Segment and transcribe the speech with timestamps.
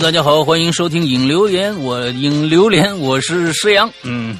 [0.00, 4.38] 大家好，欢迎收听《影留言》，我影榴莲，我是石阳，嗯，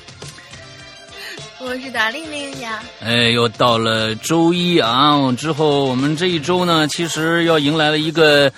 [1.58, 2.80] 我是达令令呀。
[3.00, 8.52] 哎，又到了周一啊，之后我们这一周呢，其实要迎来了一个。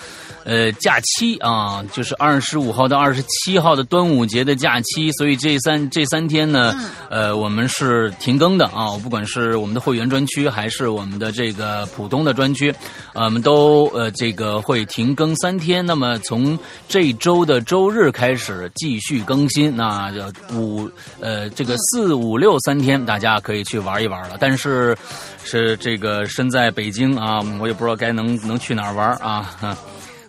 [0.44, 6.74] 呃，假期啊，就是二十五号到二十七号的端午节的假期，所以这三这三天呢，
[7.10, 8.98] 呃，我们是停更的啊。
[9.02, 12.74] 不管是我们的会员专区，还是我们的这个普通的专区，
[13.14, 15.84] 我们都呃这个会停更三天。
[15.84, 20.10] 那么从这周的周日开始继续更新，那
[20.54, 24.36] 五呃这个四五六三天，大家可以去玩一玩了。
[24.40, 24.96] 但是
[25.44, 29.76] 是这个身在北京啊，我也不知道该能能去哪儿玩啊。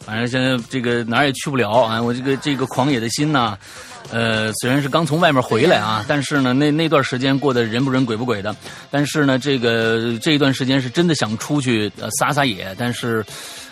[0.06, 2.02] 反正现在这个哪儿也去不了啊！
[2.02, 3.56] 我这个这个狂野的心呐，
[4.10, 8.56] 呃，虽然是刚从外面回来啊，但是呢，那那段时间过得人不人鬼不鬼的。
[8.90, 13.24] 但是呢，这个这一段时间是真的想出去撒撒野，但是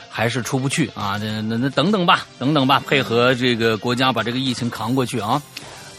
[0.08, 1.18] 还是出不去啊！
[1.20, 5.42] 那那那等等吧，等等吧，配合这个国家把这个疫情扛过去啊！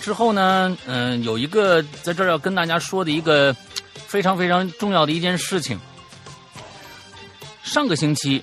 [0.00, 3.54] 之后呢，嗯，有一个在这儿要跟大家说的一个
[4.06, 5.76] 非常非常重要的一件事情，
[7.64, 8.40] 上个星期。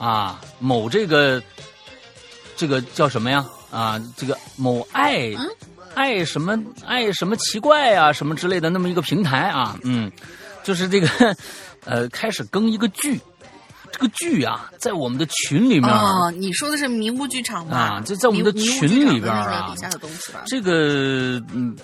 [0.00, 1.40] 啊，某这个，
[2.56, 3.46] 这个叫什么呀？
[3.70, 5.30] 啊，这个某爱
[5.94, 10.10] 爱什么爱什么奇怪啊，什么之类的那么一个平台啊，嗯，
[10.64, 11.36] 就是这个
[11.84, 13.20] 呃，开始更一个剧，
[13.92, 17.76] 这个剧啊，在我们的群里面啊，你说的是迷雾剧场吗？
[17.76, 19.74] 啊，就在我们的群里边啊，
[20.46, 21.76] 这个嗯，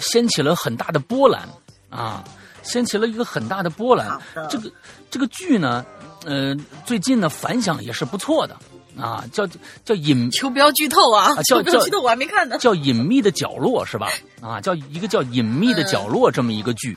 [0.00, 1.46] 掀起了很大的波澜
[1.90, 2.24] 啊，
[2.62, 4.18] 掀起了一个很大的波澜。
[4.48, 4.72] 这个
[5.10, 5.84] 这个剧呢？
[6.24, 6.54] 呃，
[6.84, 8.56] 最近呢反响也是不错的
[8.98, 9.46] 啊，叫
[9.84, 14.10] 叫隐求不要剧透啊，叫 叫剧透我还没看呢，叫隐秘的角落是吧？
[14.40, 16.96] 啊，叫一个叫隐秘的角落这么一个剧，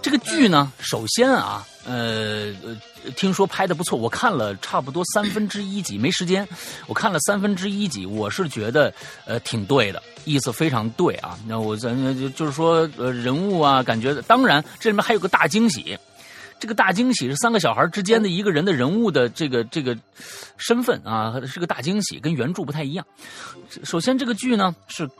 [0.00, 2.54] 这个剧呢，首先啊，呃，
[3.16, 6.48] 听说拍的不错，我看了差不多三分之一集，没时间，
[6.86, 8.92] 我看了三分之一集，我是觉得
[9.26, 11.38] 呃挺对的，意思非常对啊。
[11.46, 15.98] 那我咱就就是说呃人物啊，感觉当然这里面还有个大惊喜。
[16.62, 19.98] 这个大惊喜是三个小孩之间的一个人的人物的这个这个
[20.56, 23.04] 身份啊，是个大惊喜，跟原著不太一样。
[23.82, 25.10] 首先，这个剧呢是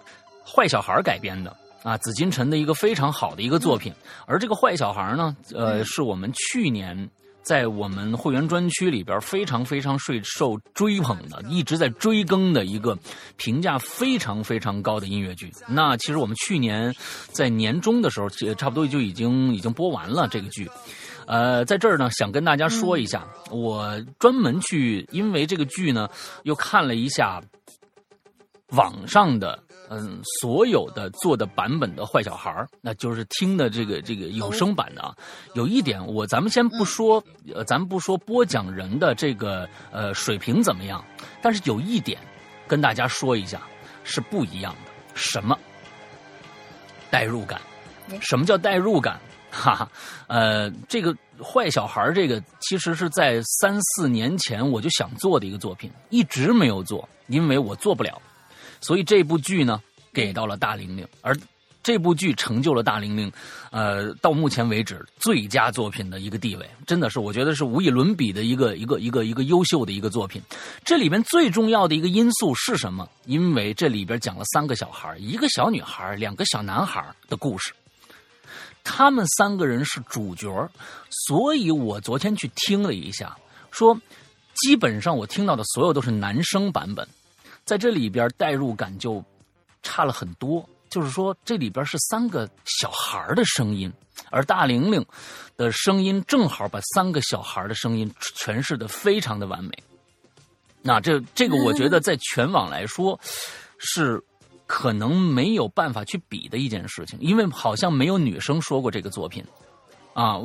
[0.47, 1.53] 坏小孩改编的
[1.83, 3.93] 啊，紫金陈的一个非常好的一个作品。
[4.25, 7.11] 而这个坏小孩呢，呃，是我们去年
[7.43, 12.97] 在我们会员专区里边非常非常受受追捧的，一直在追更的一个
[13.37, 15.53] 评价非常非常高的音乐剧。
[15.67, 16.95] 那其实我们去年
[17.33, 20.71] 在年终的时候，差不多就已经已经播完了这个剧。
[21.27, 26.09] 呃，在这儿呢，想跟大家说一下，我专门去，因为这个剧呢，
[26.45, 27.41] 又看了一下
[28.69, 35.15] 网上的，嗯，所有的做的版本的坏小孩那就是听的这个这个有声版的啊。
[35.55, 37.23] 有一点，我咱们先不说，
[37.55, 41.05] 呃，咱们不说播讲人的这个呃水平怎么样，
[41.41, 42.19] 但是有一点
[42.67, 43.61] 跟大家说一下
[44.05, 45.59] 是不一样的，什么？
[47.11, 47.61] 代入感。
[48.21, 49.19] 什么叫代入感？
[49.53, 49.89] 哈哈，
[50.29, 58.21] 呃，这个坏小孩这个其实是在三四年前我就想做的一个作品，一直没有做，因为我做不了，
[58.81, 59.79] 所以这部剧呢
[60.11, 61.37] 给到了大玲玲，而
[61.83, 63.31] 这部剧成就了大玲玲，
[63.73, 70.41] 呃，到目前为止最佳作品的一个地位，真的是我觉得是无以伦比的一个一个一个一个优秀的一个作品。
[70.85, 73.07] 这里边最重要的一个因素是什么？
[73.27, 77.73] 因为这里边讲了三个小孩，一个小女孩，两个小男孩的故事。
[78.85, 80.69] 他们三个人是主角，
[81.29, 83.37] 所以我昨天去听了一下，
[83.71, 83.99] 说
[84.55, 87.07] 基本上我听到的所有都是男生版本，
[87.65, 89.25] 在这里边代入感就
[89.83, 90.69] 差了很多。
[90.91, 93.91] 就是说这里边是三个小孩的声音，
[94.31, 95.05] 而大玲玲
[95.57, 99.73] 的声音正好把三个小孩的声音诠释的非常的完美。
[100.83, 103.19] 那这这个我觉得在全网来说
[103.79, 104.23] 是。
[104.73, 109.45] 可能没有办法去比的一件事情，因为好像没有女生说过这个作品，
[110.15, 110.39] 啊，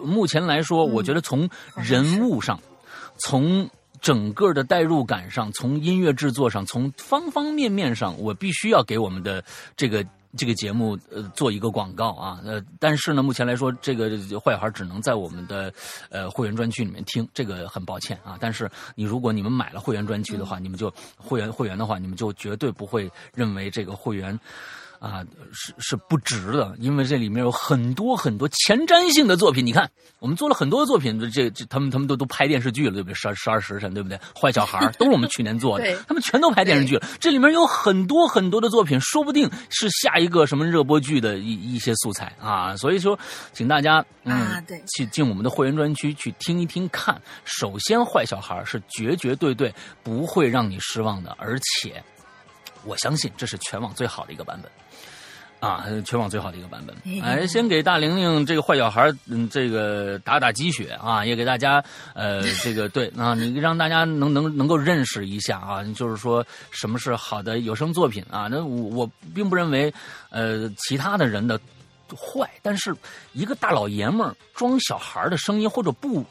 [0.00, 2.60] 目前来说，我觉得从人物上，
[3.18, 3.68] 从
[4.00, 9.44] 整个的代入感上，从音乐制作上，从方方面面上，我必须要给我们的
[9.76, 10.06] 这个。
[10.36, 15.72] 这个节目呃做一个广告啊，呃，但是呢，目前来说，这个坏孩只能在我们的
[16.10, 18.36] 呃会员专区里面听，这个很抱歉啊。
[18.40, 24.38] 但是你如果你们买了会员专区的话，你们就会员会员的话，你们就绝对不会认为这个会员
[24.98, 29.64] 啊，是是不值的，因为这里面有很多很多前瞻性的作品。
[29.64, 33.14] 你看，我们做了很多作品，这这他们他们都都拍电视剧了，对不对？
[33.14, 34.18] 十二十二时辰，对不对？
[34.34, 37.06] 坏小孩都是我们去年做的，他们全都拍电视剧了。
[37.20, 42.76] 这里面有很多很多的作品，说不定是下一个什么热播剧的一一些素材啊。
[42.76, 43.18] 所以说，
[43.52, 47.20] 请大家嗯，对，去进我们的会员专区去听一听看。
[47.44, 52.02] 首先，坏小孩是绝绝对对不会让你失望的，而且
[52.84, 54.70] 我相信这是全网最好的一个版本。
[55.58, 56.94] 啊，全网最好的一个版本。
[57.22, 61.82] 哎，先给大玲玲这个坏小孩，嗯，这个打打鸡血啊，也给大家，
[62.14, 68.48] 呃，这个对啊，你让大家能能能够认识一下啊，就是说什么是好的有声作品啊。
[68.48, 69.92] 那我我并不认为，
[70.30, 71.58] 呃，其他的人的
[72.14, 72.94] 坏，但是
[73.32, 76.24] 一个大老爷们儿装小孩的声音，或者不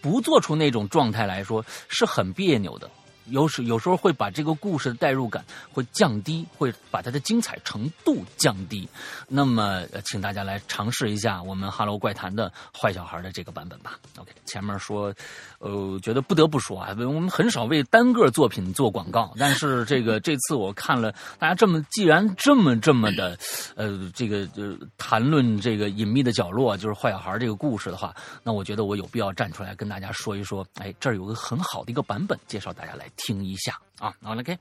[0.00, 2.88] 不做出那种状态来说，是很别扭的。
[3.30, 8.88] 有时有时候会把这个故事的代入感会降低，会把它的精彩程度降低。
[9.28, 13.98] 那么，请大家来尝试一下我们《哈喽怪谈》的坏小孩的这个版本吧。
[14.18, 15.12] OK，前面说，
[15.58, 23.36] 呃，觉得不得不说啊，我们很少为单个作品做广告，但是这个 这次我看了大家这么既然这么这么的，
[23.74, 33.06] 呃，这个呃谈论这个隐秘的角落就是坏小孩这个故事的话，那我觉得我有必要站出来跟大家说一说，哎，这儿有个很好的一个版本，介绍大家来。
[33.16, 34.58] 听一下啊，好，OK，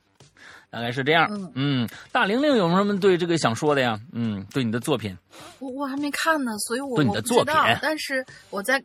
[0.69, 1.27] 大概是这样。
[1.29, 3.99] 嗯，嗯大玲玲有什么对这个想说的呀？
[4.13, 5.17] 嗯，对你的作品，
[5.59, 8.83] 我我还没看呢，所以我对你的作品，但是我在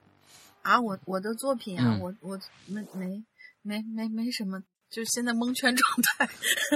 [0.63, 3.23] 啊，我我的作品啊，我我没没
[3.63, 6.29] 没没没什么，就现在蒙圈状态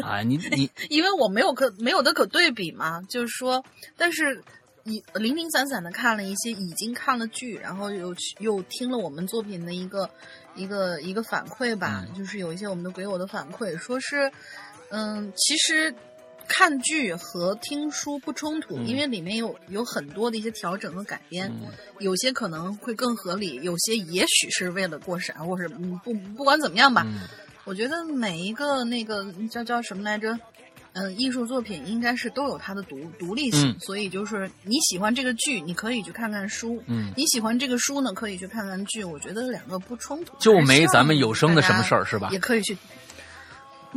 [0.03, 0.23] 啊。
[0.23, 3.65] 你你， 因为我没有可没有的可对比嘛，就是说，
[3.97, 4.43] 但是
[4.85, 10.09] 一零零散散的看了一些已经看了剧，然后又又听了我们作品的一个。
[10.55, 14.31] 一个一个反馈吧，就是有一些我们的鬼友的反馈，说是，
[14.91, 15.95] 嗯，其实
[16.47, 21.51] 看剧和听书不冲突，因为里面有有很多的一些调整和改编，
[21.99, 27.07] 有些可能会更合理，有些也许是为了过审，或是不不管怎么样吧，
[27.65, 30.39] 我觉得每一个那个叫叫什么来着？
[30.95, 39.05] 嗯，艺术作品应该是都有它的独独立性，所以就是你喜欢这个剧，你可以去看看书；嗯，你喜欢这个书呢，可以去看看剧。
[39.05, 42.29] 我觉得两个不冲突，就没咱们有声的什么事儿是吧？
[42.33, 42.77] 也可以去。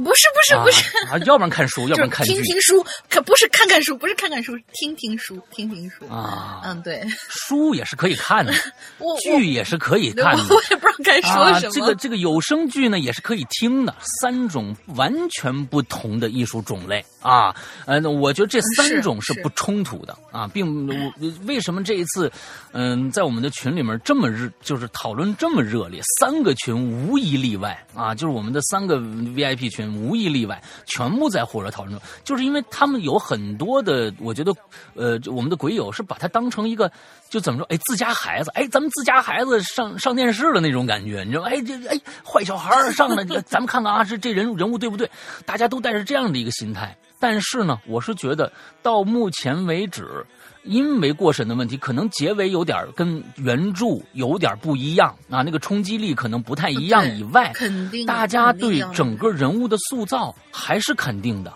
[0.03, 6.61] 不是不是不是啊，要不然看书， 要不然看听听书，可不是看看书，不是看看书，听听书，听听书啊。
[6.63, 8.53] 嗯，对，书也是可以看的，
[9.23, 10.44] 剧也是可以看的。
[10.53, 11.73] 我也不知道该说什么。
[11.73, 17.55] 这个这个有声剧呢，也是可以听的，三种完全不同的艺术种类啊。
[17.85, 21.13] 呃，我觉得这三种是不冲突的啊，并我
[21.45, 22.31] 为什么这一次，
[22.71, 26.75] 嗯，在我们的群里面这么热，就是讨论这么热烈，三个群
[27.07, 29.87] 无一例外啊，就是我们的三个 VIP 群。
[29.94, 34.54] 无一例外，全部在火热讨论中，就是因为他们有很多的，我觉得，
[34.95, 36.92] 呃，我们的鬼友是把它当成一个，
[37.30, 41.50] 就怎么说，哎，自家孩子，哎，咱们自家孩子上上电视的那种感觉，你知道吗？
[41.50, 45.10] 哎，这哎，坏小孩上来，咱们看看啊，这这人人物对不对？
[45.45, 48.51] 大家都带着这样的一个心态，但是呢，我是觉得
[48.81, 50.25] 到目前为止。
[50.67, 57.03] 因为过审的问题，可能结尾有点跟原著有点不一样啊，那个冲击力可能不太一样。
[57.17, 61.53] 以外，肯定大家对整个人物的塑造还是肯定的。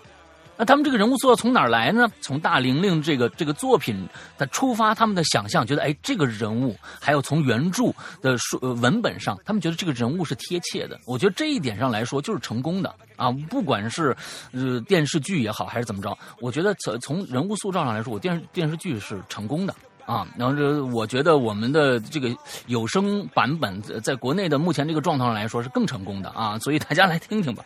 [0.56, 2.06] 那他们这个人物塑造从哪儿来呢？
[2.20, 4.06] 从大玲玲这个这个作品
[4.36, 11.00] 的出发，他们的想象觉得，哎，这个人物还有从原著的书文本上，他们觉得这个人物是贴切的。
[11.06, 13.30] 我觉得这一点上来说就是成功的啊！
[13.48, 14.14] 不管是
[14.52, 19.74] 呃电视剧也好，还是怎么着，我觉得从从人物塑造上来说，我电视电视剧是成功的。
[20.04, 22.28] 啊，然后这我觉得我们的这个
[22.66, 27.64] 有声版本在国内的目前这个状态上来说是更成功的啊，所以大家来听听吧。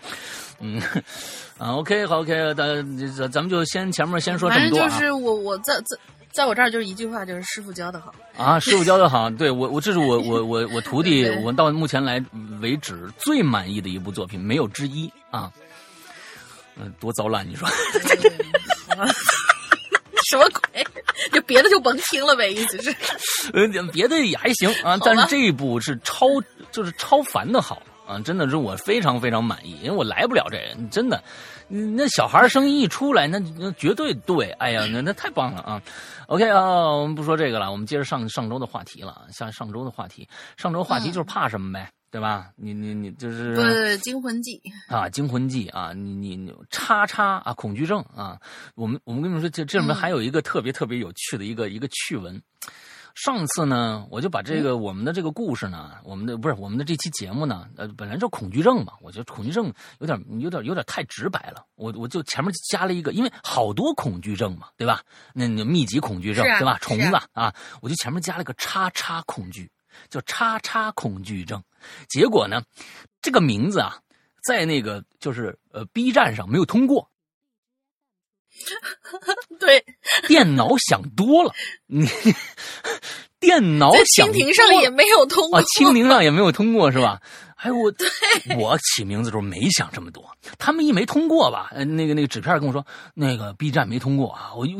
[0.61, 0.81] 嗯，
[1.59, 4.89] 啊，OK，好，OK，咱咱咱们就先前面先说这么多啊。
[4.89, 5.99] 就是我我在在
[6.33, 9.31] 在我这儿就是一句话，就是师傅教的好啊，师傅教的好。
[9.31, 12.23] 对我我这是我我我我徒弟，我到目前来
[12.61, 15.51] 为止最满意的一部作品，没有之一啊。
[16.79, 17.69] 嗯，多糟烂，你说。
[20.29, 20.85] 什么鬼？
[21.33, 22.91] 就别的就甭听了呗，意思是。
[23.55, 26.27] 呃，别的也还行啊，但是这一部是超，
[26.73, 28.19] 就是超凡的好啊！
[28.21, 30.59] 真的是我非常非常满意，因为我来不了这，
[30.91, 31.23] 真的，
[31.69, 35.83] 那小孩声音一出来，那那绝对对，哎呀，那那太棒了啊
[36.29, 39.27] ！OK 啊，我们不说这个了，我们接着上上周的话题了。
[39.31, 41.91] 像上周的话题，上周话题就是怕什么呗。
[42.09, 42.49] 对吧？
[42.57, 44.59] 你你你就是对对惊魂记
[44.89, 48.39] 啊，惊魂记啊，你你你叉叉啊，恐惧症啊。
[48.75, 52.41] 我们我们跟你们说，这这里面还有一个特别特别有趣的一个一个趣闻，
[53.17, 65.03] 上次呢，我就把这个我们的这个故事呢，我们的不是我们的这期节目呢，呃，本来就恐惧症嘛，我觉得恐惧症有点有点有点太直白了，我我就前面加了一个，因为好多恐惧症嘛，对吧？
[65.33, 66.79] 那那密集恐惧症啊对吧？
[66.83, 69.71] 虫子啊，我就前面加了个叉叉恐惧，
[70.11, 71.63] 叫叉叉恐惧症。
[72.11, 72.63] 结果呢，
[73.23, 73.97] 这个名字啊，
[74.47, 77.11] 在那个就是呃 B 站上没有通过，
[79.61, 79.85] 对，
[80.27, 81.53] 电脑想多了，
[81.87, 82.07] 你
[83.41, 85.59] 电脑想蜻蜓上也没有通过。
[85.59, 87.21] 啊，蜻蜓上也没有通过是吧？
[87.57, 87.93] 哎，我
[88.59, 94.79] 我起名字的时候没想这么多，他们一没通过吧，呃，那个那个纸片跟我说那个 B 站没通过啊，我有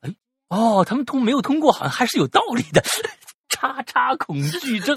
[0.00, 0.14] 哎
[0.48, 2.82] 哦，他们通没有通过，好像还是有道理的，
[3.48, 4.94] 叉叉恐惧症。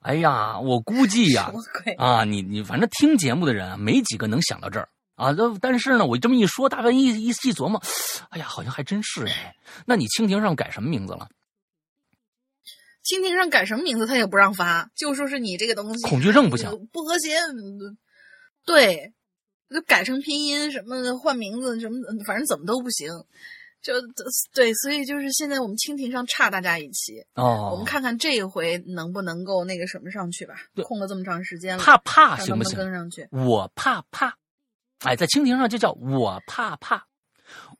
[0.00, 1.52] 哎呀，我估计呀？
[1.98, 5.30] 啊，你你反正听节目的人啊，没几个能想到这儿啊。
[5.32, 7.82] 那但是呢，我这么一说，大概一一细琢磨，
[8.30, 9.54] 哎呀，好像还真是哎。
[9.86, 11.28] 那你蜻蜓上改什么名字了？
[13.04, 17.36] 蜻蜓上改什么名字他也不让发，就说是你这个东西恐惧症不行呃不和谐。
[17.38, 17.96] 嗯
[18.64, 19.12] 对，
[19.68, 23.10] 就改成拼音什么的，换名字什么的，反正怎么都不行。
[23.82, 23.94] 就
[24.54, 30.84] 对，所以就是现在我们蜻蜓上差大家一期，哦，我们看看这一回能不能够那个什么上去吧对。
[30.84, 32.78] 空了这么长时间了，怕怕行不行？
[32.78, 33.26] 跟上去？
[33.32, 34.36] 我怕怕，
[35.04, 37.04] 哎，在蜻蜓上就叫我怕怕，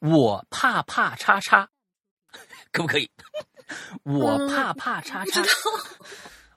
[0.01, 1.69] 我怕怕叉叉，
[2.73, 3.11] 可不可以？
[4.03, 5.43] 我怕怕叉叉，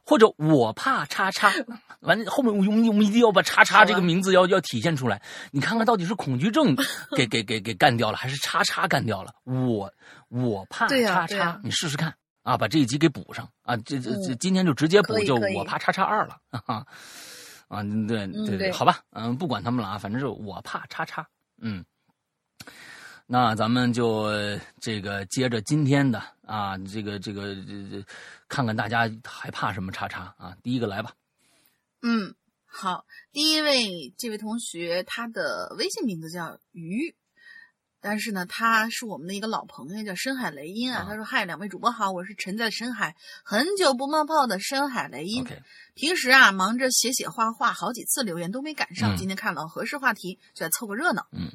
[0.03, 1.51] 或者我怕叉叉，
[2.01, 5.21] 完了后面我们我们一定要把叉叉这个名字要要体现出来。
[5.51, 6.75] 你看看到底是恐惧症
[7.15, 9.33] 给给给给干掉了，还是叉叉干掉了？
[9.43, 9.91] 我
[10.27, 13.77] 我怕叉叉你试试看啊，把这一集给补上啊！
[13.77, 16.85] 这这今天就直接补，就我怕叉叉二了，啊哈。
[17.67, 21.27] 啊，对对嗯对好吧，嗯，不管他们了啊，反正是我怕叉叉，
[21.61, 21.83] 嗯。
[23.27, 28.05] 那咱们就呃这个接着今天的啊，这个这个这这，
[28.47, 30.55] 看看大家还怕什么叉叉啊？
[30.61, 31.11] 第一个来吧，
[32.03, 37.15] 嗯，好，第一位这位同学，他的微信名字叫鱼，
[38.07, 40.99] 但是呢，他是我们的一个老朋友，叫深海雷音啊。
[40.99, 45.43] 啊他说：“嗨，两位主播好，我是沉在深海很久不冒泡的深海雷音。
[45.95, 49.15] 平时啊，忙着写写画画，好几次留言都没赶上。
[49.15, 51.25] 嗯今天看到合适话题，就来凑个热闹。
[51.31, 51.51] 嗯，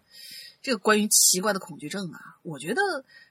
[0.61, 2.83] 这个关于奇怪的恐惧症啊，我觉得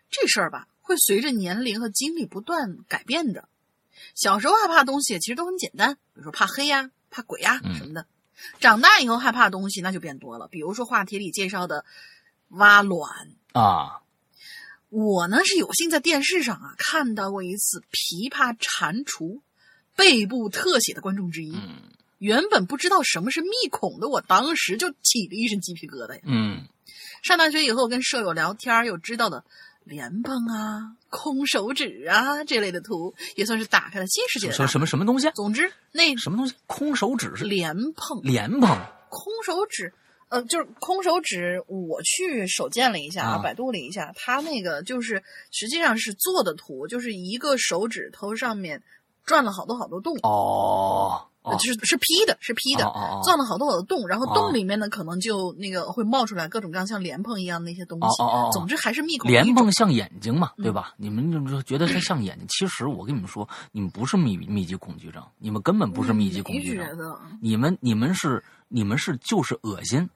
[0.10, 3.50] 这事儿吧，会随着年龄和经历不断改变的。
[4.16, 8.08] 小时候害怕的东西其实都很简单，比如说怕黑呀、怕鬼呀、嗯什么的。
[8.62, 11.84] 长大以后害怕的东西那就变多了，比如说话题里介绍的
[12.50, 13.10] 挖卵。
[13.54, 14.02] 啊，
[14.90, 19.42] 我呢是有幸在电视上啊看到过一次琵琶蟾蜍
[19.96, 21.52] 背部特写的观众之一。
[21.56, 21.76] 嗯
[22.20, 26.22] 原本不知道什么是密孔的我，当时就起了一身鸡皮疙瘩呀。
[26.26, 26.68] 嗯
[27.22, 29.46] 上大学以后跟舍友聊天，又知道的
[29.86, 34.52] 莲蓬啊、空手指啊这类的图，也算是打开了新世界。
[34.52, 35.32] 什什么什么东西啊？
[35.34, 36.54] 总之，那什么东西？
[36.68, 38.78] 空手指是莲蓬、莲蓬
[39.08, 39.94] 空手指，
[40.30, 45.22] 呃，就是空手指，我去手贱了一下啊百度了一下，它那个就是
[45.52, 48.82] 实际上是做的图，就是一个手指头上面
[49.26, 51.26] 转了好多好多洞，哦
[51.58, 52.84] 就是是 P 的，是 P 的，
[53.24, 54.36] 钻了好多好多洞，然后哦。
[54.36, 58.22] 洞里面呢可能就那个会冒出来各种各样像莲蓬一样的那些东西。
[58.22, 60.64] 哦哦哦总之还是密孔莲蓬像眼睛嘛，嗯。
[60.64, 60.94] 对吧？
[60.98, 66.86] 你们就觉得它像眼睛，其实我跟你们说，你们不是密密集恐惧症，你们根本不是密集恐惧症
[67.42, 70.08] 你们你们是你们是就是恶心，呃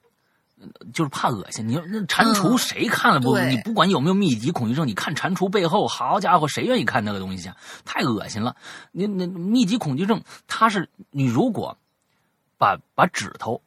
[0.92, 1.66] 就是怕恶心。
[1.66, 3.34] 你那蟾蜍嗯谁看了不？
[3.34, 7.56] 对你不管有没有密集恐惧症，你看蟾蜍背后，好家伙，谁愿意看那个东西啊？
[7.84, 8.56] 太恶心了。
[8.92, 11.76] 你那密集恐惧症，它是你如果
[12.58, 13.60] 把把指头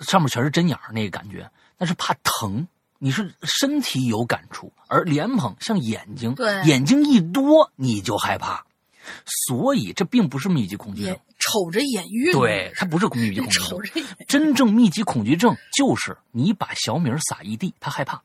[0.00, 2.66] 上面全是针眼儿那个感觉，那是怕疼。
[3.00, 8.66] 你是身体有感触，而莲蓬像眼睛，眼睛一多你就害怕，
[9.46, 13.82] 所以这并不是密集恐惧症， 瞅着眼晕，对，它不是密集恐惧症瞅。
[13.82, 18.22] 着眼真正密集恐惧症就是你把小米儿撒一地，他害怕，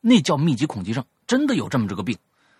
[0.00, 2.16] 那叫密集恐惧症，真的有这么这个病。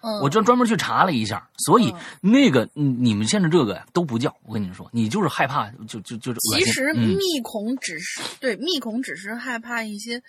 [0.06, 1.90] 嗯，我就专门去查了一下，所以
[2.22, 6.38] 嗯那个嗯你们现在这个都不叫，我跟你们说，你就是害怕，就就就是。
[6.40, 10.22] 其实嗯密恐只是、对密恐只是害怕一些，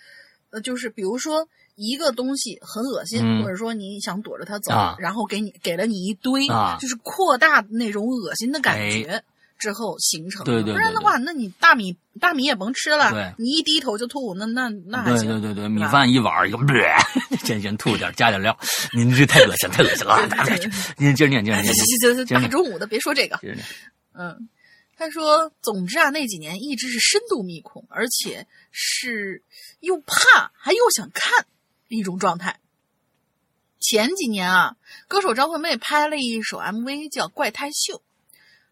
[0.48, 1.46] 呃，就是比如说
[1.76, 9.22] 一个东西很恶心，嗯或者说你想躲着它走，啊然后给你给了你一堆，啊就是扩大那种恶心的感觉。
[9.58, 15.28] 之后形成的，对对对不然的话，那你大米大米也甭吃了对，你一低头就吐，那那那还对行。
[15.40, 16.58] 对对对，米饭一碗一个，
[17.42, 18.54] 先先吐点，加点料，
[18.92, 20.18] 您这太恶心，太恶心了。
[20.98, 23.40] 您接着念，接着哎念，大中午的别说这个。
[24.12, 24.46] 嗯，
[24.98, 29.42] 他说，总之啊，那几年一直是深度密恐，而且是
[29.80, 31.46] 又怕还又想看
[31.88, 32.60] 一种状态。
[33.78, 34.76] 前几年啊，
[35.06, 37.94] 歌手张惠妹拍了一首 MV 叫《怪胎秀》。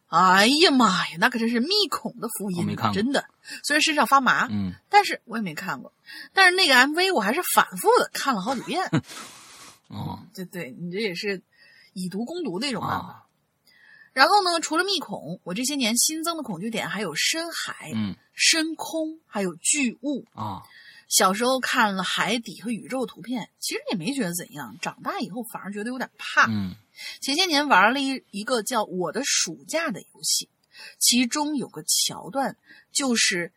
[0.09, 3.27] 哎呀妈呀，那可真是密孔的福音，真的。
[3.65, 5.93] 虽然身上发麻，嗯，但是我也没看过。
[6.33, 8.89] 但是那个 MV 我还是反复的看了好几遍。
[9.89, 11.43] 哦，对对，你这也是
[11.93, 13.25] 以毒攻毒那种啊。
[14.13, 20.63] 然后呢，除了密恐，我这些年新增的恐惧点还有深海、嗯，深空，还有巨物啊。
[21.17, 24.77] 小时候看了海底和宇宙图片，其实也没觉得怎样。
[24.83, 26.47] 长大以后反而觉得有点怕。
[26.49, 26.75] 嗯。
[27.21, 30.49] 前些年玩了一一个叫《我的暑假》的游戏，
[30.99, 32.57] 其中有个桥段
[32.93, 33.53] 就是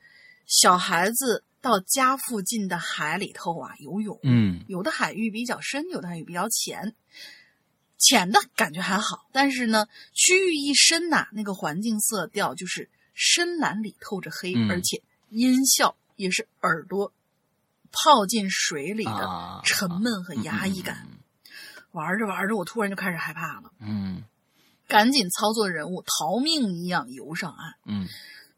[0.45, 4.19] 小孩子到家附近的海里头啊游泳。
[4.21, 6.95] 嗯，有的海域比较深，有的海域比较浅，
[7.97, 17.11] 浅的感觉还好，但是呢，区域一深呐，那个环境色调就是深蓝里透着黑，而且音效也是耳朵
[18.03, 21.07] 泡进水里的沉闷和压抑感。
[21.91, 23.71] 玩着玩着，我突然就开始害怕了。
[23.79, 24.23] 嗯，
[24.87, 27.73] 赶紧操作人物逃命一样游上岸。
[27.85, 28.07] 嗯，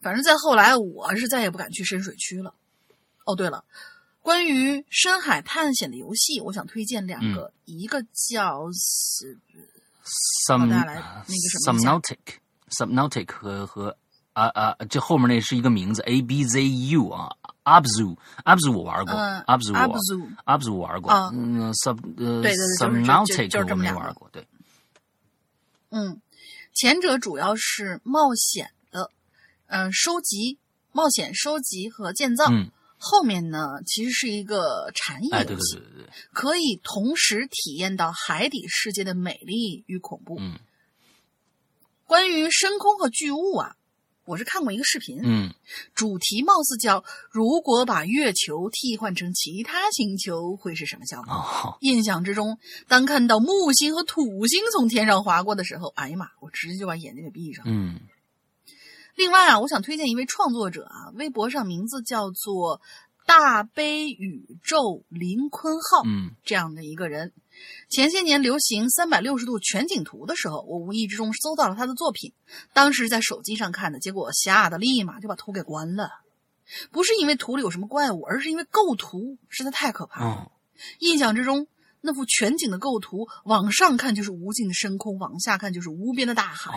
[0.02, 2.54] 反正再后来，我是再也不敢去深水区了。
[3.26, 3.64] 哦，对了，
[4.22, 9.38] 关于深海探险的游戏，我想推荐两个，一个叫是
[10.48, 10.94] some 那个
[11.28, 13.96] 什么 subnautic，subnautic 和和
[14.34, 17.36] 啊啊，这后面那是一个名字 A B Z U 啊。
[17.66, 20.00] Abzu，Abzu 我玩过，Abzu 我
[20.46, 22.42] Abzu 我玩过，嗯，Sub 呃
[22.80, 24.48] ，Subnautic 我没玩过，对。
[25.92, 26.20] 嗯，
[26.74, 29.12] 前者主要是冒险的，
[29.68, 30.58] 嗯，收集、
[30.92, 32.46] 冒险、收集和建造。
[32.50, 40.38] 嗯，后面呢，其实是一个禅意对对对，可以同时体验到海底世界的美丽与恐怖。
[40.40, 40.58] 嗯，
[42.06, 43.76] 关于深空和巨物啊。
[44.30, 45.52] 我是看过一个视频，嗯，
[45.96, 51.34] 主题貌似叫“如果把月球替换成其他星球会是什么效果”。
[51.34, 57.66] 哦，印象之中，当看到木星和土星从天上划过的时候，哎呀妈，我直接就把眼睛给闭上。
[57.68, 58.02] 嗯，
[59.16, 62.82] 另外啊，我想推荐一位创作者啊，微博上名字叫做
[63.26, 67.34] “大悲宇宙林坤浩”，嗯，这样的一个人。
[67.90, 72.34] 前些年流行三百六十度全景图的时候，我无意之中搜到了他的作品。
[72.72, 76.10] 当时在手机上看的，结果吓得立马就把图给关了。
[76.92, 80.52] 不是因为图里有什么怪物，而是因为构图实在太可怕了。
[81.00, 81.66] 印象之中，
[82.00, 86.72] 那幅全景的构图，往上看就是无尽的深空，往下看就是无边的大海，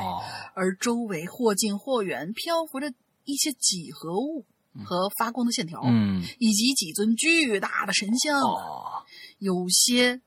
[0.55, 2.90] 而周围或近或远漂浮着
[3.25, 4.47] 一些几何物
[4.83, 8.40] 和发光的线条，嗯，以及几尊巨大的神像，
[9.38, 10.23] 有些。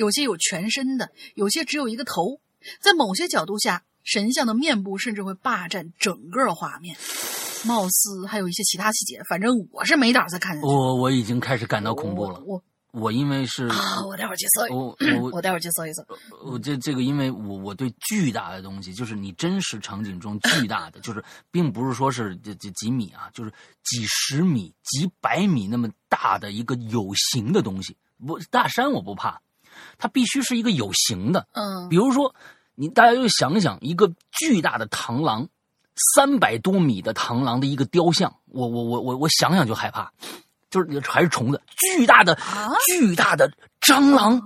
[0.00, 2.40] 有些有全身的，有些只有一个头。
[2.80, 6.96] 在某些角度下，神像的面部甚至会霸占整个画面，
[7.66, 9.20] 貌似还有一些其他细节。
[9.28, 10.66] 反正我是没胆再看下去。
[10.66, 12.42] 我我已经开始感到恐怖了。
[12.46, 14.74] 我我因为是啊，我待会儿去搜。
[14.74, 16.02] 我我我待会儿去搜一搜。
[16.44, 23.50] 我这这个，因为我我对巨大的东西，就是你真实场景中巨大的，就是并不是说是这这几米啊，就是
[23.84, 27.94] 几十米、几百米那么大的一个有形的东西。
[28.26, 29.40] 我大山我不怕。
[29.98, 32.34] 它必须是一个有形的，嗯，比如说，
[32.74, 35.48] 你大家就想想一个巨大的螳螂，
[36.14, 40.12] 三百多米的螳螂的一个雕像，我我我我我想想就害怕，
[40.70, 42.38] 就是还是虫子，巨大的
[42.86, 43.50] 巨大的。
[43.80, 44.40] 蟑螂，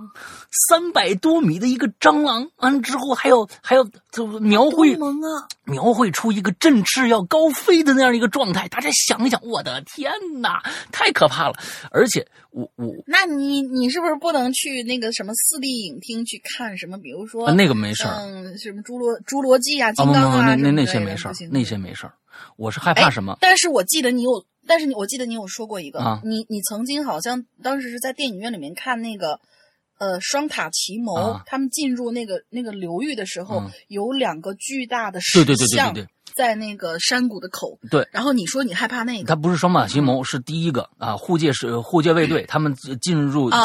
[0.69, 4.99] 三百多米的一个蟑螂，完之后还要还要，就描绘啊
[5.65, 8.67] 描绘出一个振翅要高飞的那样一个状态。
[8.69, 11.55] 大家想一想，我的天哪，太可怕了！
[11.91, 16.97] 而且我我，那你你是不是不能去那个什么四 D 影厅去看什么？
[16.97, 22.13] 比如说那个没事儿，嗯，什么侏罗侏罗纪啊、金刚啊，那那那些没事儿，那些没事儿。
[22.57, 23.37] 我是害怕什么？
[23.41, 24.45] 但是我记得你有。
[24.67, 29.39] 但是你，我记得你有说过一个，你你曾经好像当时是在电影院里面看那个，
[29.99, 35.93] 呃，双塔奇谋，他们进入那个那个流域的时候，有两个巨大的石像。
[36.33, 43.59] 在那个山谷的口，对，然后你说你害怕那个，他不是双马奇谋，是第一个啊，护戒是护戒卫队， 他们进入进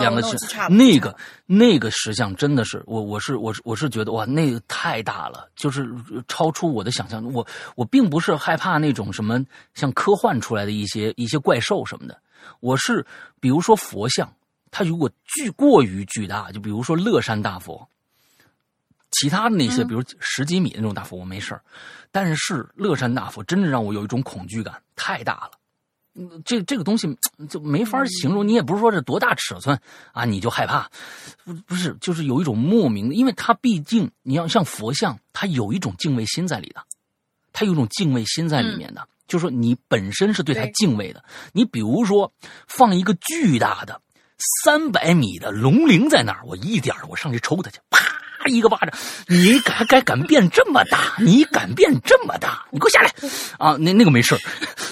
[0.00, 0.36] 两个石，
[0.70, 5.88] 那个那个石像真的是我我是我是我是觉得哇，那个太大了，就是
[6.26, 7.24] 超出我的想象。
[7.32, 12.18] 我我并不是害怕那种什么像科幻出来的一些一些怪兽什么的，
[12.60, 13.06] 我是
[13.40, 14.32] 比如说佛像，
[14.70, 17.88] 它如果巨过于巨大，就比如说乐山大佛。
[19.18, 21.62] 其他的那些，比如十几米那种大佛，我没事儿，
[22.10, 25.52] 但是乐山大佛真的让我有一种恐惧感，太大了。
[26.18, 27.14] 嗯，这这个东西
[27.50, 28.48] 就没法形容。
[28.48, 29.78] 你也不是说这多大尺寸
[30.12, 30.90] 啊，你就害怕，
[31.44, 36.82] 不不是，就是有一种莫名的，因为它毕竟你要像佛像，它有一种敬畏心在里的，
[37.52, 41.22] 它有一种敬畏心在里面的，就是说你本身是对它敬畏的。
[41.52, 42.32] 你比如说
[42.66, 44.00] 放一个巨大的
[44.64, 47.98] 三百米的龙鳞在那儿，我一点儿我上去抽他去，啪
[48.46, 48.90] 一个巴掌，
[49.28, 51.14] 你敢敢敢变这么大？
[51.18, 52.66] 你敢变这么大？
[52.70, 53.12] 你给我下来
[53.58, 53.76] 啊！
[53.78, 54.38] 那那个没事儿，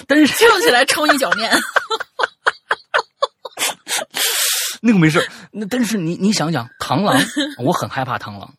[0.07, 1.51] 但是 跳起来抽你脚面。
[4.81, 7.19] 那个没事儿，那但是你你想想，螳螂，
[7.57, 8.53] 我很害怕螳螂，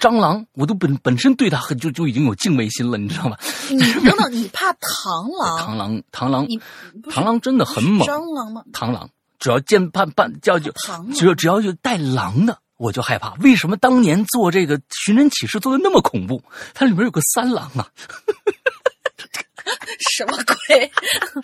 [0.00, 3.38] 蟑螂我都本本身对它很就就已经有敬畏心了，你知道吧？
[3.70, 5.58] 你等等，你怕螳螂？
[5.66, 6.60] 螳螂，螳螂，你
[7.10, 8.06] 螳螂真的很猛。
[8.06, 8.62] 蟑螂吗？
[8.72, 9.08] 螳螂
[9.38, 10.72] 只要见半半叫就
[11.14, 13.34] 只要只要有带狼的，我就害怕。
[13.40, 16.42] 为什么当年做这个寻人启事做的那么恐怖？
[16.74, 17.88] 它里面有个三郎啊，
[20.16, 20.90] 什么鬼？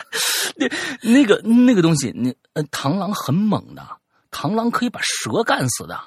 [0.56, 0.68] 那
[1.02, 3.82] 那个那个东西，那呃螳螂很猛的，
[4.30, 5.98] 螳螂可以把蛇干死的。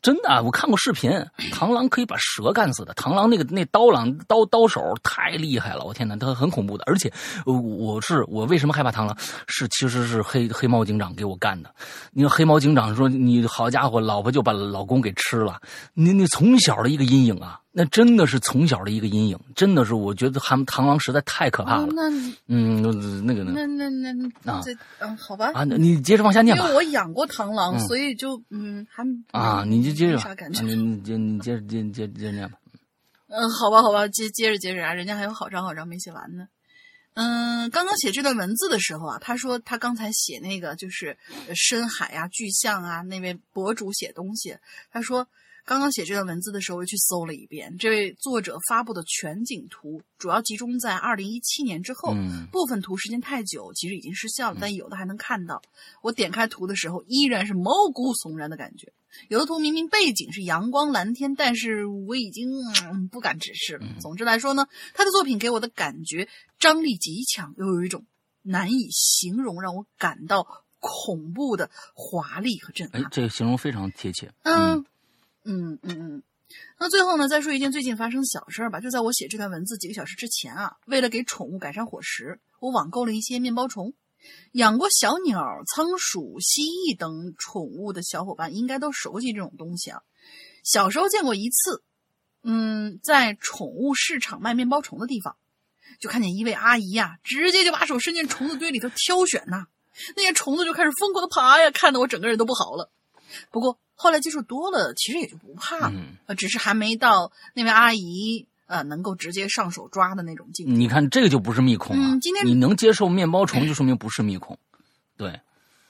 [0.00, 1.10] 真的啊，我看过视频，
[1.52, 2.94] 螳螂可以把蛇干死的。
[2.94, 6.84] 螳螂那个那刀郎刀刀手太厉害了，我天哪，它很恐怖的。
[6.86, 7.12] 而且，
[7.44, 9.16] 我是我为什么害怕螳螂？
[9.46, 11.70] 是其实是黑黑猫警长给我干的。
[12.12, 15.60] 你看黑猫警长说你好家伙，老婆就把老公给吃了。
[15.92, 21.88] 你你从小的一个阴影啊，那真的是从小的一个阴影，真的是我觉得螳螳螂实在太可怕了。
[21.92, 22.08] 那
[22.46, 22.80] 嗯，
[23.26, 25.50] 那个那那那那啊这嗯，好吧。
[25.52, 26.76] 啊，那你接着往下念吧因为。
[26.76, 30.62] 我养过螳螂，嗯所以就嗯还啊，你就接着啥感觉啊。
[30.62, 32.56] 你你接你接着接接接着念吧。
[33.26, 36.46] 嗯，好吧，好吧，接接着接着啊，人家还有好长好长没写完呢。
[37.14, 41.16] 嗯，刚刚写这段文字的时候啊，他说他刚才写那个就是
[41.48, 44.56] 呃深海啊、巨象啊，那位博主写东西，
[44.92, 45.26] 他说
[45.64, 55.62] 刚刚写这段文字的时候，又去搜了一遍，这位作者发布的全景图主要集中在二零一七年之后，嗯部分图时间太久，其实已经失效了，但有的还能看到。
[56.02, 58.92] 我点开图的时候，依然是毛骨悚然的感觉。
[59.28, 62.50] 有的图明明背景是阳光蓝天，但是我已经、
[62.82, 63.86] 嗯不敢直视了。
[64.00, 68.04] 总之来说呢，他的作品给我的感觉张力极强，又有一种
[68.42, 70.46] 难以形容，让我感到
[70.80, 73.02] 恐怖的华丽和震撼，。
[73.02, 74.30] 哎这个形容非常贴切。
[74.42, 74.84] 嗯嗯
[75.44, 76.22] 嗯嗯嗯。
[76.78, 78.80] 那最后呢，再说一件最近发生的小事儿吧。
[78.80, 83.94] 就在我写这段文字几个小时之前啊，为了给宠物改善伙食，我网购了一些面包虫。
[84.52, 90.00] 养过小鸟、仓鼠、蜥蜴等宠物的小伙伴应该都熟悉这种东西啊。
[90.62, 91.82] 小时候见过一次，
[92.42, 95.36] 嗯，在宠物市场卖面包虫的地方，
[96.00, 99.66] 就看见一位阿姨呀、直接就把手伸进虫子堆里头挑选呐、
[100.16, 102.90] 那些虫子就开始疯狂的爬呀，看得我整个人都不好了。
[103.50, 110.72] 不过后来接触多了，其实也就不怕了，只是还没到那位阿姨呃能够直接上手抓的那种境界。
[110.72, 112.12] 你看这个就不是密孔啊。
[112.12, 114.58] 嗯今天你能接受面包虫，就说明不是密孔。
[115.16, 115.40] 对，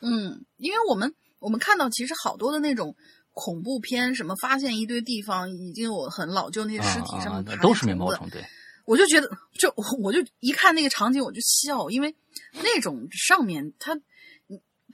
[0.00, 2.94] 嗯，因为我们我们看到其实好多的那种
[3.33, 8.28] 恐怖片，什么发现一堆地方已经有很老旧那些尸体啊啊上面爬都是面包虫。
[8.28, 8.44] 对，
[8.85, 12.14] 我就觉得，就我就一看那个场景我就笑，因为
[12.62, 13.98] 那种上面它。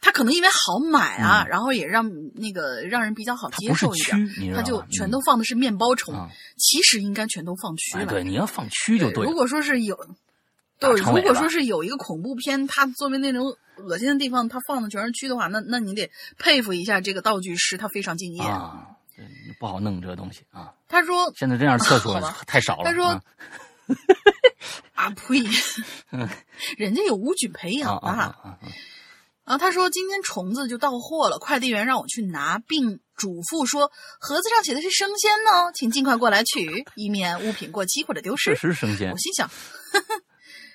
[0.00, 4.62] 它可能因为好买啊，嗯然后也让那个让人比较好接受一点，蛆，你知道它？
[4.62, 8.06] 就全嗯都放的是面包虫，啊，其实应该全都放蛆。
[8.06, 9.30] 对，你要放蛆就对了。
[9.30, 9.96] 如果说是有，
[10.78, 18.42] 对，如果说是有一个恐怖片，它作为那种恶心的地方，它放的全是蛆的话，那那你得佩服一下这个道具师，他非常敬业。
[18.42, 19.26] 啊，对
[19.58, 20.72] 不好弄这个东西啊。
[20.88, 22.84] 他说现在这样厕所太少了。
[22.84, 23.22] 他说啊
[24.94, 25.42] 啊呸，
[26.78, 28.08] 人家有无菌培养的。
[28.08, 28.48] 啊啊！
[28.50, 28.58] 啊
[29.50, 38.68] 然后他说今天虫子就到货了，快递员让我去拿，并嘱咐说盒子上写的是生鲜呢，请尽快过来取，以免物品过期或者丢确失。
[38.68, 39.18] 实生鲜我。
[39.18, 40.22] 心想，呵 呵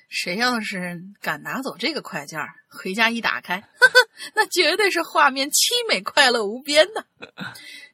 [0.09, 3.93] 谁要是敢拿走这个快件儿，回家一打开，呵 呵
[4.33, 7.05] 那绝对是画面凄美、快乐无边的。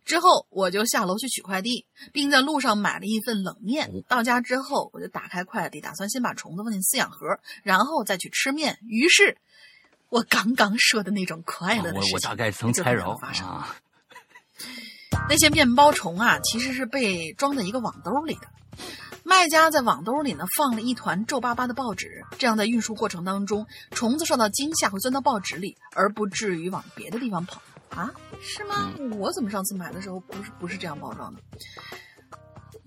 [0.04, 4.02] 之后我就下楼去取快递，并在路上买了一份冷面哦。
[4.08, 8.80] 到家之后，我就打开快递，打算先把虫子放进饲养盒，然后再去吃面。
[8.88, 9.38] 于是，
[10.12, 13.76] 我刚刚说的那种快啊乐的事情，我我大概能猜着发生了啊。
[15.30, 18.42] 那些面包虫啊，其实是被装在一个网兜里的。
[19.24, 28.12] 卖家在网兜里呢放了一团皱巴巴的报纸，这样在运输过程当中，虫子受到惊吓会钻到报纸里，而不至于往别的地方跑啊？
[28.42, 28.92] 是吗？
[29.18, 31.42] 我怎么上次买的时候不是不是这样包装的？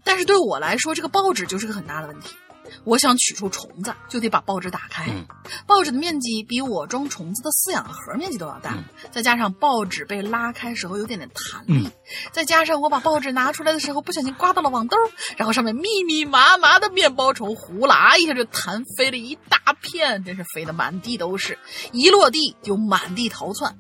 [0.04, 2.37] 但是对我来说，这个报纸就是个很大的问题。
[2.85, 5.07] 我想取出虫子，就得把报纸打开。
[5.09, 5.27] 嗯
[5.66, 11.92] 报纸的面积比我装虫子的饲养盒面积都要大，嗯再加上报纸被拉开时候有点点弹力，嗯
[12.33, 14.96] 再加上我把报纸拿出来的时候不小心刮到了网兜，
[15.37, 21.59] 然后上面密密麻麻的面包虫呼啦一下就弹飞了一大片，真是飞得满地都是，
[21.92, 23.77] 一落地就满地逃窜。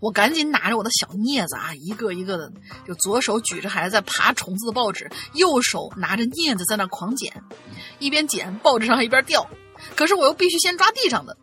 [0.00, 2.52] 我赶紧拿着我的小镊子啊，一个一个的，
[2.86, 7.42] 就左手举着还在爬虫子的报纸，右手拿着镊子在那狂捡，
[7.98, 9.48] 一边捡报纸上还一边掉。
[9.96, 11.36] 可是我又必须先抓地上的，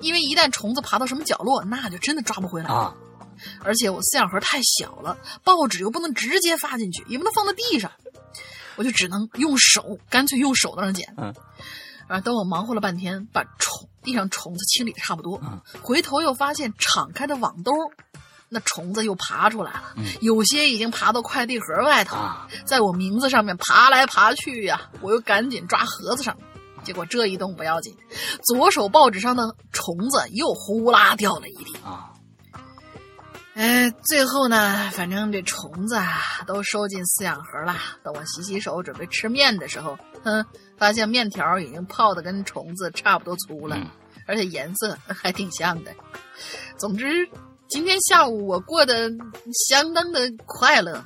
[0.00, 2.74] 因为一旦虫子爬到什么角落，那就真的抓不回来了。
[2.74, 2.94] 啊，
[3.64, 7.90] 而且我饲养盒太小了，报纸又不能直接发进去，也不能放在地上，
[8.76, 11.12] 我就只能用手，干脆用手在那捡。
[11.16, 11.34] 嗯，
[12.06, 17.72] 啊，等我忙活了半天，把虫地上虫子清理的差不多，嗯回头又发现敞开的网兜，
[18.48, 26.36] 那虫子又爬出来了，嗯有些已经爬到快递盒外头，啊，在我名字上面爬来爬去呀、我又赶紧抓盒子上。
[26.82, 27.94] 结果这一动不要紧，
[28.42, 31.76] 左手报纸上的虫子又呼啦掉了一地。
[31.84, 32.08] 啊，
[33.54, 37.76] 哎，最后呢，反正这虫子啊都收进饲养盒了。
[38.02, 40.42] 等我洗洗手准备吃面的时候，哼，
[40.80, 43.86] 发现面条已经泡的跟虫子差不多粗了，嗯
[44.26, 45.92] 而且颜色 还挺像的。
[46.78, 47.28] 总之，
[47.68, 49.10] 今天下午我过得
[49.68, 51.04] 相当的快乐，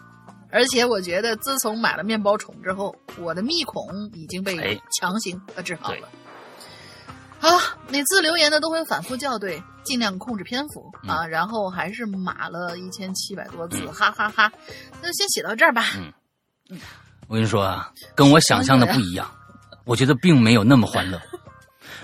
[0.51, 6.09] 而且我觉得自从买了面包虫之后，我的密孔已经被哎强行呃治好对了。
[7.41, 7.59] 好，
[7.89, 14.53] 每次留言呢都会反复校对，尽量控制篇幅、嗯啊，然后还是码了一千七百多字，嗯哈哈哈
[15.03, 15.85] 那先写到这儿吧。
[16.71, 16.81] 嗯
[17.27, 19.31] 我跟你说啊，跟我想象的不一样，
[19.85, 21.21] 我觉得并没有那么欢乐。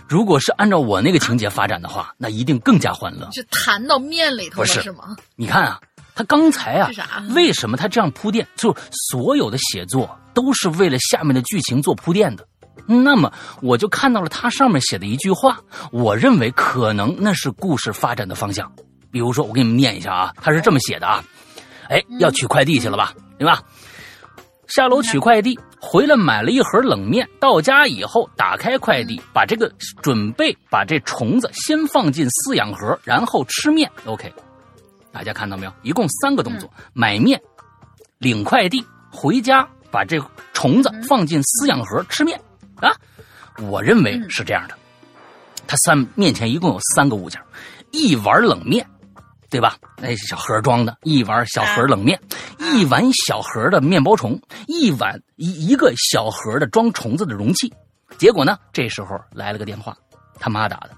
[0.08, 3.28] 如果是按照我那个情节发展的话，那一定更加欢乐。
[3.32, 5.16] 就弹到面里头了不是是吗？
[5.36, 5.80] 你看啊，
[6.14, 6.90] 他刚才啊
[7.34, 8.46] 为什么他这样铺垫？
[8.56, 8.74] 就
[9.10, 12.46] 所有的写作都是为了下面的剧情做铺垫的。
[12.86, 15.60] 那么我就看到了他上面写的一句话，
[15.92, 18.72] 我认为可能那是故事发展的方向。
[19.12, 21.22] 比如说，我给你们念一下啊，他是这么写的啊，
[21.88, 23.62] 哎，要取快递去了吧，对吧？
[24.70, 27.28] 下楼取快递，回来买了一盒冷面。
[27.40, 33.90] 到家以后，打开快递，把这个准备把这虫子先放进饲养盒，然后吃面。
[34.04, 34.32] OK，
[35.10, 35.72] 大家看到没有？
[35.82, 37.40] 一共三个动作：买面、
[38.18, 42.40] 领快递、回家，把这虫子放进饲养盒吃面。
[42.76, 42.94] 啊，
[43.58, 44.74] 我认为是这样的。
[45.66, 47.40] 他三面前一共有三个物件，
[47.90, 48.88] 一碗冷面，
[49.50, 49.76] 对吧？
[49.96, 52.18] 那小盒装的，一碗小盒冷面，
[52.72, 57.72] 一碗小盒的面包虫，一碗一一个小盒的装虫子的容器。
[58.16, 59.96] 结果呢，这时候来了个电话，
[60.38, 60.90] 他妈打的。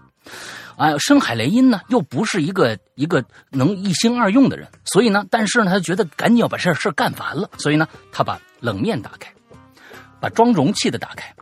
[0.76, 9.32] 哎，深海雷音呢，又不是一个一个能一心二用的人，所以呢，但是呢，他觉得赶紧要把这事儿干完了，所以呢，他把冷面打开，
[10.20, 11.34] 把装容器的打开，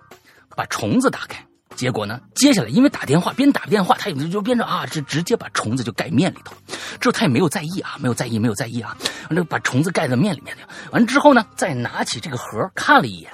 [0.56, 1.44] 把虫子打开。
[1.80, 6.54] 结果呢，接下来因为打电话，边打电话，他也就边着啊，这直接把虫子就盖面里头。
[7.00, 8.94] 之后他也没有在意啊，没有在意，没有在意啊，
[9.30, 10.62] 完了把虫子盖在面里面去。
[10.90, 13.32] 完了之后呢，再拿起这个盒看了一眼，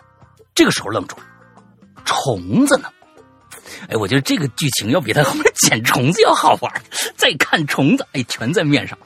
[0.55, 1.25] 这个时候愣住了，
[2.05, 2.89] 虫子呢？
[3.89, 6.73] 哎，我觉得这个剧情要比他后面捡虫子要好玩。
[7.17, 8.97] 再看虫子，哎，全在面上，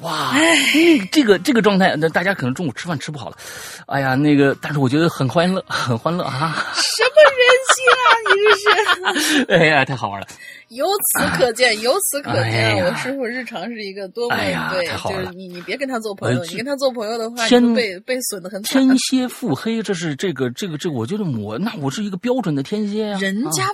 [0.00, 3.36] 哇，嗯这个这个状态，那大家可能中午吃饭吃不好了，
[3.86, 6.66] 哎呀，那个，但是我觉得很欢乐，很欢乐啊！
[6.74, 8.04] 什么人性啊！
[8.26, 9.44] 你这是。
[9.52, 10.26] 哎呀，太好玩了。
[10.70, 12.86] 由此可见，由此可哎见，呀。
[12.86, 14.36] 我师傅日常是一个多么
[14.70, 18.86] 对，就是你你别跟他做朋友，呃你跟他做朋友的话，你天被被损的很惨。
[18.86, 18.96] 天。
[18.98, 23.64] 蝎腹黑，这是这个这个这个，我觉得我那我是一个标准的天蝎啊、人家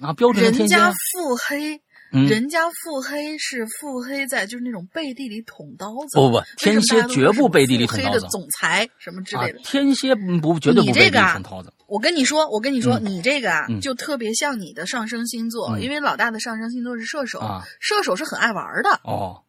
[0.00, 0.08] 啊。
[0.08, 1.78] 啊标准的人天蝎，家腹黑，
[2.12, 6.18] 嗯，人家腹黑是腹黑在就是那种背地里捅刀子。
[6.18, 11.72] 不不天蝎绝不背地里捅刀子黑的总裁什么之啊类的。，天蝎嗯不绝对不背地里你这个啊捅刀子。
[11.86, 19.00] 我跟你说，我跟你说，嗯你这个啊，嗯就特别像你的上升星座，嗯因为老大的上升星座是射手，啊射手是很爱玩的。
[19.04, 19.42] 哦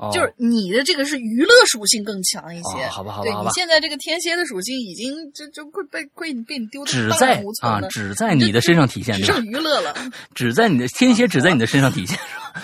[0.00, 9.94] 哦，就是你的这个是娱乐属性更强一些，哦好吧好吧对你现在这个天蝎的属性已经就就会被被被你丢只在啊只在你的身上体现，只剩娱乐了。
[10.34, 12.54] 只在你的天蝎只在你的身上体现，是吧？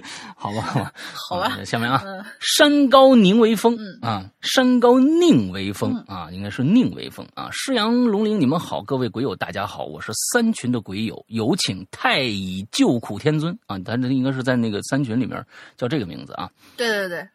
[0.36, 7.48] 好吧，好吧，好吧啊下面啊，嗯山高宁为峰嗯啊，山高宁为峰啊，应该是宁为峰啊。
[7.52, 15.44] 师阳龙鳞，你们好，各位鬼友大家好，我是三群的鬼友，有请太乙救苦天尊啊，他这应该是在那个三群里面
[15.76, 16.50] 叫这个名字啊。
[16.76, 17.28] 对对对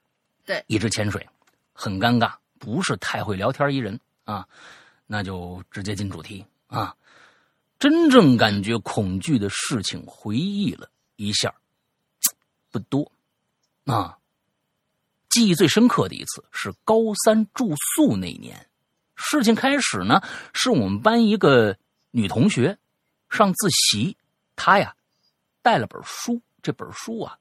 [0.46, 1.26] 对，一直潜水，
[1.74, 4.46] 很尴尬，不是太会聊天一人啊，
[5.08, 6.96] 那就直接进主题啊。
[7.80, 11.52] 真正感觉恐惧的事情，回忆了一下，
[12.72, 13.12] 不多
[13.86, 14.18] 啊。
[15.30, 18.68] 记忆最深刻的一次是高三住宿那年，
[19.16, 20.22] 事情开始呢，
[20.54, 21.78] 是我们班一个
[22.10, 22.78] 女同学
[23.30, 24.18] 上自习，
[24.56, 24.96] 她呀
[25.62, 27.38] 带了本书，这本书啊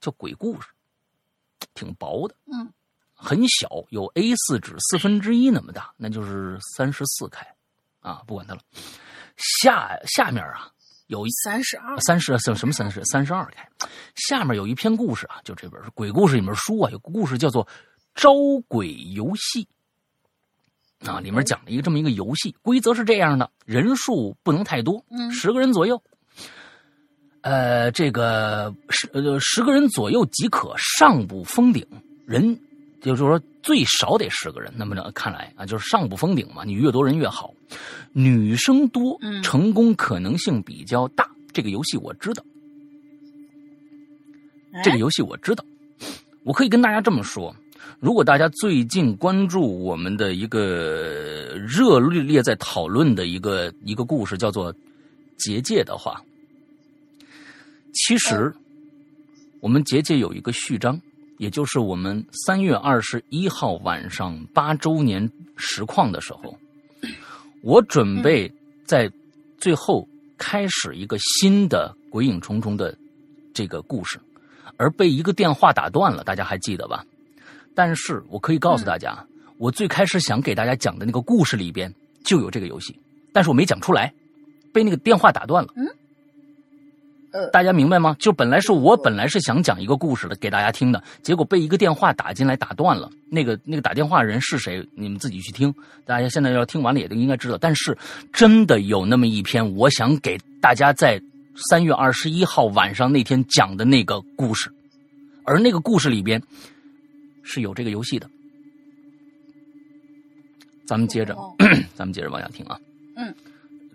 [0.00, 0.68] 叫《鬼故事》。
[1.72, 2.72] 挺薄的，嗯，
[3.14, 7.44] 很小，有 A 四纸四分之一那么大，那就是三十四开，
[8.00, 8.60] 啊，不管它了。
[9.36, 10.70] 下下面啊
[11.06, 13.68] 有一三十二，三十什什么三十三十二开，
[14.14, 17.64] 下面有一篇故事啊，就这本鬼故事里面书啊，有个故事叫做
[18.14, 18.30] 《招
[18.68, 19.68] 鬼游戏》
[21.10, 26.02] 啊，里面讲了一个这么一个游戏，规则是这样的，人数不能太多，嗯十个人左右。
[27.42, 31.86] 呃，这个十呃十个人左右即可，上不封顶。
[32.26, 32.58] 人
[33.02, 34.70] 就是说最少得十个人。
[34.76, 37.54] 那么呢，看来啊，就是上不封顶嘛，你越多人越好。
[38.12, 41.28] 女生多，成功可能性比较大。
[41.50, 42.44] 这个游戏我知道，
[44.84, 45.64] 这个游戏我知道。
[46.42, 47.56] 我可以跟大家这么说：
[48.00, 54.74] 如果大家最近关注我们的一个热烈在讨论的一个一个故事，叫做
[55.38, 56.22] 《结界》的话，
[57.94, 58.54] 其实
[59.60, 61.00] 我们《结界》有一个序章，
[61.38, 66.56] 也就是我们三月二十一号晚上八周年实况的时候，
[67.62, 68.52] 我准备
[68.84, 69.10] 在
[69.58, 70.06] 最后。
[70.36, 72.94] 开始一个新的鬼影重重的
[73.54, 74.18] 这个故事，
[74.76, 77.06] 而被一个电话打断了，大家还记得吧？
[77.72, 79.24] 但是我可以告诉大家，
[79.58, 81.90] 我最开始想给大家讲的那个故事里边
[82.24, 82.98] 就有这个游戏，
[83.32, 84.12] 但是我没讲出来，
[84.72, 85.72] 被那个电话打断了。
[87.34, 87.50] 嗯。
[87.52, 88.16] 大家明白吗？
[88.18, 93.10] 就本来是我本来是想讲一个故事的给大家听的，结果被一个电话打进来打断了。
[93.28, 94.88] 那个那个打电话人是谁？
[94.94, 95.74] 你们自己去听。
[96.06, 97.58] 大家现在要听完了也都应该知道。
[97.58, 97.98] 但是
[98.32, 101.20] 真的有那么一篇，我想给大家在
[101.68, 104.72] 三月二十一号晚上那天讲的那个故事，
[105.42, 106.40] 而那个故事里边
[107.42, 108.30] 是有这个游戏的。
[110.86, 111.34] 咱们接着，
[111.96, 112.78] 咱们接着往下听啊。
[113.16, 113.34] 嗯，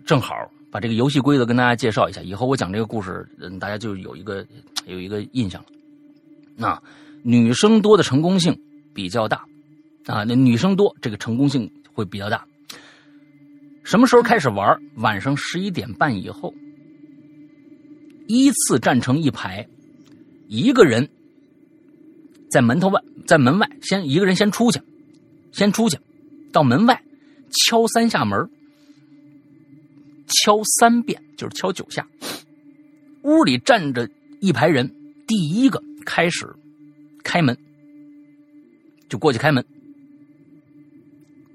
[0.04, 0.34] 正好。
[0.70, 4.46] 把这个游戏规则跟大家介绍一下，以后我讲这个故事，嗯，大家就有一个
[4.86, 5.68] 有一个印象了。
[6.56, 6.80] 那
[7.22, 8.56] 女生多的成功性
[8.94, 9.44] 比较大，
[10.06, 12.46] 啊，那女生多，这个成功性会比较大。
[13.82, 14.78] 什么时候开始玩？
[14.96, 16.54] 晚上十一点半以后，
[18.28, 19.66] 依次站成一排，
[20.48, 21.08] 一个人
[22.48, 24.80] 在门头外，在门外先一个人先出去，
[25.50, 25.98] 先出去，
[26.52, 27.02] 到门外
[27.50, 28.48] 敲三下门。
[30.30, 32.06] 敲三遍就是敲九下，
[33.22, 34.08] 屋里站着
[34.40, 34.88] 一排人，
[35.26, 36.48] 第一个开始
[37.22, 37.56] 开门，
[39.08, 39.64] 就过去开门，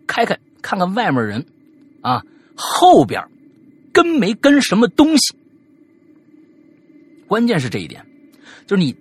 [0.05, 1.45] 开开看看外面人，
[2.01, 2.23] 啊，
[2.55, 3.23] 后边
[3.93, 5.33] 跟没跟什么东西？
[7.27, 8.05] 关键是这一点，
[8.67, 8.95] 就是你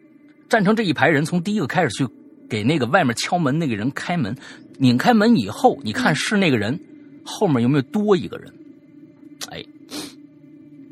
[0.48, 2.06] 站成这一排人，从第一个开始去
[2.48, 4.34] 给那个外面敲门那个人开门，
[4.78, 6.78] 拧开门以后，你看是那个人，
[7.24, 8.52] 后面有没有多一个人？
[9.50, 9.64] 哎，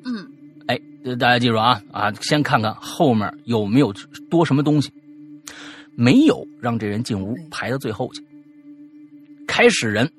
[0.05, 0.29] 嗯，
[0.67, 0.79] 哎，
[1.17, 3.93] 大家记住啊啊，先看看后面有没有
[4.31, 4.91] 多什么东西，
[5.97, 8.25] 没有，让这人进屋排到最后去。
[9.47, 10.11] 开始人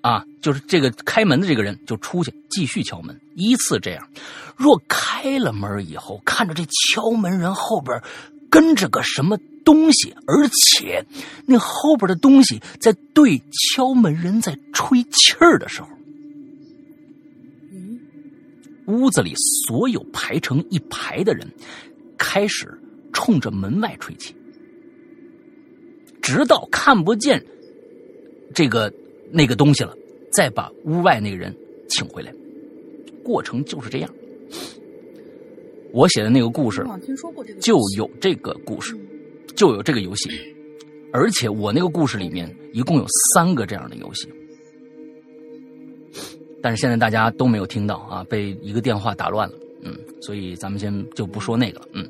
[0.00, 4.08] 啊，就是这个开门的这个人就出去继续敲门，依次这样。
[4.56, 8.02] 若开了门以后，看着这敲门人后边
[8.50, 11.04] 跟着个什么东西，而且
[11.46, 15.88] 那后边的东西在对敲门人在吹气儿的时候。
[18.92, 19.32] 屋子里
[19.64, 21.46] 所有排成一排的人
[22.18, 22.68] 开始
[23.12, 24.34] 冲着门外吹气，
[26.20, 27.42] 直到看不见
[28.54, 28.92] 这个
[29.30, 29.96] 那个东西了，
[30.30, 31.56] 再把屋外那个人
[31.88, 32.32] 请回来。
[33.24, 34.10] 过程就是这样。
[35.92, 36.84] 我写的那个故事
[37.60, 38.94] 就有这个故事，
[39.56, 40.28] 就有这个游戏，
[41.12, 44.28] 而且我那个故事里面一共有三个这样的游戏。
[46.62, 52.08] 但是现在大家都没有听到啊，被一个电话打乱了，嗯，所以咱们先就不说那个了，嗯，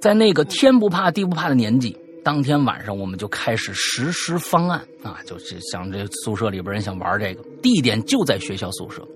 [0.00, 9.06] 在那个天不怕地不怕的年纪，当天晚上我们就开始实施方案啊，就是想这宿舍里边人想玩这个，地点就在学校宿舍。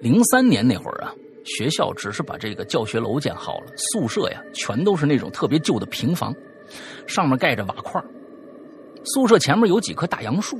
[0.00, 1.12] 零三年那会儿啊，
[1.44, 6.32] 学校只是把这个教学楼建好了，宿舍呀全都是那种特别旧的平房，
[7.04, 8.00] 上面盖着瓦块
[9.02, 10.56] 宿舍前面有几棵大杨树，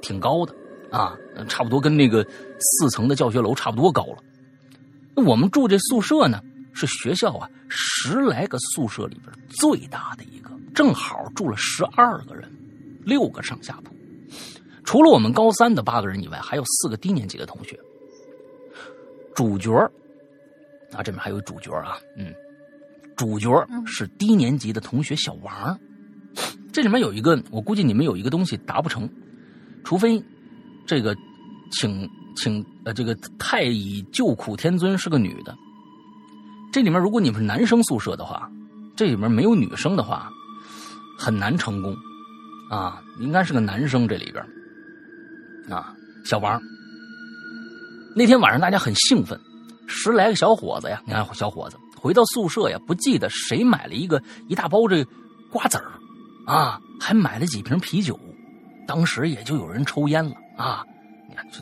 [0.00, 0.52] 挺高的。
[0.92, 1.16] 啊，
[1.48, 2.22] 差不多跟那个
[2.58, 4.18] 四层的教学楼差不多高了。
[5.24, 6.40] 我们住这宿舍呢，
[6.74, 12.50] 是学校啊十来个宿舍里边最大的一个，正好住了十二个人，
[13.04, 13.94] 六个上下铺。
[14.84, 17.78] 除了我们高三的八个人以外，还有四个低年级的同学。
[19.34, 19.72] 主角
[20.92, 22.34] 啊，这边还有主角啊，嗯，
[23.16, 23.48] 主角
[23.86, 25.78] 是低年级的同学小王。
[26.70, 29.08] 这里面有一个，我估计你们有一个东西达不成，
[29.84, 30.22] 除非。
[30.86, 31.16] 这个，
[31.70, 35.56] 请请呃，这个太乙救苦天尊是个女的。
[36.72, 38.50] 这里面如果你们是男生宿舍的话，
[38.96, 40.30] 这里面没有女生的话，
[41.18, 41.94] 很难成功
[42.70, 43.00] 啊。
[43.20, 44.44] 应该是个男生这里边
[45.70, 45.94] 啊，
[46.24, 46.60] 小王。
[48.16, 49.38] 那天晚上大家很兴奋，
[49.86, 55.04] 十来个小伙子呀，你看小伙子回到宿舍呀，不记得谁买了一个一大包这
[55.50, 55.92] 瓜子儿
[56.46, 58.18] 啊，还买了几瓶啤酒，
[58.86, 60.34] 当时也就有人抽烟了。
[60.56, 60.84] 啊，
[61.28, 61.60] 你看这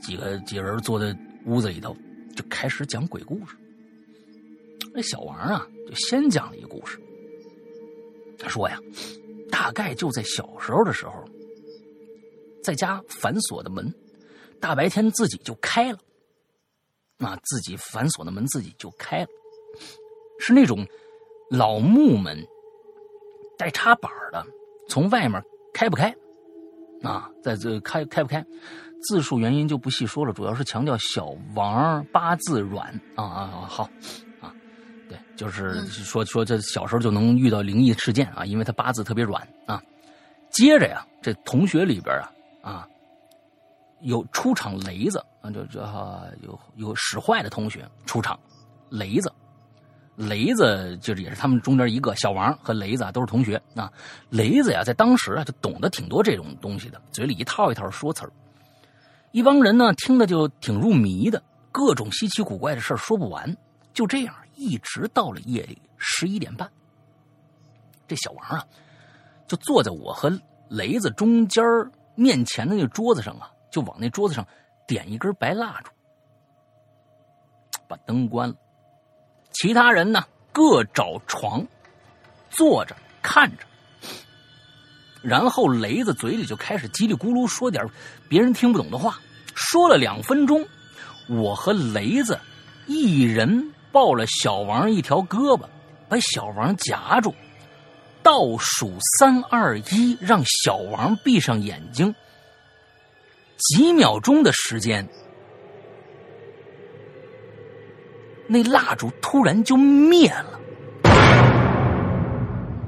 [0.00, 1.16] 几个几人坐在
[1.46, 1.96] 屋子里头，
[2.34, 3.56] 就开始讲鬼故事。
[4.92, 7.00] 那小王啊，就先讲了一个故事。
[8.38, 8.78] 他说呀，
[9.50, 11.24] 大概就在小时候的时候，
[12.62, 13.92] 在家反锁的门，
[14.60, 15.98] 大白天自己就开了。
[17.18, 19.28] 啊，自己反锁的门自己就开了，
[20.38, 20.86] 是那种
[21.50, 22.44] 老木门，
[23.56, 24.44] 带插板的，
[24.88, 26.14] 从外面开不开。
[27.04, 28.44] 啊，在这开开不开，
[29.02, 33.84] 字数原因就不细说了，主要是强调小王八字软啊啊好，
[34.40, 34.50] 啊，
[35.08, 39.80] 对，就是说说这小时候就能遇到灵异事件啊，因为他八字特别软啊。
[40.50, 42.30] 接着呀，这同学里边啊
[42.62, 42.88] 啊，
[44.00, 45.80] 有出场雷子啊，就这
[46.42, 48.38] 有有使坏的同学出场，
[48.88, 49.30] 雷子。
[50.16, 53.92] 雷子就是也是他们中间一个小王和雷子啊都是同学啊。
[54.30, 58.32] 雷子呀在当时啊就懂得挺多这种东西的，嘴里一套一套说词儿。
[59.32, 61.42] 一帮人呢听的就挺入迷的，
[61.72, 63.56] 各种稀奇古怪的事儿说不完。
[63.92, 66.70] 就这样一直到了夜里十一点半，
[68.06, 68.64] 这小王啊
[69.46, 70.30] 就坐在我和
[70.68, 71.64] 雷子中间
[72.14, 74.46] 面前的那桌子上啊，就往那桌子上
[74.86, 75.90] 点一根白蜡烛，
[77.88, 78.54] 把灯关了。
[79.54, 81.64] 其他人呢，各找床
[82.50, 83.64] 坐着看着，
[85.22, 87.82] 然后雷子嘴里就开始叽里咕噜说点
[88.28, 89.18] 别人听不懂的话。
[89.54, 90.66] 说了两分钟，
[91.28, 92.38] 我和雷子
[92.86, 95.64] 一人抱了小王一条胳膊，
[96.08, 97.32] 把小王夹住，
[98.20, 102.12] 倒数三二一，让小王闭上眼睛。
[103.56, 105.08] 几秒钟的时间。
[108.46, 110.60] 那蜡烛突然就灭了，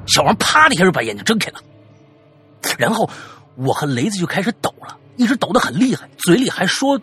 [0.07, 1.61] 小王啪的一下就把眼睛睁开了，
[2.79, 3.09] 然后
[3.57, 7.01] 我和雷子就开始抖了，一直抖得很厉害，嘴里还说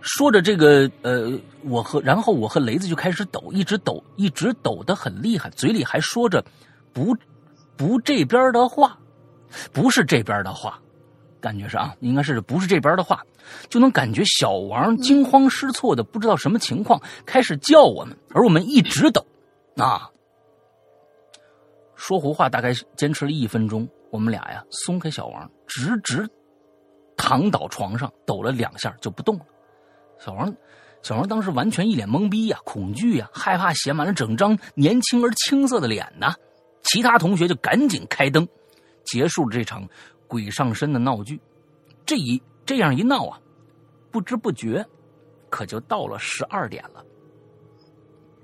[0.00, 1.30] 说着这个呃，
[1.62, 6.44] 我和然后我和雷子就开始抖，一直抖，一直抖得很厉害，嘴里还说着
[6.92, 7.16] 不
[7.76, 8.98] 不这边的话，
[9.72, 10.78] 不是这边的话。
[11.42, 13.22] 感觉是啊，应该是不是这边的话，
[13.68, 19.26] 就能感觉小王惊慌失措的，不知道什么情况，开始叫我们，而我们一直抖，
[19.76, 20.08] 啊，
[21.96, 26.28] 说胡话大概坚持了一分钟，我们俩呀松开小王，直直
[27.16, 29.44] 躺倒床上，抖了两下就不动了。
[30.18, 30.54] 小王，
[31.02, 36.34] 小王当时完全一脸懵逼呀，恐惧呀，害怕写满了整张年轻而青涩的脸呐。
[36.84, 38.46] 其他同学就赶紧开灯，
[39.04, 39.88] 结束了这场。
[40.32, 41.38] 鬼上身的闹剧，
[42.06, 43.38] 这一这样一闹啊，
[44.10, 44.82] 不知不觉，
[45.50, 47.04] 可就到了十二点了。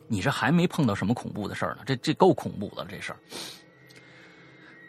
[0.07, 3.18] 你这还没碰到什么恐怖的事儿呢，这这够恐怖的了这事儿。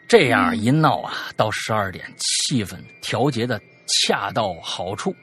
[0.06, 5.14] 这样一闹啊，到十二点，气氛调节的恰到好处，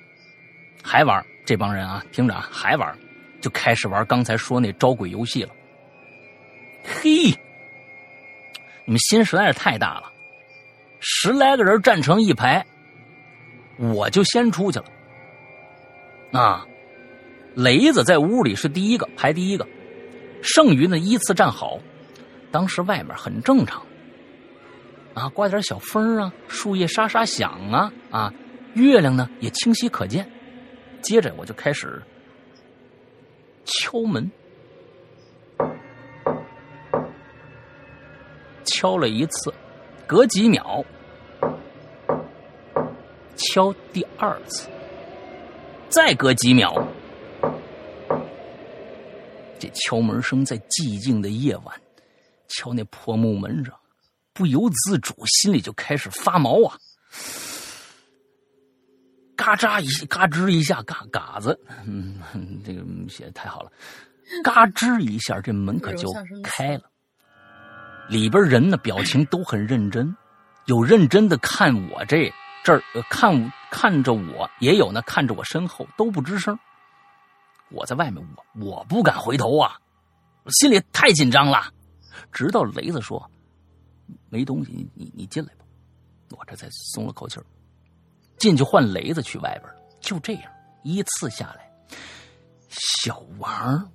[0.84, 2.98] 还玩这帮人啊，听着啊，还玩，
[3.40, 5.54] 就开始玩刚才说那招鬼游戏了。
[6.84, 7.26] 嘿，
[8.86, 10.12] 你们心实在是太大了。
[11.00, 12.66] 十来个人站成一排，
[13.78, 14.86] 我就先出去了。
[16.32, 16.68] 啊，
[17.56, 19.68] 雷子在屋里是第一个排第一个，
[20.42, 21.80] 剩余呢依次站好。
[22.52, 23.86] 当时外面很正常，
[25.14, 28.34] 啊，刮点小风啊，树叶沙沙响啊，啊，
[28.74, 30.30] 月亮呢也清晰可见。
[31.02, 32.02] 接着我就开始
[33.66, 34.30] 敲门，
[38.66, 39.54] 敲了一次。
[40.08, 40.84] 隔几秒，
[43.36, 44.70] 敲第二次，
[45.90, 46.82] 再隔几秒，
[49.60, 51.82] 这敲门声在寂静的夜晚，
[52.48, 53.78] 敲那破木门上，
[54.32, 56.78] 不由自主，心里就开始发毛啊！
[59.36, 62.22] 嘎扎一嘎吱一下，嘎嘎子，嗯，
[62.66, 63.72] 这个写的太好了，
[64.42, 66.10] 嘎吱一下，这门可就
[66.42, 66.90] 开了。
[68.10, 70.16] 里边人呢，表情都很认真，
[70.66, 72.32] 有认真的看我这
[72.64, 76.58] 这儿，看看着我，也有呢看着我身后，都不吱声。
[77.70, 79.78] 我在外面，我我不敢回头啊，
[80.50, 81.72] 心里太紧张了。
[82.32, 83.30] 直到雷子说
[84.30, 85.66] ：“没东西，你你进来吧。”
[86.32, 87.40] 我这才松了口气
[88.38, 89.74] 进去换雷子去外边。
[90.00, 90.52] 就这样，
[90.84, 91.72] 依次下来，
[92.70, 93.92] 小王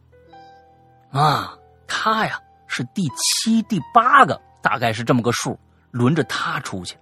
[1.10, 1.56] 啊，
[1.86, 2.40] 他呀。
[2.74, 5.58] 是第七、第八个，大概是这么个数，
[5.90, 6.96] 轮着他出去。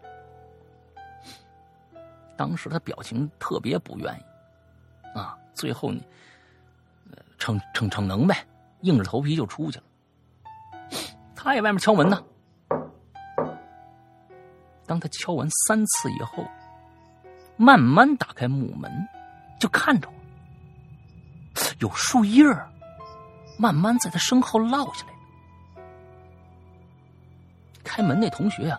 [2.36, 6.02] 当时他表情特别不愿意，啊，最后你
[7.38, 8.44] 逞逞逞能呗，
[8.80, 9.84] 硬着头皮就出去了。
[11.36, 12.20] 他也外面敲门呢。
[14.86, 16.44] 当他敲完三次以后，
[17.56, 18.90] 慢慢打开木门，
[19.60, 20.14] 就看着我，
[21.78, 22.44] 有树叶
[23.56, 25.09] 慢慢在他身后落下来。
[27.85, 28.78] 开门那同学啊，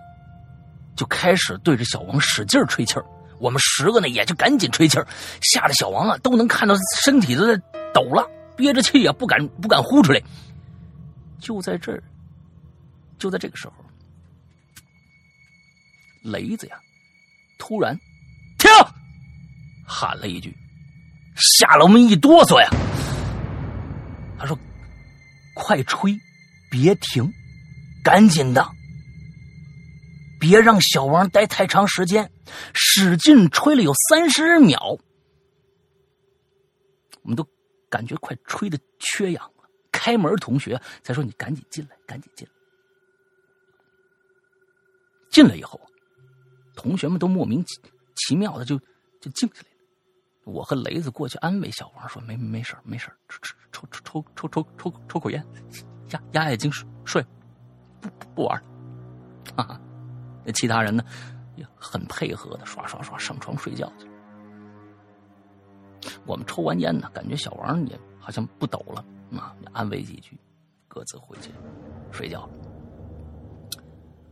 [0.95, 3.05] 就开始对着小王使劲吹气儿。
[3.39, 5.07] 我们十个呢，也就赶紧吹气儿，
[5.41, 7.59] 吓得小王啊都能看到身体都在
[7.93, 8.23] 抖了，
[8.55, 10.21] 憋着气啊不敢不敢呼出来。
[11.39, 12.03] 就在这儿，
[13.17, 13.73] 就在这个时候，
[16.21, 16.75] 雷子呀，
[17.57, 17.97] 突然
[18.59, 18.69] 停，
[19.87, 20.55] 喊了一句，
[21.35, 22.69] 吓了我们一哆嗦呀。
[24.37, 24.57] 他说
[25.55, 26.15] ：“快吹，
[26.69, 27.27] 别停，
[28.03, 28.63] 赶紧的。”
[30.41, 32.33] 别让小王待太长时间，
[32.73, 34.97] 使劲吹了有三十秒，
[37.21, 37.47] 我们都
[37.87, 39.69] 感觉快吹的缺氧了。
[39.91, 42.53] 开门同学才说：“你赶紧进来，赶紧进来。”
[45.29, 45.79] 进来以后，
[46.75, 47.63] 同学们都莫名
[48.15, 48.79] 其妙的就
[49.19, 49.77] 就静下来了。
[50.45, 55.45] 我和雷子过去安慰小王说：“没没事没事抽抽抽抽抽抽抽抽口烟，
[56.09, 56.71] 压压压惊，
[57.05, 57.23] 睡，
[58.01, 58.67] 不不不玩了。”
[59.55, 59.79] 哈哈。
[60.43, 61.03] 那其他人呢，
[61.55, 64.07] 也很配合的，刷刷刷上床睡觉去。
[66.25, 69.05] 我们抽完烟呢，感觉小王也好像不抖了
[69.37, 70.37] 啊，安慰几句，
[70.87, 71.51] 各自回去
[72.11, 72.49] 睡觉了。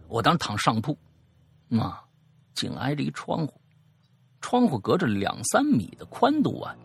[0.07, 0.97] 我当时躺上铺，
[1.77, 2.03] 啊，
[2.53, 3.61] 紧挨着一窗户，
[4.41, 6.75] 窗户隔着两三米的宽度啊，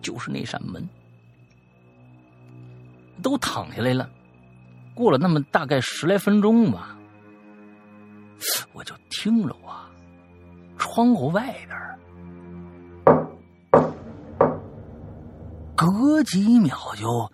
[0.00, 0.88] 就是那扇门。
[3.22, 4.08] 都躺下来了，
[4.94, 6.97] 过了那么大概十来分钟吧。
[8.72, 9.90] 我就听着啊，
[10.76, 11.78] 窗户外边，
[15.76, 17.32] 隔几秒就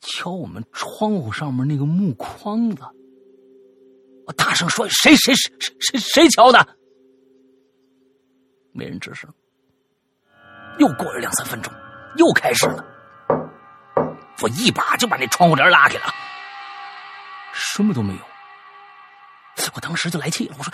[0.00, 2.82] 敲我们窗户上面那个木框子。
[4.26, 6.66] 我大声说：“谁谁谁谁谁谁敲的？”
[8.72, 9.32] 没人吱声。
[10.78, 11.72] 又过了两三分钟，
[12.16, 12.84] 又开始了。
[14.42, 16.04] 我一把就把那窗户帘拉开了。
[17.58, 18.20] 什么都没有，
[19.74, 20.54] 我当时就来气了。
[20.58, 20.70] 我说：“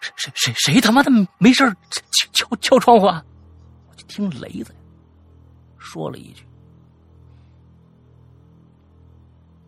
[0.00, 3.24] 谁谁谁谁他妈的没事敲敲敲窗户啊？”
[3.90, 4.72] 我就听雷子
[5.76, 6.46] 说了一句：“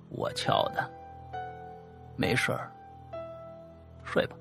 [0.09, 0.89] 我敲的，
[2.17, 2.73] 没事儿
[4.05, 4.37] 睡吧。”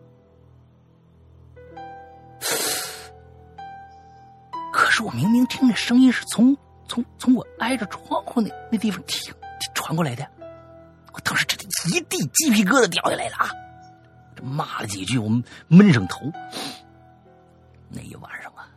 [4.72, 6.56] 可是我明明听那声音是从
[6.88, 9.34] 从从我挨着窗户那那地方听
[9.74, 10.37] 传过来的。
[11.24, 11.58] 当时这
[11.90, 13.50] 一地鸡皮疙瘩掉下来了啊！
[14.36, 16.32] 这骂了几句，我们闷上头。
[17.90, 18.68] 那一晚上啊，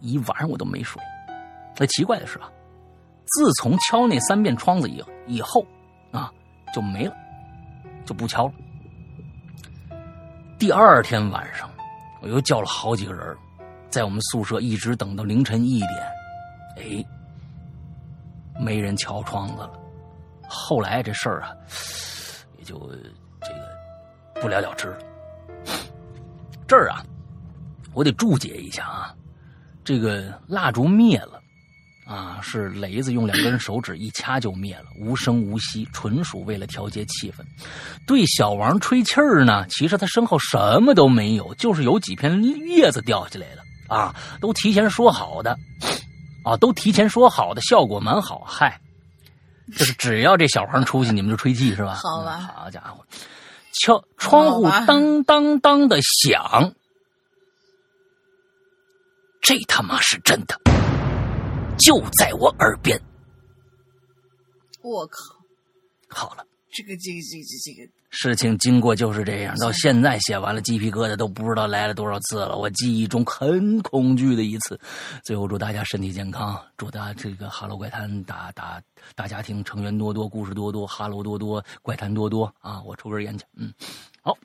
[0.00, 1.02] 一晚上我都没睡。
[1.76, 2.48] 那奇怪的是啊，
[3.26, 5.66] 自从敲那三遍窗子以以后
[6.12, 6.32] 啊，
[6.72, 7.14] 就没了，
[8.04, 8.52] 就不敲了。
[10.58, 11.68] 第二天晚上，
[12.22, 13.36] 我又叫了好几个人，
[13.90, 15.90] 在我们宿舍一直等到凌晨一点，
[16.76, 17.04] 哎，
[18.60, 19.72] 没人敲窗子了。
[20.54, 21.50] 后来这事儿啊，
[22.58, 22.78] 也就
[23.42, 24.98] 这个不了了之了。
[26.66, 27.04] 这儿啊，
[27.92, 29.14] 我得注解一下啊，
[29.84, 31.40] 这个蜡烛灭了
[32.06, 37.44] 啊，是雷子用两根手指一掐就灭了，无声无息，纯属为了调节气氛。
[38.06, 45.58] 对小王吹气儿呢，其实他身后什么都没有，就是有几片叶子掉下来了啊，都提前说好的
[46.44, 48.44] 啊，都提前说好的，效果蛮好。
[48.46, 48.80] 嗨。
[49.76, 51.94] 就是只要这小黄出去，你们就吹气是吧？
[51.94, 53.04] 好吧，好家伙，
[53.72, 56.74] 敲窗户当当当的响，
[59.40, 60.60] 这他妈是真的，
[61.78, 63.00] 就在我耳边。
[64.82, 65.18] 我靠！
[66.08, 66.44] 好了，
[66.74, 67.90] 这个这个这个这个。
[68.10, 72.56] 事情经过就是这样，到现在写完了，鸡皮疙瘩都不知道来了多少次了。
[72.56, 74.78] 我记忆中很恐惧的一次。
[75.24, 78.80] 最后祝大家身体健康，祝大家这个哈喽怪谈大大
[79.14, 82.82] 大家庭成员多多，故事多多，哈喽多多，怪谈多多啊！
[82.82, 83.72] 我抽根烟去，嗯，
[84.22, 84.36] 好，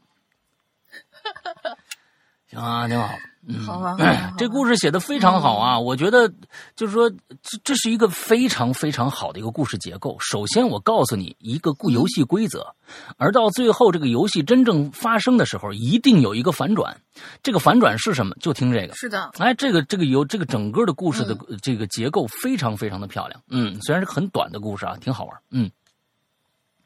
[2.50, 3.10] 行啊，挺好。
[3.66, 3.96] 好吧，
[4.38, 5.80] 这故事写的非常好啊！
[5.80, 6.32] 我觉得，
[6.76, 7.10] 就是说，
[7.42, 10.16] 这这是一个非常非常好的一个故事结构。
[10.20, 12.76] 首先，我告诉你一个故游戏规则，
[13.18, 16.96] 而到最后这个游戏真正发生的时候，一定有一个反转。
[17.42, 18.36] 这个反转是什么？
[18.42, 18.94] 就听这个。
[18.94, 23.42] 是的，哎，这个这个游这个整个的故事的这个结构非常非常的漂亮。
[23.48, 25.36] 嗯，虽然是很短的故事啊，挺好玩。
[25.50, 25.72] 嗯，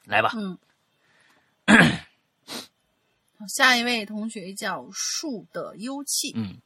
[0.05, 0.31] 来吧。
[0.37, 0.57] 嗯。
[3.47, 6.33] 下一位同学叫树的幽气。
[6.35, 6.61] 嗯，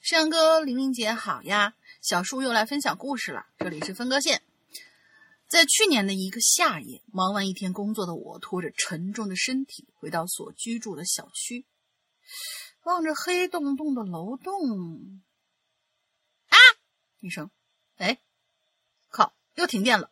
[0.00, 3.46] 山哥、玲玲姐好呀，小树又来分享故事了。
[3.58, 4.42] 这里是分割线。
[5.48, 11.64] 在去年的一个夏夜，忙完一天工作的我，拖着沉重的身体回到所居住的小区。
[12.82, 15.22] 望着黑洞洞的楼栋，
[16.48, 16.56] 啊！
[17.20, 17.50] 一声，
[17.96, 18.18] 哎，
[19.08, 20.10] 靠，又停电了。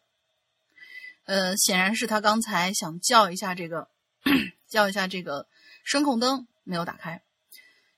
[1.25, 3.89] 呃，显然是他刚才想叫一下这个，
[4.68, 5.47] 叫一下这个
[5.85, 7.22] 声控灯没有打开。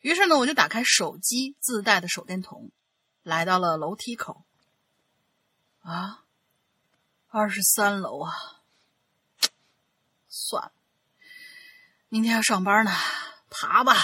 [0.00, 2.70] 于是呢，我就打开手机自带的手电筒，
[3.22, 4.44] 来到了楼梯口。
[5.80, 6.24] 啊，
[7.28, 8.32] 二十三楼啊！
[10.28, 10.72] 算了，
[12.08, 12.90] 明天要上班呢，
[13.50, 13.94] 爬吧。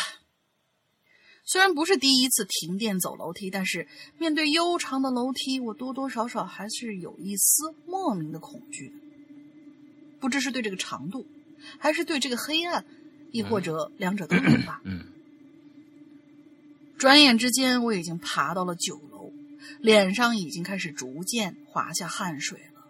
[1.45, 8.95] 虽然不是第一次停电走楼梯，但是面对悠长的楼梯，我多多少少还是有一丝莫名的恐惧。
[10.21, 11.27] 不知是对这个长度，
[11.79, 12.85] 还是对这个黑暗，
[13.31, 14.81] 亦或者两者都有吧。
[14.85, 15.05] 嗯。
[16.99, 19.33] 转眼之间，我已经爬到了九楼，
[19.81, 22.83] 脸上已经开始逐渐滑下汗水了。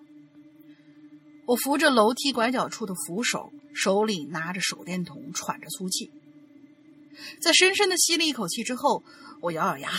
[1.47, 6.11] 我扶着楼梯拐角处的扶手，手里拿着手电筒，喘着粗气。
[7.41, 9.03] 在深深的吸了一口气之后，
[9.41, 9.91] 我咬咬牙，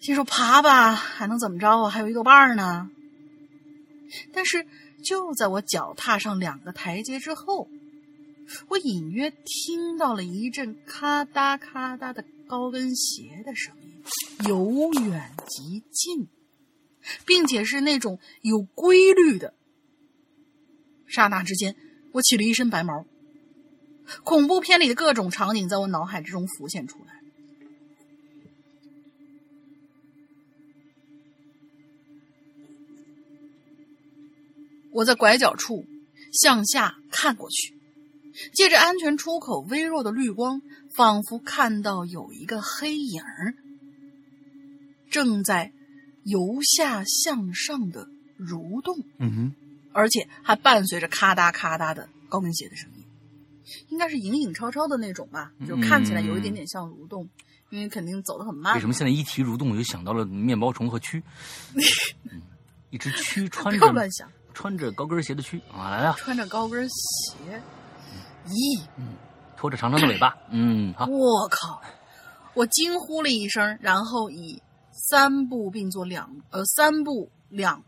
[0.00, 1.88] 心说：“爬吧，还能怎么着啊？
[1.88, 2.90] 还有一个伴儿呢。”
[4.34, 4.66] 但是
[5.02, 7.68] 就在我脚踏上两个台阶之后，
[8.68, 12.24] 我隐约听到了一阵咔嗒咔嗒的。
[12.48, 14.02] 高跟鞋的声音
[14.46, 16.28] 由远及近，
[17.24, 19.54] 并且是那种有规律的。
[21.06, 21.74] 刹那之间，
[22.12, 23.06] 我起了一身白毛。
[24.22, 27.21] 恐怖片里的各种场景在我脑海之中浮现出来。
[34.92, 35.84] 我在拐角处
[36.32, 37.74] 向下看过去。
[38.54, 40.62] 借着安全出口微弱的绿光，
[40.96, 43.54] 仿佛看到有一个黑影儿
[45.10, 45.70] 正在
[46.24, 49.54] 由下向上的蠕动，嗯哼，
[49.92, 53.04] 而且还伴随着咔嗒咔嗒的高跟鞋的声音，
[53.90, 57.28] 应该是影影绰绰的那种吧，就看起来有一点点像蠕动，
[57.68, 58.74] 因为肯定走得很慢。
[58.74, 61.22] 为什么现在一提蠕动，我就想到了面包虫和蛆？
[62.88, 67.62] 一只蛆 穿着乱想，穿着高跟鞋的蛆啊，来了，穿着高跟鞋。
[68.46, 69.16] 咦，嗯，
[69.56, 71.06] 拖着长长的尾巴， 嗯，好。
[71.06, 71.80] 我靠！
[72.54, 77.82] 我惊呼了一声，然后以三步并作两，呃，三步两，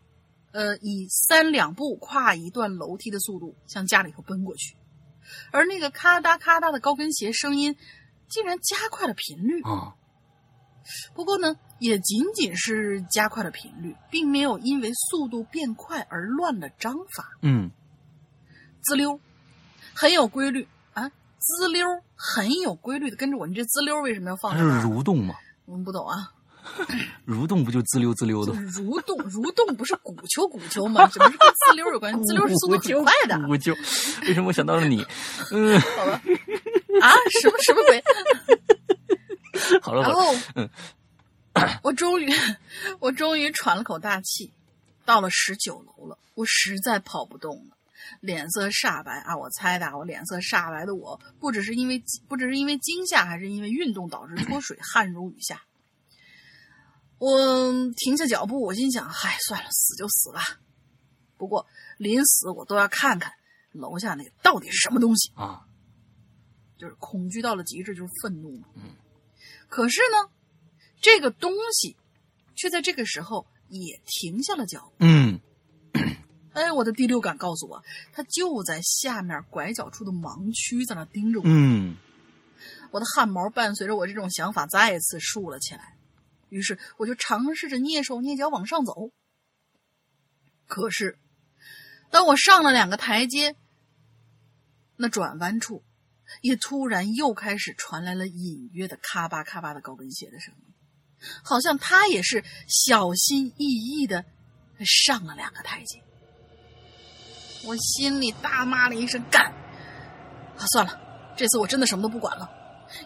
[0.53, 4.77] 呃，以三两步跨一段楼梯的速度向家里头奔过去。
[5.51, 7.77] 而那个咔嗒咔嗒的高跟鞋声音，
[8.29, 9.95] 竟然加快了频率啊！
[11.15, 17.29] 不过呢，也仅仅是加快了频率，并没有因为速度变快而乱了章法。
[17.43, 17.71] 嗯，
[18.83, 19.21] 滋溜。
[19.93, 23.47] 很有规律啊，滋溜很有规律的跟着我。
[23.47, 24.53] 你这滋溜为什么要放？
[24.53, 25.35] 它是蠕动吗？
[25.67, 26.33] 我们不懂啊。
[27.29, 28.55] 蠕动不就滋溜滋溜的？
[28.55, 31.07] 蠕动蠕动不是鼓球鼓球吗？
[31.11, 32.21] 什么是跟滋溜有关系？
[32.25, 33.39] 滋溜是速度挺快的。
[33.47, 33.75] 鼓球，
[34.23, 35.05] 为什么我想到了你？
[35.53, 36.13] 嗯，好了。
[37.03, 37.13] 啊，
[37.43, 38.03] 什么什么鬼？
[39.83, 40.69] 好了，然后，嗯，
[41.83, 42.31] 我终于，
[43.01, 44.53] 我终于喘了口大气，
[45.05, 46.19] 到了十九楼了。
[46.35, 47.77] 我实在跑不动了。
[48.21, 49.35] 脸色煞白啊！
[49.37, 55.63] 我猜的，我脸色煞白的我，不只是因为不只是因为惊吓，还是因为运动导致脱水，汗如雨下。
[57.17, 60.61] 我停下脚步，我心想：嗨，算了，死就死吧。
[61.39, 63.33] 不过临死我都要看看
[63.73, 65.63] 楼下那个到底是什么东西啊！
[66.77, 68.69] 就是恐惧到了极致，就是愤怒嘛。
[68.75, 68.83] 嗯。
[69.69, 70.31] 可是呢，
[71.05, 71.99] 这个东西
[72.57, 75.05] 却在这个时候也停下了脚步。
[75.05, 75.39] 嗯。
[76.55, 81.45] 哎，我的第六感告诉我，他就在下面拐角处的盲区，在那盯着我。
[81.47, 81.97] 嗯，
[82.91, 85.99] 我的汗毛伴随着我这种想法再次竖了起来。
[86.49, 89.11] 于是，我就尝试着蹑手蹑脚往上走。
[90.67, 91.19] 可是，
[92.11, 93.57] 当我上了两个台阶，
[94.97, 95.85] 那转弯处
[96.41, 100.74] 也突然又开始传来了隐约的咔吧咔吧的高跟鞋的声音，
[101.43, 104.25] 好像他也是小心翼翼的
[104.85, 106.03] 上了两个台阶。
[107.65, 109.47] 我心里大骂了一声“干”，
[110.59, 111.01] 啊，算了，
[111.37, 112.49] 这次我真的什么都不管了，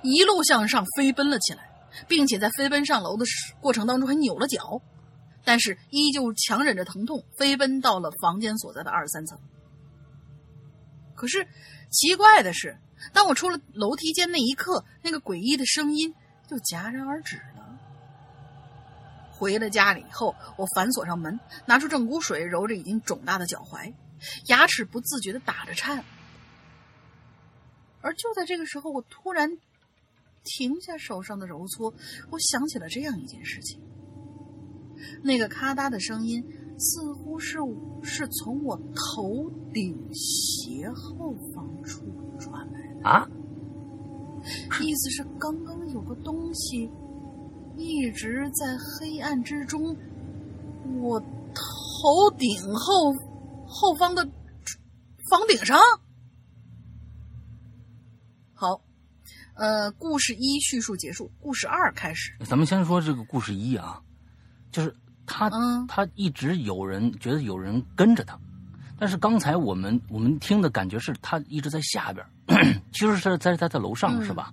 [0.03, 1.71] 一路向上飞奔了起来，
[2.09, 3.25] 并且在飞奔上楼的
[3.61, 4.83] 过程当中还扭了脚，
[5.45, 9.39] 但是依旧强忍着疼痛飞奔到了房间所在的二十三层。
[11.15, 11.47] 可是
[11.91, 12.77] 奇怪的是，
[13.13, 16.13] 当我出了楼梯间那一刻，那个诡异的声音
[16.49, 17.41] 就戛然而止。
[19.39, 23.95] 回了家里以后，我反锁上门，拿出正骨水揉着已经肿大的脚踝。
[24.49, 26.05] 牙齿不自觉的打着颤，
[28.01, 29.49] 而就在这个时候，我突然
[30.43, 31.95] 停下手上的揉搓，
[32.31, 33.81] 我想起了这样一件事情：
[35.23, 36.45] 那个咔嗒的声音
[36.79, 37.59] 似乎是
[38.03, 42.03] 是从我头顶斜后方处
[42.41, 43.29] 传来的啊！
[44.81, 46.91] 意思是刚刚有个东西
[47.79, 49.97] 一直在黑暗之中，
[51.01, 51.21] 我
[51.55, 53.15] 头顶后
[53.67, 54.25] 后方的
[55.31, 55.79] 房顶上。
[58.53, 58.81] 好，
[59.55, 62.33] 呃，故事一叙述结束，故事二开始。
[62.45, 64.03] 咱们先说这个故事一啊，
[64.73, 64.93] 就是
[65.25, 68.37] 他、嗯他一直有人觉得有人跟着他，
[68.99, 72.27] 但是刚才我们我们听的感觉是他一直在下边，
[72.93, 74.53] 其实是在他在楼上、嗯是吧？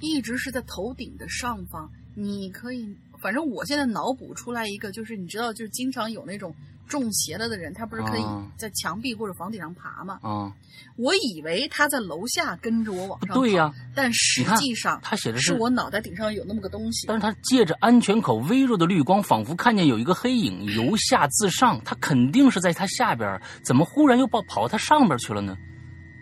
[0.00, 1.90] 一直是在头顶的上方。
[2.14, 6.52] 你可以，反正我现在脑补出来一个，就是你知道，就是经常有那种
[6.88, 10.18] 中邪了的人，他不是可以啊在墙壁或者房顶上爬吗？
[10.22, 10.52] 啊，
[10.96, 17.16] 我以为他在楼下跟着我往上对呀、但实际上他写的是我脑袋顶上有那么个东西但。
[17.16, 25.56] 是他借着安全口微弱的绿光，仿佛看见有一个黑影由下自上，他肯定是在他下边，怎么忽然又跑跑到他上边去了呢？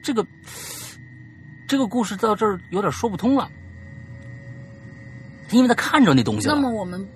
[0.02, 0.26] 这个
[1.66, 3.50] 这个故事到这儿有点说不通了，
[5.50, 6.54] 因为他看着那东西了。
[6.54, 7.06] 那么我们，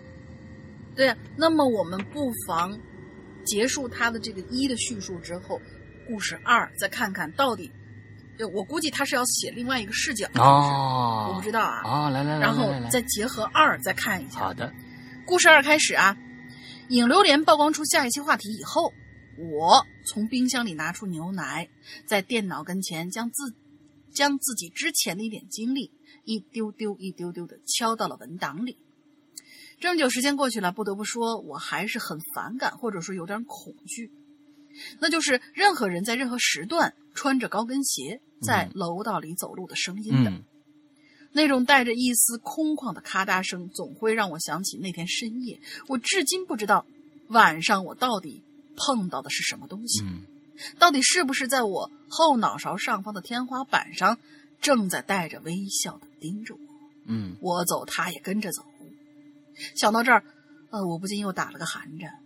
[0.95, 2.78] 对啊，那么我们不妨
[3.45, 5.61] 结束他的这个一的叙述之后，
[6.07, 7.70] 故事二再看看到底。
[8.39, 11.83] 对，我估计他是要写另外一个视角，哦，我不知道啊。
[11.85, 14.39] 啊，来来来，然后再结合二再看一下。
[14.41, 14.72] 好的，
[15.26, 16.16] 故事二开始啊，
[16.89, 18.95] 影流连曝光出下一期话题以后，
[19.37, 21.68] 我从冰箱里拿出牛奶，
[22.07, 23.55] 在电脑跟前将自
[24.11, 25.91] 将自己之前的一点经历
[26.24, 28.76] 一丢丢一丢丢的敲到了文档里。
[29.80, 34.10] 这么久时间过去了，不得不说，我还是很反感，或者说有点恐惧。
[34.98, 40.30] 那就是任何人在任何时段穿着高跟鞋在楼道里走路的声音的。
[40.30, 40.44] 嗯
[41.32, 45.60] 那种带着一丝空旷的咔嗒声，总会让我想起那天深夜。
[45.86, 46.84] 我至今不知道
[47.28, 48.42] 晚上我到底
[48.74, 50.26] 碰到的是什么东西，嗯
[50.80, 54.18] 到底是不是在我后脑勺上方的天花板上，
[54.61, 56.61] 正在带着微笑的盯着我。
[57.06, 58.64] 嗯我走，他也跟着走。
[59.74, 60.24] 想到这儿，
[60.70, 62.18] 呃，我不禁又打了个寒颤。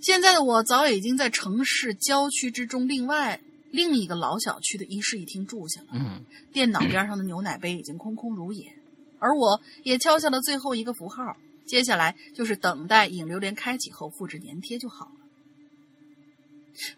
[0.00, 3.40] 现在的我早已经在城市郊区之中，另外
[3.70, 5.88] 另一个老小区的一室一厅住下了。
[5.92, 8.76] 嗯 电脑边上的牛奶杯已经空空如也，
[9.18, 11.36] 而我也敲下了最后一个符号。
[11.66, 15.12] 接下来就是等待引流连开启后复制粘贴就好了。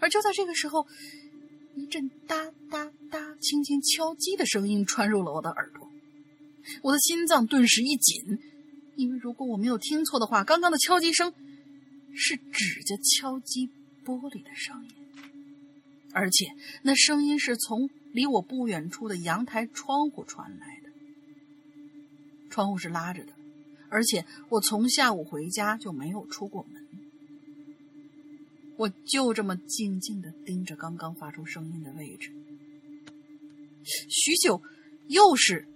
[0.00, 0.86] 而就在这个时候，
[1.76, 5.90] 一阵哒哒哒轻轻敲击的声音传入了我的耳朵，
[6.82, 8.38] 我的心脏顿时一紧，
[8.96, 11.34] 因为如果我没有听错的话，刚刚的敲击声
[12.14, 13.68] 是指甲敲击
[14.06, 14.90] 玻璃的声音。
[16.12, 16.46] 而且
[16.82, 20.88] 那声音是从离我不远处的阳台窗户传来的。
[22.48, 23.34] 窗户是拉着的，
[23.90, 26.85] 而且我从下午回家就没有出过门。
[28.76, 32.30] 我就这么静静的盯着刚刚发出声音的位置，
[34.08, 34.62] 许久，
[35.08, 35.66] 又是……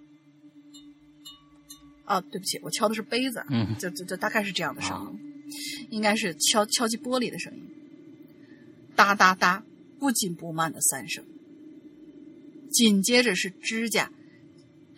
[2.05, 5.19] 啊，对不起，我敲的是杯子，嗯就就就大概是这样的声音，
[5.89, 7.61] 应该是敲敲击玻璃的声音，
[8.95, 9.63] 哒哒哒，
[9.97, 11.23] 不紧不慢的三声，
[12.69, 14.11] 紧接着是指甲，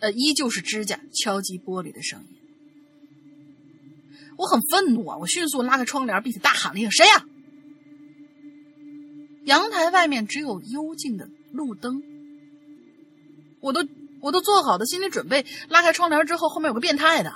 [0.00, 2.26] 呃，依旧是指甲敲击玻璃的声音。
[4.36, 5.16] 我很愤怒啊！
[5.16, 7.24] 我迅速拉开窗帘，并且大喊了一声：“谁呀、
[9.44, 12.02] 阳台外面只有幽静的路灯，
[13.60, 13.86] 我都
[14.20, 17.32] 我都做好的心理准备，拉开窗帘之后，后面有个变态的。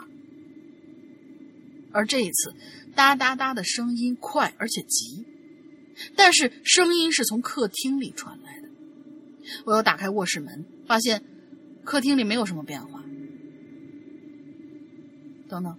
[1.93, 2.55] 而这一次，
[2.95, 5.25] 哒哒哒的声音快而且急，
[6.17, 8.69] 但是声音是从客厅里传来的。
[9.65, 11.23] 我又打开卧室门，发现
[11.85, 13.03] 客厅里没有什么变化。
[15.49, 15.79] 等等，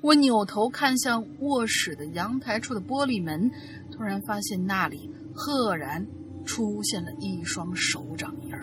[0.00, 3.52] 我扭头看向卧室的阳台处的玻璃门，
[3.96, 6.06] 突然发现那里赫然
[6.44, 8.60] 出现了一双手掌印儿。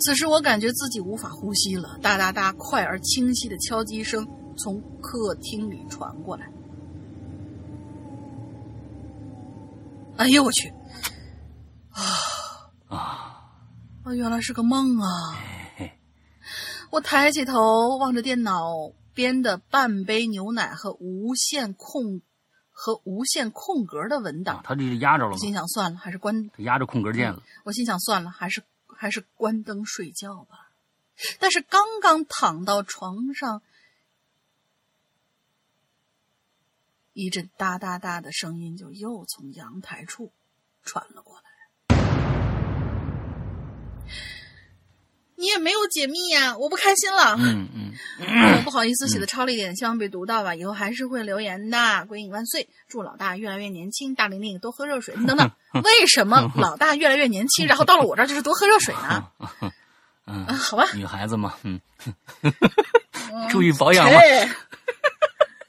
[0.00, 4.26] 此时我感觉自己无法呼吸了，哒哒哒，快而清晰的敲击声
[4.58, 6.50] 从客厅里传过来。
[10.16, 10.68] 哎呦我去！
[11.90, 12.02] 啊
[12.88, 12.98] 啊，
[14.02, 15.08] 啊，原来是个梦啊！
[16.90, 22.20] 我抬起头望着电脑边的半杯牛奶和无限空
[22.70, 26.50] 和无限空格的文啊档，，他这是压着了心想算了，还是关。
[26.50, 27.42] 他压着空格键了。
[27.64, 30.70] 我心想算了，还是还是关灯睡觉吧。
[31.40, 33.62] 但是刚刚躺到床上，
[37.14, 40.34] 一阵哒哒哒的声音就又从阳台处
[40.82, 41.44] 传了过来。
[45.36, 47.36] 你也没有解密呀、我不开心了。
[47.38, 47.68] 嗯
[48.18, 50.54] 嗯，我不好意思写的超了一点，希望被读到吧。
[50.54, 52.04] 以后还是会留言的。
[52.08, 55.50] 鬼影万岁，祝老大越来越年轻，大玲玲多喝热水，等等。
[55.84, 59.28] 为什么老大越来越年轻，然后到了我这儿就是多喝热水呢？
[60.26, 61.80] 嗯，啊，好吧，女孩子嘛，嗯，
[62.42, 64.18] 嗯注意保养嘛。
[64.20, 64.48] 切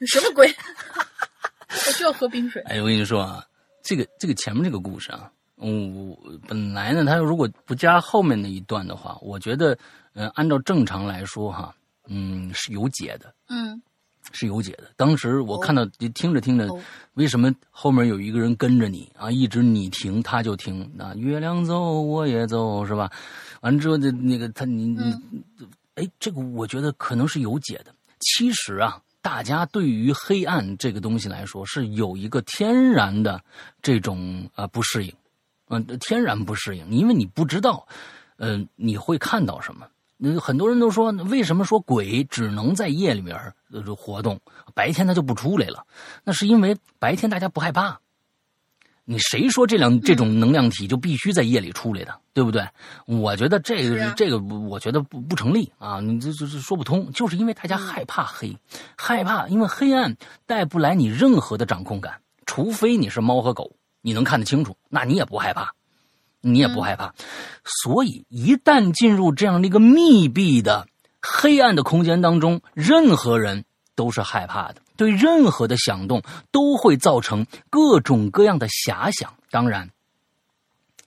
[0.06, 0.52] 什么鬼？
[1.86, 2.60] 我就要喝冰水。
[2.62, 3.44] 哎，我跟你说啊，
[3.82, 5.30] 这个这个前面这个故事啊，
[5.60, 9.76] 嗯，我本来呢，他如果不加后面那一段的话，我觉得，
[10.14, 11.74] 呃，按照正常来说哈，
[12.06, 13.80] 嗯，是有解的，嗯，
[14.32, 14.84] 是有解的。
[14.96, 15.84] 当时我看到
[16.14, 16.80] 听着听着哦，
[17.14, 23.10] 为什么后面有一个人跟着你啊，一直你停他就停，那月亮走我也走是吧？
[23.60, 25.12] 完了之后的那个他你你，
[25.96, 27.92] 哎，这个我觉得可能是有解的。
[28.20, 33.42] 其实啊，大家对于黑暗这个东西来说是有一个天然的
[33.82, 35.12] 这种呃不适应，
[35.68, 37.86] 嗯、天然不适应，因为你不知道，
[38.36, 39.86] 呃，你会看到什么。
[40.16, 43.36] 那很多人都说，为什么说鬼只能在夜里面
[43.70, 44.40] 呃活动，
[44.74, 45.84] 白天它就不出来了？
[46.24, 48.00] 那是因为白天大家不害怕。
[49.10, 52.68] 你谁说这两这种能量体就必须在夜里出来的，对不对？
[53.06, 55.98] 我觉得这个、啊这个，我觉得不不成立啊！
[55.98, 58.54] 你这这这说不通，就是因为大家害怕黑，
[58.98, 60.14] 害怕，因为黑暗
[60.44, 65.72] 带不来你任何的掌控感，除非你是猫和狗，你能看得清楚，那你也不害怕，
[66.40, 67.14] 你也不害怕。
[67.64, 70.86] 所以一旦进入这样的一个密闭的
[71.20, 79.34] 黑暗的空间当中，任何人都是害怕的，对任何的响动都会造成各种各样的遐想。
[79.50, 79.90] 当然，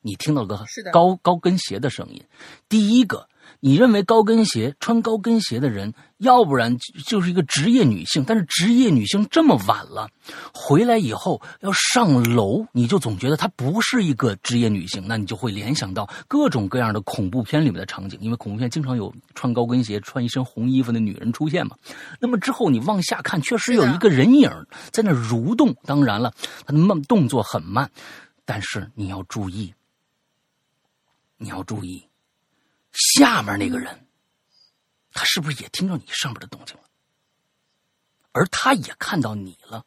[0.02, 2.24] 你听到个高高跟鞋的声音，
[2.68, 3.30] 第一个，
[3.64, 10.10] 你认为高跟鞋穿高跟鞋的人，要不然就就是一个职业女性，但是职业女性这么晚了，
[10.52, 21.78] 回来以后要上楼，你就总觉得她不是一个职业女性，那你就会联想到各种各样的恐怖片里面的场景，因为恐怖片经常有穿高跟鞋、穿一身红衣服的女人出现嘛。
[22.20, 24.50] 那么之后你往下看，确实有一个人影
[24.92, 26.34] 在那蠕动，当然了，
[26.66, 27.92] 她的慢动作很慢，
[28.44, 29.72] 但是你要注意，
[31.38, 32.04] 你要注意，
[32.92, 34.08] 下面那个人，
[35.14, 36.84] 他是不是也听到你上面的动静了？
[38.32, 39.86] 而他也看到你了。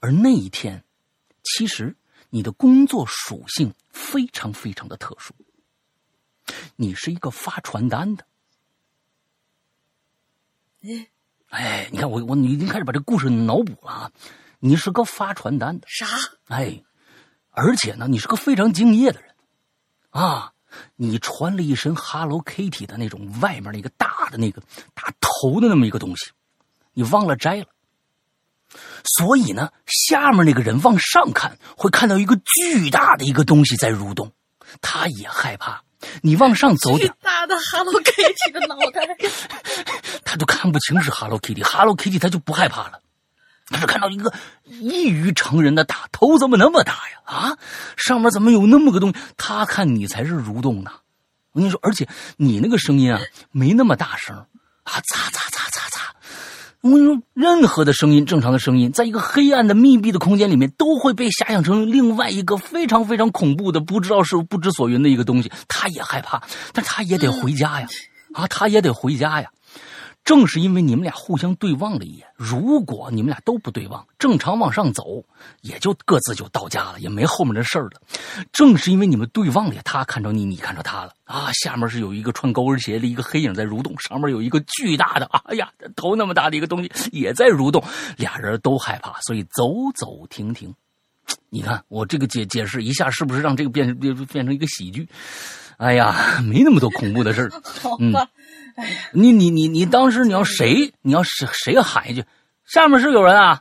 [0.00, 0.84] 而那一天，
[1.42, 1.96] 其实
[2.30, 5.34] 你的工作属性非常非常的特殊，
[6.76, 8.26] 你是一个发传单的。
[10.82, 11.10] 哎
[11.48, 14.12] 哎，你看我我你已经开始把这故事脑补了啊！
[14.60, 16.06] 你是个发传单的，啥？
[16.46, 16.82] 哎，
[17.50, 19.34] 而且呢，你是个非常敬业的人
[20.10, 20.54] 啊！
[20.96, 24.62] 你穿了一身 Hello Kitty 的那种外面那个大的那个
[24.94, 26.30] 大头的那么一个东西，
[26.92, 27.66] 你忘了摘了。
[29.16, 34.32] 所以呢，下面那个人往上看，会看到一个巨大的一个东西在蠕动，
[34.82, 35.82] 他也害怕。
[36.22, 39.16] 你往上走巨点，大的 Hello Kitty 的脑袋，
[40.24, 43.00] 他就看不清是 Hello Kitty，Hello Kitty 他就不害怕了，
[43.70, 44.32] 他是看到一个
[44.64, 47.20] 异于常人的大头，怎么那么大呀？
[47.24, 47.56] 啊，
[47.96, 49.16] 上面怎么有那么个东西？
[49.36, 50.90] 他看你才是蠕动呢。
[51.52, 54.36] 我跟你说，而且你那个声音啊，没那么大声
[54.84, 56.00] 啊，嚓嚓嚓嚓嚓。
[56.80, 65.50] 我跟你说，任何的声音，正常的声音，在一个黑暗的密闭的空间里面，都会被遐想成另外一个非常非常恐怖的、不知道是不知所云的一个东西。
[65.66, 66.42] 他也害怕，
[66.72, 67.88] 但他也得回家呀，
[68.32, 69.50] 啊，他也得回家呀。
[70.28, 75.24] 正是因为你们俩互相对望了一眼，如果你们俩都不对望，正常往上走，
[75.62, 77.92] 也就各自就到家了，也没后面的事儿了。
[78.52, 81.48] 正是因为你们对望了，他看着你，你看着他了啊！
[81.54, 87.82] 下面是有一个穿高跟鞋的一个黑影在蠕动，上面有一个巨大的，哎呀，头那么大的一个东西也在蠕动，
[88.18, 90.74] 俩人都害怕，所以走走停停。
[91.48, 95.08] 你看我这个解解释一下，是不是让这个变成变变成一个喜剧？
[95.78, 97.50] 哎呀，没那么多恐怖的事儿。
[97.80, 98.28] 好 嗯吧，
[99.12, 102.24] 你你你你当时你要谁你要是谁喊一句，
[102.64, 103.60] 下面是有人啊？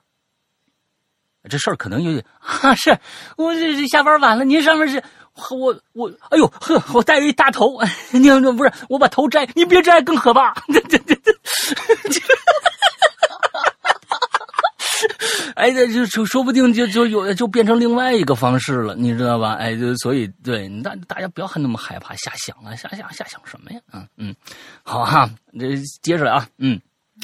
[1.50, 2.98] 这事儿可能有点 啊，是
[3.38, 5.02] 我这这下班晚了，您上面是
[5.34, 7.80] 我我哎呦呵，我带着一大头，
[8.12, 11.32] 你不是我把头摘，你别摘更可怕，这这这这。
[15.56, 19.54] 哎，这就说说不定就就有就变成另外一个方式了，你知道吧？
[19.54, 23.80] 哎，就所以对大大家不要那么害怕瞎想啊，瞎想瞎想什么呀？
[23.94, 24.36] 嗯嗯，
[24.84, 25.30] 好哈，
[25.60, 26.80] 这接着啊，嗯，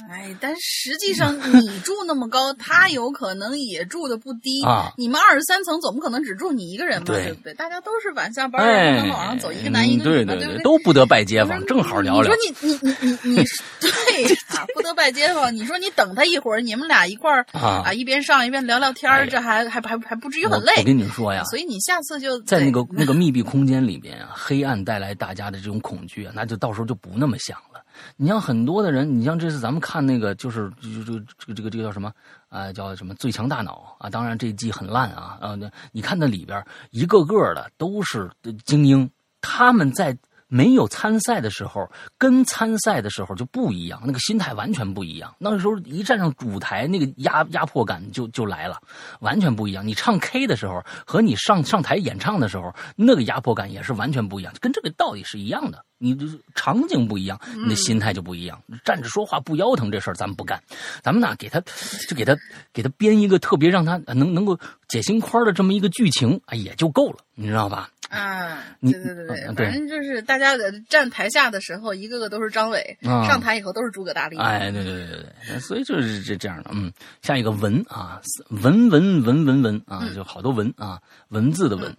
[0.10, 7.54] 哎，但实际上你住那么高，他有可能也住的不低啊你们二十三层，总不可能只住你一个人吧，对对不对？
[7.54, 10.64] 大家都是晚下班，哎然后能往上走，一个男一个女嘛，对对不对？
[10.64, 12.68] 都不得拜街坊，正好聊聊你说。
[12.68, 13.36] 你你你你你
[13.80, 13.92] 对
[14.26, 15.56] 对啊，不得拜街坊。
[15.56, 20.74] 你说你等他一会儿，你们俩一块儿啊啊，一边上一边聊聊天这还还还还不至于很累。
[20.78, 27.83] 我跟你说呀，所以你下次就在那个 那个密闭空间里边啊，黑暗带来大家的这种恐惧啊，那就到时候就不那么想了。
[28.18, 32.12] 你像很多的人，你像这次咱们看那个，就是就就这个这个这个叫什么
[32.50, 35.58] 啊、叫什么《最强大脑》啊，当然这一季很烂啊啊，
[35.92, 38.32] 你看那里边一个个的都是
[38.66, 39.10] 精英，
[39.42, 40.18] 他们在。
[40.54, 45.34] 没有参赛的时候，跟参赛的时候就不一样，那个心态完全不一样。
[45.40, 48.80] 那个时候一站上舞台，那个压压迫感就就来了，
[49.22, 49.88] 完全不一样。
[49.88, 55.84] 你唱 K 的时候和你上上台演唱的时候，那个压迫感也是完全不一样，跟这个道理是一样的。
[55.98, 58.62] 你这场景不一样，你的心态就不一样。
[58.86, 60.62] 站着说话不腰疼这事儿咱们不干，
[61.02, 61.60] 咱们呢给他
[62.08, 62.38] 就给他
[62.72, 64.56] 给他编一个特别让他能能够
[64.88, 67.90] 解心宽的这么一个剧情，哎也就够了，你知道吧？
[68.14, 74.38] 啊，对对对对，反正就是大家在站台下的时候，一个个都是张伟，啊上台以后都是诸葛大力。
[74.38, 76.92] 哎，对对对对对，所以就是这这样的，嗯，
[77.22, 81.96] 下一个文啊，文文文文文啊，就好多文啊，文字的文。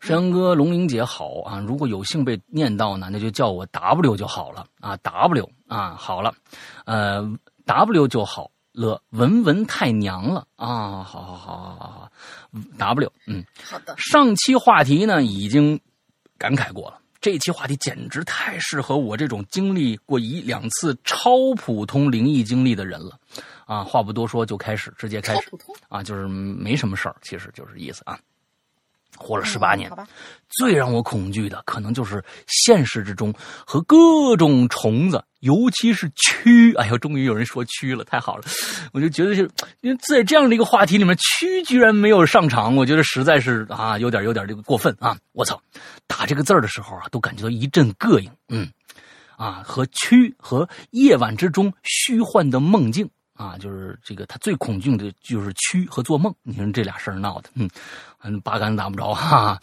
[0.00, 1.64] 山羊哥、龙玲姐好啊！
[1.66, 6.34] 如果有幸被念到呢，那就叫我 W 就好了啊，W 啊，好了，
[6.84, 7.26] 呃
[7.64, 9.00] ，W 就好了。
[9.10, 11.02] 文文太娘了啊！
[11.02, 12.12] 好好好好好好
[12.76, 15.80] ，W，嗯，好的，上期话题呢已经
[16.36, 23.18] 感慨过了，这期话题简直太适合我这种经历过一两次超普通灵异经历的人了，
[23.64, 25.50] 啊，话不多说，就开始，直接开始
[25.88, 28.18] 啊，就是没什么事儿，其实就是意思啊。
[29.16, 29.90] 活了十八年
[30.48, 33.34] 最让我恐惧的，可能就是现实之中
[33.66, 36.76] 和各种虫子，尤其是蛆。
[36.78, 38.44] 哎呦，终于有人说蛆了，太好了！
[38.92, 39.50] 我就觉得是，
[39.80, 45.16] 因为在这样的一个话题里面，蛆居然没有上场，我觉得实在是啊，有点有点这个过分啊！
[45.32, 45.60] 我操，
[46.06, 48.30] 打这个字儿的时候啊，都感觉到一阵膈应。
[48.48, 48.70] 嗯，
[49.36, 53.10] 啊，和蛆和夜晚之中虚幻的梦境。
[53.34, 56.34] 啊，就是这个，他最恐惧的就是蛆和做梦。
[56.42, 57.68] 你说这俩事儿闹的，嗯，
[58.22, 59.60] 嗯，八竿子打不着哈。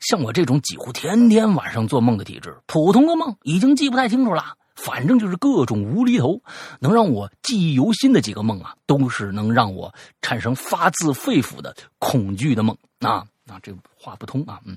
[0.00, 4.56] 像我这种几乎天天晚上做梦的体质，普通的梦已经记不太清楚了。
[4.74, 6.42] 反正就是各种无厘头，
[6.80, 13.60] 能让我记忆犹新的几个梦啊，都是能让我产生发自肺腑的恐惧的梦啊啊！
[13.62, 14.76] 这话不通啊，嗯。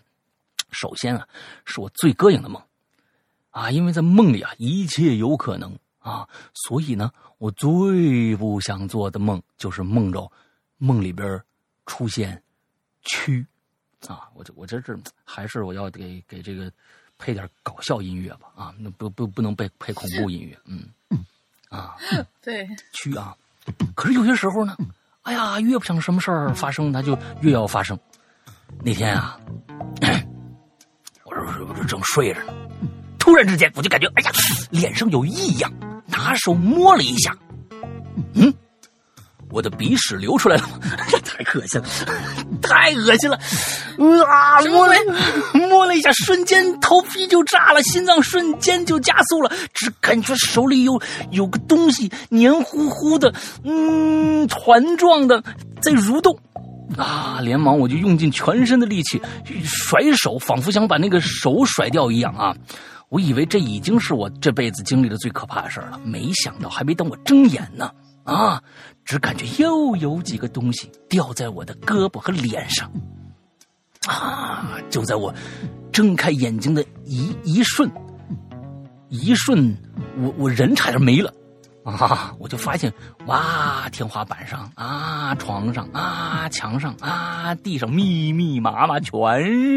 [0.69, 1.27] 首先啊，
[1.65, 2.61] 是我最膈应的梦
[3.49, 5.75] 啊，因为在梦里啊，一切有可能
[6.07, 10.31] 啊，所以呢，我最不想做的梦就是梦着
[10.77, 11.41] 梦里边
[11.85, 12.41] 出现
[13.03, 13.45] 蛆
[14.07, 14.29] 啊！
[14.33, 16.71] 我这我这这还是我要给给这个
[17.17, 18.73] 配点搞笑音乐吧啊！
[18.77, 20.87] 那不不不能被配恐怖音乐，嗯
[21.69, 21.97] 啊
[22.41, 23.35] 对，蛆啊！
[23.93, 24.77] 可是有些时候呢，
[25.23, 27.99] 哎呀，越不想什么事儿发生，它就越要发生。
[28.81, 29.37] 那天啊，
[31.25, 32.53] 我这我这正睡着呢，
[33.19, 34.31] 突然之间我就感觉哎呀，
[34.71, 35.69] 脸上有异样，
[36.07, 37.35] 拿手摸了一下，
[38.33, 38.53] 嗯，
[39.51, 40.63] 我的鼻屎流出来了，
[41.23, 41.87] 太恶心了，
[42.61, 43.37] 太恶心了，
[44.25, 44.95] 啊，摸了
[45.53, 50.99] 摸了一下，瞬间头皮就炸了，心脏瞬间就加速了，只感觉手里有
[51.31, 53.33] 有个东西黏糊糊的，
[53.63, 55.43] 嗯，团状的
[55.81, 56.37] 在蠕动。
[56.97, 57.39] 啊！
[57.41, 59.21] 连忙我就用尽全身的力气
[59.65, 62.55] 甩手，仿佛想把那个手甩掉一样啊！
[63.09, 67.91] 我以为这已经是我这辈子经历的最可怕的事了，没想到还没等我睁眼呢，
[68.23, 68.61] 啊！
[69.05, 72.91] 只感觉又有几个东西掉在我的胳膊和脸上，
[74.07, 74.77] 啊！
[74.89, 75.33] 就在我
[75.93, 77.89] 睁开眼睛的一一瞬，
[79.07, 79.73] 一瞬，
[80.19, 81.33] 我我人差点没了。
[81.95, 82.33] 啊！
[82.39, 82.91] 我就发现，
[83.27, 89.13] 哇，天花板上啊，床上啊，墙上啊，地上密密麻麻全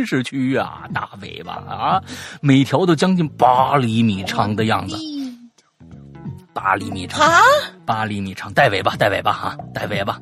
[0.05, 2.03] 是蛆啊，大尾巴啊，
[2.41, 4.97] 每条都将近八厘米长的样子，
[6.53, 7.41] 八厘米长，啊，
[7.87, 10.21] 八厘米长，带尾巴，带尾巴哈、带尾巴。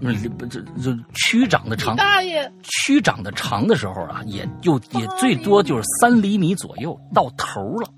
[0.00, 7.88] 嗯，这这这蛆长得长，大爷，蛆长得长的时候啊，也就也最多就是三厘米左右，到头了，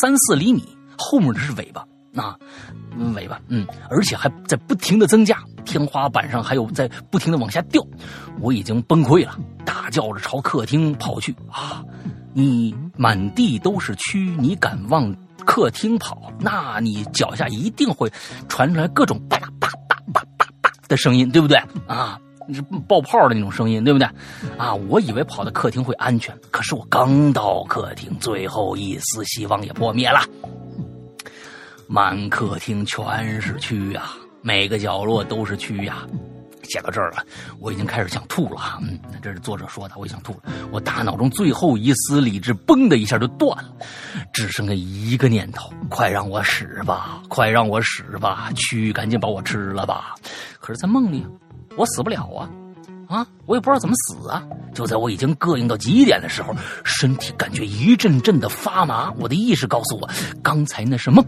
[0.00, 0.66] 三四厘米，
[0.96, 1.84] 后面的是尾巴。
[2.14, 2.36] 啊，
[2.96, 7.82] 嗯尾巴，嗯，而且还在不停的增加，天花板上还有在不停的往下掉，
[8.40, 11.82] 我已经崩溃了，大叫着朝客厅跑去啊！
[12.34, 18.10] 你满地都是蛆，你敢往客厅跑，那你脚下一定会
[18.48, 21.56] 传出来各种啪啦啪啪啪啪啪的声音，对不对
[21.86, 22.18] 啊？
[22.88, 24.08] 爆泡的那种声音，对不对？
[24.58, 30.20] 啊，我以为跑到客厅会安全，可是我刚到客厅，最后一丝希望也破灭了。
[31.92, 36.06] 满客厅全是蛆呀、每个角落都是蛆呀、
[36.62, 37.22] 写到这儿了，
[37.58, 38.78] 我已经开始想吐了。
[38.80, 40.38] 嗯，这是作者说的，我想吐了。
[40.70, 43.74] 我大脑中最后一丝理智，嘣的一下就断了，
[44.32, 50.14] 只剩下一个念头：快让我死吧，快让我死吧，蛆赶紧把我吃了吧。
[50.60, 51.26] 可是，在梦里，
[51.76, 52.48] 我死不了啊，
[53.06, 54.42] 啊，我也不知道怎么死啊。
[54.72, 60.08] 就在我已经膈应到极点的时候，身体感觉一阵阵的发麻，我的意识告诉我，
[60.42, 61.22] 刚才那是梦，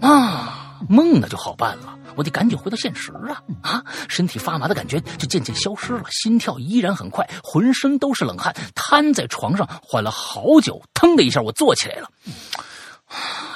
[0.00, 1.98] 啊，梦那就好办了。
[2.16, 3.42] 我得赶紧回到现实啊！
[3.60, 12.08] 啊，身体发麻的感觉就渐渐消失了，心跳依然很快，浑身都是冷汗，瘫在床上缓了好久，腾的一下我坐起来了，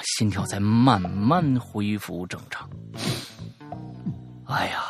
[0.04, 2.68] 心跳在慢慢恢复正常。
[4.44, 4.82] 哎呀，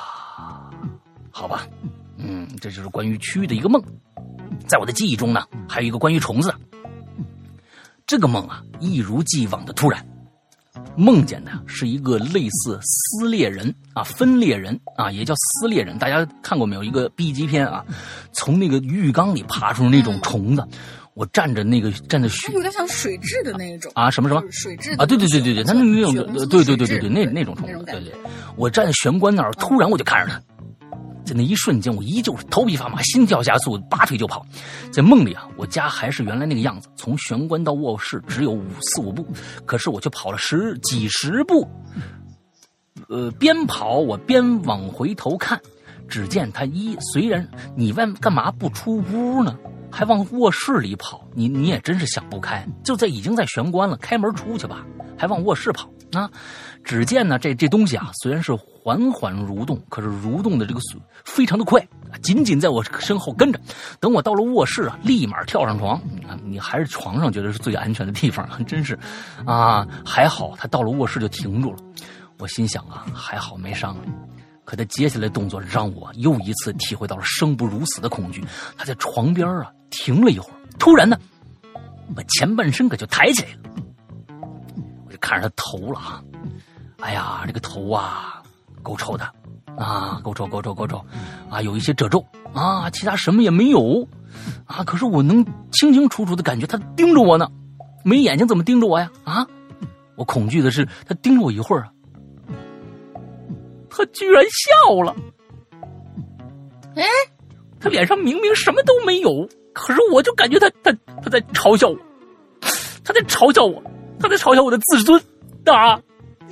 [1.31, 1.65] 好吧，
[2.17, 3.81] 嗯，这就是关于蛆的一个梦，
[4.67, 6.53] 在我的记忆中呢，还有一个关于虫子。
[8.05, 10.05] 这个梦啊，一如既往的突然。
[10.97, 15.99] 梦见的是一个类似撕裂人啊，分裂人啊，也叫撕裂人。
[15.99, 16.85] 大家看过没有？
[16.85, 17.85] 一个 B 级片啊，
[18.33, 20.67] 从那个浴缸里爬出那种虫子，
[21.15, 25.05] 我站着那个站在水，有点像水蛭的那种啊，什么什么水蛭啊？
[25.07, 26.15] 对对对对对，它那那种
[26.49, 28.13] 对对对对对那那种虫子，对对。
[28.57, 30.41] 我站在玄关那儿，突然我就看着他。
[31.31, 34.45] 在那一瞬间，我依旧是头皮发麻，心跳加速，拔腿就跑。
[34.91, 39.25] 在梦里啊，我家还是原来那个样子，从玄关到卧室只有五四五步，
[39.65, 41.71] 可是我却跑了十几十步。
[43.09, 45.61] 呃，边跑我边往回头看，
[46.09, 49.57] 只见他一虽然你问干嘛不出屋呢，
[49.89, 52.67] 还往卧室里跑，你你也真是想不开。
[52.83, 54.85] 就在已经在玄关了，开门出去吧，
[55.17, 56.29] 还往卧室跑啊？
[56.83, 58.59] 只见呢，这这东西啊，虽然是。
[58.83, 61.87] 缓缓蠕动，可是蠕动的这个速非常的快，
[62.23, 63.61] 紧紧在我身后跟着。
[64.01, 66.01] 等我到了卧室啊，立马跳上床。
[66.43, 68.99] 你还是床上觉得是最安全的地方， 真是
[69.45, 71.79] 啊，还好他到了卧室就停住了。
[72.39, 73.95] 我心想啊，还好没伤。
[74.65, 78.43] 可他接下来动作让我又一次体会到了生不如死的恐惧。
[78.79, 81.19] 他在床边啊停了一会儿，突然呢，
[82.17, 83.59] 把前半身可就抬起来了。
[85.07, 86.23] 我就看着他头了啊，
[87.01, 88.40] 哎呀，这个头啊！
[88.83, 89.25] 够臭的，
[89.77, 91.05] 啊，够臭，够臭，够臭，
[91.49, 94.07] 啊，有一些褶皱，啊，其他什么也没有，
[94.67, 97.51] 啊，可是我能清清楚楚的感觉他盯着我呢，
[98.05, 99.11] 没眼睛怎么盯着我呀？
[99.25, 99.47] 啊，
[100.17, 101.93] 我恐惧的是他盯着我一会儿啊，
[103.89, 105.17] 他居然笑了，
[106.97, 107.05] 哎，
[107.79, 111.97] 他脸上明明什么都没有，可是我就感觉他他他在嘲笑我，
[113.05, 113.83] 他在嘲笑我，
[114.19, 115.23] 他在嘲笑我的自尊，
[115.67, 116.01] 啊。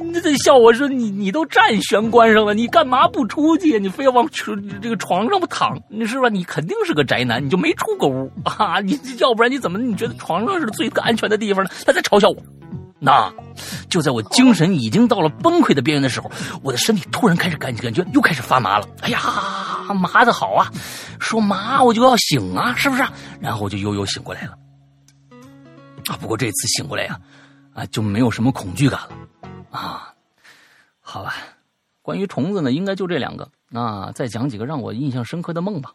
[0.00, 3.78] 你在笑我说你你都站玄关上了，你干嘛不出去？
[3.78, 4.26] 你非要往
[4.80, 5.76] 这个床上不躺？
[5.90, 6.28] 你是吧？
[6.28, 8.80] 你肯定是个宅男，你就没出过屋 啊！
[8.80, 11.70] 你要不然你怎么你觉得床上是最安全的地方呢？
[11.84, 12.36] 他在嘲笑我。
[13.00, 13.32] 那
[13.88, 16.30] 就在我精神已经到了崩溃的边缘的时候，
[16.62, 18.88] 我的身体突然开始感感觉又开始发麻了。
[19.02, 19.20] 哎呀，
[19.94, 20.70] 麻的好啊！
[21.20, 23.04] 说麻我就要醒啊，是不是？
[23.40, 24.52] 然后我就悠悠醒过来了。
[26.08, 27.18] 啊，不过这次醒过来呀，
[27.72, 29.10] 啊就没有什么恐惧感了。
[31.10, 31.36] 好吧，
[32.02, 33.50] 关于虫子呢，应该就这两个。
[33.70, 35.94] 那再讲几个让我印象深刻的梦吧。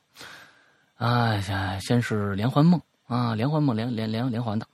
[0.96, 4.68] 啊，先先是连环梦啊，连环梦连连连连环的。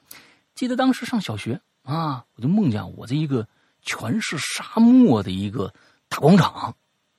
[0.55, 3.45] 记得当时上小学啊，我就梦见我在一个
[3.81, 5.73] 全是沙漠的一个
[6.07, 6.73] 大广场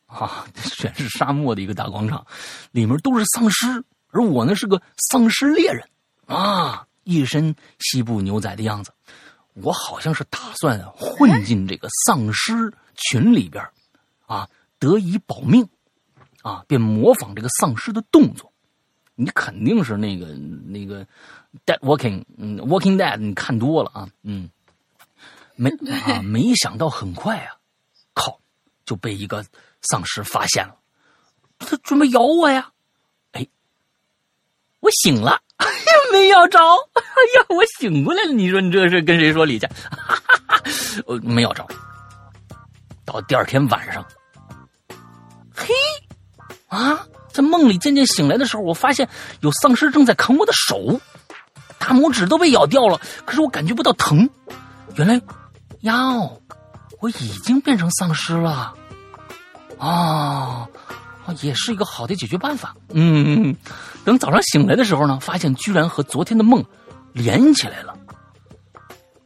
[0.06, 2.26] 啊， 全是沙漠的一个大广场，
[2.70, 5.86] 里面都是丧尸，而我呢是个丧尸猎人
[6.24, 8.90] 啊，一身西部牛仔的样子。
[9.54, 12.72] 我好像是打算混进这个丧尸
[13.08, 13.64] 群里边，
[14.26, 14.48] 啊，
[14.78, 15.68] 得以保命，
[16.42, 18.52] 啊，便模仿这个丧尸的动作。
[19.14, 21.04] 你肯定是那个那个
[21.66, 24.50] dead walking，嗯，walking dead，你看多了啊，嗯，
[25.56, 25.70] 没
[26.06, 27.56] 啊，没想到很快啊，
[28.14, 28.40] 靠，
[28.84, 29.44] 就被一个
[29.82, 30.76] 丧尸发现了，
[31.58, 32.72] 他准备咬我呀，
[33.32, 33.46] 哎，
[34.80, 35.42] 我醒了。
[36.10, 37.02] 没咬着，哎
[37.36, 38.32] 呀，我醒过来了。
[38.32, 39.68] 你说你这是跟谁说理去？
[41.06, 41.64] 我没咬着。
[43.12, 44.04] 到第二天晚上，
[45.54, 45.74] 嘿，
[46.68, 49.08] 啊，在梦里渐渐醒来的时候，我发现
[49.40, 51.00] 有丧尸正在啃我的手，
[51.78, 54.28] 大拇指都被咬掉了，可是我感觉不到疼。
[54.94, 55.20] 原来，
[55.80, 56.40] 哟，
[57.00, 58.74] 我已经变成丧尸了，
[59.78, 60.68] 啊。
[61.42, 62.74] 也是一个好的解决办法。
[62.88, 63.54] 嗯，
[64.04, 66.64] 等早上醒来的时候呢，发现居然和昨天的梦
[67.12, 67.94] 连起来了。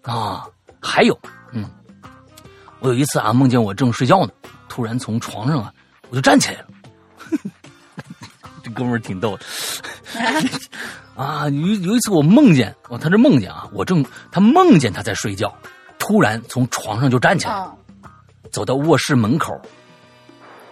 [0.03, 0.47] 啊，
[0.83, 1.19] 还有，
[1.53, 1.65] 嗯，
[2.85, 4.33] 我有一次啊，梦见我正睡觉呢，
[4.69, 5.73] 突然从床上啊，
[6.11, 6.67] 我就站起来了。
[8.63, 9.45] 这哥们儿挺逗的。
[11.17, 15.51] 啊，有有一次我梦见，哦，他这梦见啊，我正他梦见他在睡觉，
[15.99, 17.67] 突然从床上就站起来，
[18.53, 19.59] 走到卧室门口。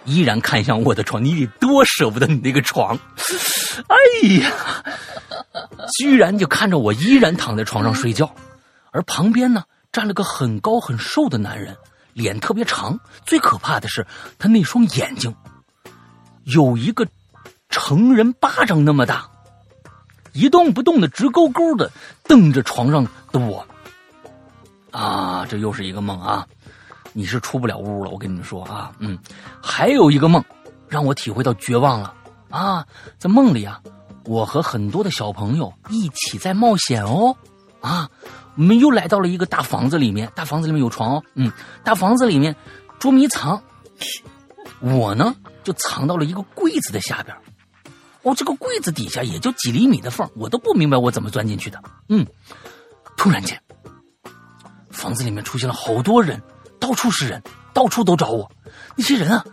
[0.05, 2.99] 依然看向我的床，你得多舍不得你那个床！
[3.87, 3.97] 哎
[4.41, 4.53] 呀，
[5.97, 8.31] 居然就看着我依然躺在床上睡觉，
[8.91, 9.63] 而旁边呢
[9.93, 11.75] 站了个很高很瘦的男人，
[12.13, 14.07] 脸特别长，最可怕的是
[14.39, 15.35] 他那双眼睛
[16.45, 17.07] 有一个
[17.69, 19.29] 成人巴掌那么大，
[20.33, 21.91] 一动不动的直勾勾的
[22.25, 23.67] 瞪着床上的我。
[24.91, 26.47] 啊，这又是一个梦啊！
[27.15, 29.19] 你是出不了屋了，我跟你们说啊，嗯，
[29.63, 30.45] 还有一个梦，
[30.89, 32.15] 让我体会到绝望了
[32.51, 32.87] 啊！
[33.19, 33.81] 在梦里啊，
[34.25, 37.35] 我和很多的小朋友一起在冒险哦，
[37.81, 38.11] 啊，
[38.57, 41.51] 我们又来到了一个大房子里面，大房子里面有床哦，嗯，
[41.85, 42.55] 大房子里面
[42.99, 43.63] 捉迷藏，
[44.81, 45.35] 我呢
[45.65, 47.37] 就藏到了一个柜子的下边，
[48.23, 52.27] 哦，这个柜子底下也就几厘米的缝，我都不明白我怎么钻进去的，嗯，
[53.17, 53.61] 突然间，
[54.91, 56.41] 房子里面出现了好多人。
[56.81, 57.41] 到处是人，
[57.73, 58.51] 到处都找我。
[58.97, 59.45] 那些人啊，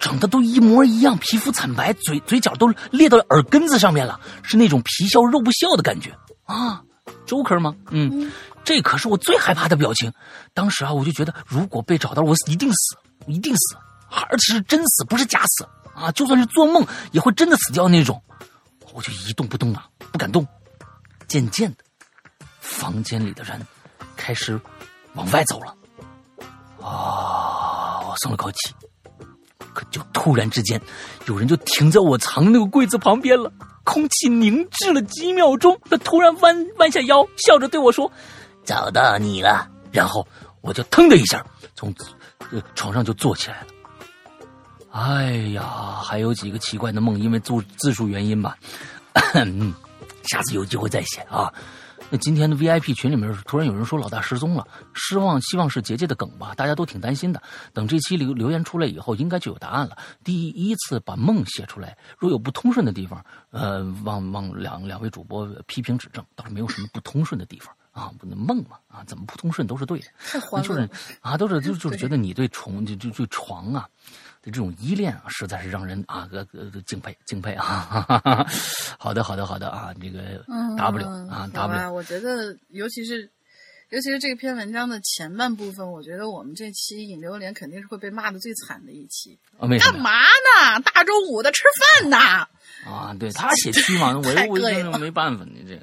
[0.00, 6.14] 长得都一模一样，皮肤惨白，嘴嘴角都裂到耳根子上面了，是那种皮笑肉不笑的感觉
[6.44, 6.82] 啊。
[7.26, 7.74] Joker 吗？
[7.90, 8.30] 嗯，
[8.64, 10.12] 这可是我最害怕的表情。
[10.52, 13.76] 当时啊，我就觉得如果被找到了，我一定死，一定死，
[14.28, 16.10] 而且是真死，不是假死啊。
[16.12, 18.22] 就算是做梦，也会真的死掉那种。
[18.92, 20.46] 我就一动不动啊，不敢动。
[21.26, 21.78] 渐渐的，
[22.60, 23.60] 房间里的人
[24.16, 24.60] 开始
[25.14, 25.74] 往外走了。
[26.80, 28.00] 啊！
[28.06, 28.74] 我松了口气，
[29.72, 30.80] 可就突然之间，
[31.26, 33.50] 有人就停在我藏的那个柜子旁边了。
[33.84, 38.10] 空气凝滞了几秒钟，他突然弯弯下腰，笑着对我说
[38.64, 40.26] ：“找到你了。”然后
[40.60, 41.44] 我就腾的一下
[41.76, 41.94] 从
[42.74, 43.66] 床上就坐起来了。
[44.90, 48.56] 哎呀，还有几个奇怪的梦，因为字字数原因吧，
[50.24, 51.52] 下次有机会再写啊。
[52.14, 57.42] 那今天的 VIP 群里面突然有人说老大失踪了，失望，希望是结界的梗吧，大家都挺担心的。
[57.72, 59.98] 等这期留留言出来以后，应该就有答案了。
[60.22, 63.20] 第一次把梦写出来，若有不通顺的地方，
[63.50, 68.12] 呃，望望两两位主播批评指正，倒是没有什么不通顺的地方啊。
[68.18, 70.06] 不能梦嘛啊，怎么不通顺都是对的，
[70.62, 70.86] 就是
[71.22, 73.88] 啊，都是就 就是觉得你对床就就对床啊。
[74.42, 78.46] 的这种依恋啊，实在是让人啊呃呃敬佩敬佩啊！
[78.98, 80.44] 好的好的好的啊，这个
[80.76, 83.22] W 啊 W，我觉得尤其是
[83.88, 89.38] 尤其是这篇文章的前半部分，我觉得我们这期引流连肯定是会被骂的最惨的一期。
[89.58, 90.78] 干嘛呢？
[90.92, 92.18] 大中午的吃饭呢？
[92.84, 94.18] 啊，对他写区嘛，我
[94.50, 95.82] 我真的没办法，你这。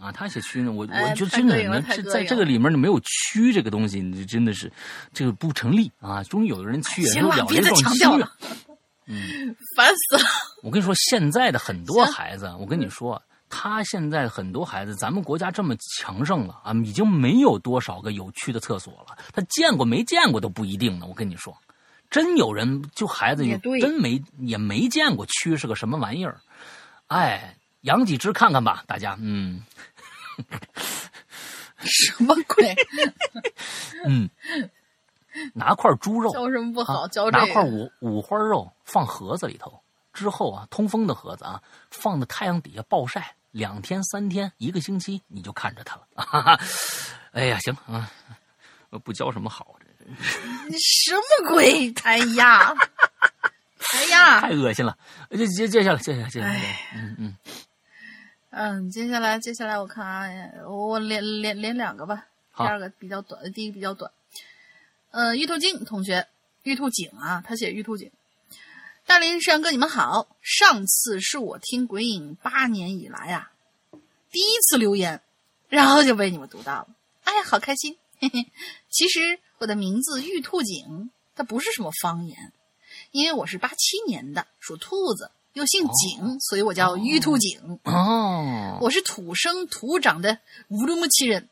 [0.00, 4.72] 啊，他写蛆呢，我我觉得真的，这在这个里面你，没有蛆这个东西，你真的是
[5.12, 6.22] 这个不成立啊！
[6.24, 8.32] 终于有的人蛆也了这种区了，
[9.04, 10.30] 嗯， 烦死了！
[10.62, 13.20] 我跟你说，现在的很多孩子，我跟你说，
[13.50, 21.04] 他现在很多孩子，咱们国家这么强盛了啊，已经没有多少个有蛆的厕所了，他见过没见过都不一定呢。
[21.06, 21.54] 我跟你说，
[22.08, 26.40] 真有人就孩子也真没也没见过蛆是个什么玩意儿，
[27.08, 29.62] 哎，养几只看看吧，大家，嗯。
[31.82, 32.76] 什么鬼？
[34.06, 34.28] 嗯，
[35.54, 37.08] 拿块猪肉教什么不好？
[37.08, 46.60] 教拿块五五花肉放盒子里头，之后啊，通风的盒子啊，放在太阳底下暴晒两天三天一个星期，你就看着它了。
[47.32, 48.10] 哎呀，行啊，
[49.04, 49.94] 不教什么好，这
[50.78, 51.92] 什么鬼？
[52.02, 52.74] 哎呀，
[53.94, 54.96] 哎呀，太恶心了！
[55.30, 57.36] 接接接下来，接下来，接下来，嗯嗯。
[58.50, 62.26] 嗯，接下来接下来我看啊，我连连连两个吧。
[62.56, 64.10] 第二个比较短，第一个比较短。
[65.12, 66.26] 呃，玉兔精同学，
[66.64, 68.10] 玉兔井啊，他写玉兔井。
[69.06, 70.28] 大林山哥，你们好。
[70.42, 73.52] 上次是我听鬼影八年以来啊，
[74.30, 75.22] 第一次留言，
[75.68, 76.88] 然后就被你们读到了，
[77.22, 77.96] 哎呀，好开心。
[78.18, 78.50] 嘿嘿。
[78.90, 82.52] 其实我的名字玉兔井，它不是什么方言，
[83.12, 85.30] 因为我是八七年的，属兔子。
[85.54, 87.80] 又姓景，所以我叫玉兔景。
[87.84, 91.48] 哦，我是土生土长的乌鲁木齐人。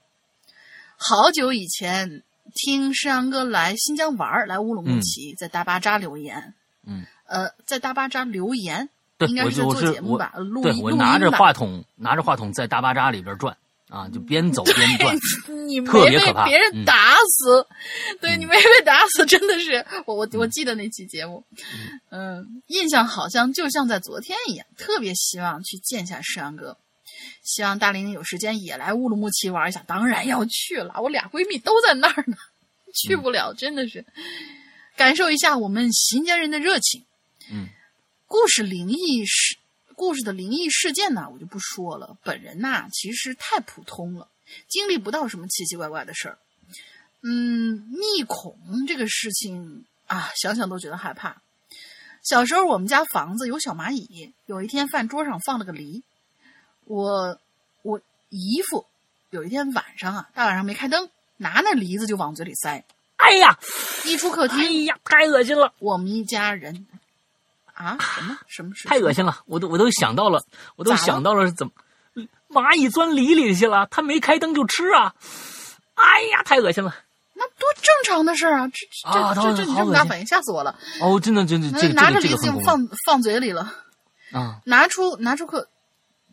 [0.97, 2.23] 好久以前
[2.55, 6.55] 听诗阳哥来新疆玩，来乌鲁木齐，在大巴扎留言。
[6.87, 8.89] 嗯，呃，在大巴扎留言，
[9.19, 10.33] 对，应该是做节目吧？
[10.37, 13.57] 录音，我拿着话筒，拿着话筒在大巴扎里边转。
[13.89, 15.17] 啊，就边走边转，
[15.67, 17.67] 你没被别人打死，
[18.21, 21.43] 对你没被打死，真的是我我我记得那期节目，
[22.11, 26.77] 嗯，印象好像就像在昨天一样，特别希望去见一下石阳哥，
[27.43, 32.37] 希望大林有时间也来乌鲁木齐玩一下，当然要去了，我俩闺蜜都在那儿呢，
[32.95, 34.05] 去不了，真的是。
[34.97, 37.05] 感受一下我们新疆人的热情，
[37.53, 37.69] 嗯，
[38.27, 39.57] 故事灵异是。
[39.99, 42.17] 故事的灵异事件呢，我就不说了。
[42.23, 44.29] 本人呐，其实太普通了，
[44.69, 46.39] 经历不到什么奇奇怪怪的事儿。
[47.21, 48.57] 嗯，密恐
[48.87, 51.43] 这个事情啊，想想都觉得害怕。
[52.23, 56.05] 小时候我们家房子有小蚂蚁，有一天饭桌上放了个梨，
[56.85, 57.41] 我
[57.83, 58.87] 我姨父
[59.31, 62.85] 有一天晚上啊，大晚上没开灯，拿那梨子就往嘴里塞。
[63.17, 63.59] 哎呀，
[64.07, 65.75] 一出客厅，哎呀，太恶心了！
[65.81, 66.87] 我们一家人
[67.79, 68.89] 啊，什么什么事？
[68.89, 69.39] 太恶心了！
[69.47, 70.43] 我都我都想到了，
[70.75, 71.73] 我都想到了是怎么
[72.49, 75.15] 蚂蚁钻梨里去了，它没开灯就吃啊！
[75.95, 76.93] 哎呀，太恶心了！
[77.35, 78.69] 那多正常的事儿啊！
[79.13, 80.77] 这啊这这这你这么大反应，吓死我了！
[81.01, 83.73] 哦，真的真的，这个拿着梨这个很子就放放嘴里了，
[84.33, 84.61] 啊！
[84.65, 85.69] 拿出拿出客，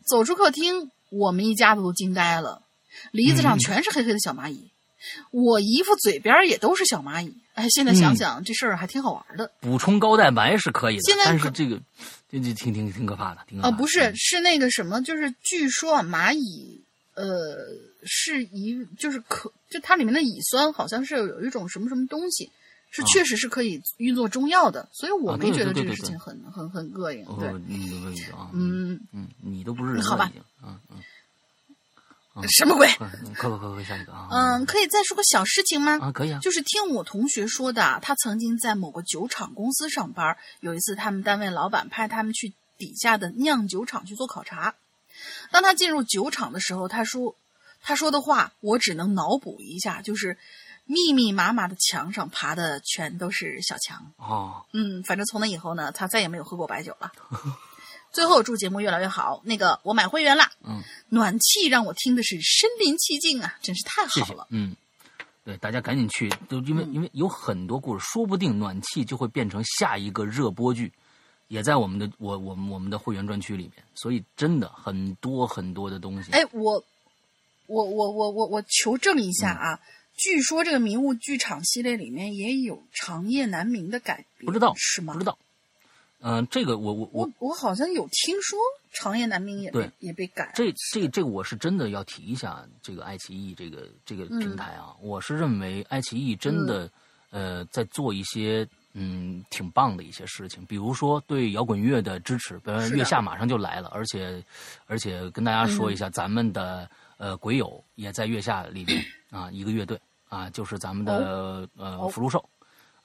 [0.04, 2.62] 走出客厅，我们一家子都惊呆了，
[3.12, 4.72] 梨子上嗯全是黑黑的小蚂蚁，
[5.30, 7.34] 我姨夫嘴边也都是小蚂蚁。
[7.54, 11.80] 哎，现在想嗯想、这事儿还挺好玩的补充高蛋白是可以的，现在但是这个
[12.30, 13.70] 这这挺挺挺可怕的，挺可怕啊！
[13.70, 16.84] 的不是，嗯是那个什么，就是据说啊，蚂蚁
[17.14, 17.56] 呃
[18.04, 22.50] 是一就是可就它里面的乙酸好像是有一种什么什么东西，
[22.90, 27.24] 是啊确实是可以运作中药的，所以我没觉得这个事情很很很膈应。
[27.40, 30.85] 对，哦，你的问题啊，嗯，嗯，你都不是人好吧了已经，嗯嗯，嗯
[32.48, 32.86] 什么鬼？
[32.94, 35.98] 快快快快快下一个啊，嗯，可以再说个小事情吗？
[36.00, 40.36] 啊可以啊，就是听我同学说的，他曾经在某个酒厂公司上班。
[40.60, 44.74] 有一次，他们单位老板派他们去底下的酿酒厂去做考察。
[45.50, 47.34] 当他进入酒厂的时候，他说
[47.82, 50.36] 他说的话，我只能脑补一下，就是
[50.84, 54.12] 密密麻麻的墙上爬的全都是小强。
[54.18, 57.10] 哦，嗯，反正从那以后呢，他再也没有喝过白酒了。
[58.16, 59.42] 最后祝节目越来越好。
[59.44, 64.74] 那个我买会员啦，嗯，暖气让我听的是身临其境啊，真是太谢谢好了。，嗯。
[65.44, 70.90] 对，大家赶紧去，都因为、嗯因为有很多故事，说不定暖气就会变成下一个热播剧，
[71.48, 76.32] 也在我们的我我们我们的会员专区里面，所以真的很多很多的东西。
[76.32, 76.82] 哎，我，
[77.66, 79.78] 我我我我我求证一下啊！
[80.16, 85.12] 据说这个迷雾剧场系列里面也有长夜难明的改编，不知道是吗？
[85.12, 85.38] 不知道，
[86.20, 88.58] 嗯、这个我我我我我好像有听说
[88.92, 96.90] 长夜难明也被也被改，这这这个我是真的要提一下这个爱奇艺这个这个平台啊，我是认为爱奇艺真的、
[97.30, 102.96] 呃在做一些嗯挺棒的一些事情，比如说对摇滚乐的支持，比如是的。
[102.96, 104.42] 月下马上就来了，而且
[104.86, 106.88] 而且跟大家说一下，咱们的
[107.18, 112.42] 呃鬼友也在月下里面啊一个乐队啊，就是咱们的、呃哦福禄寿。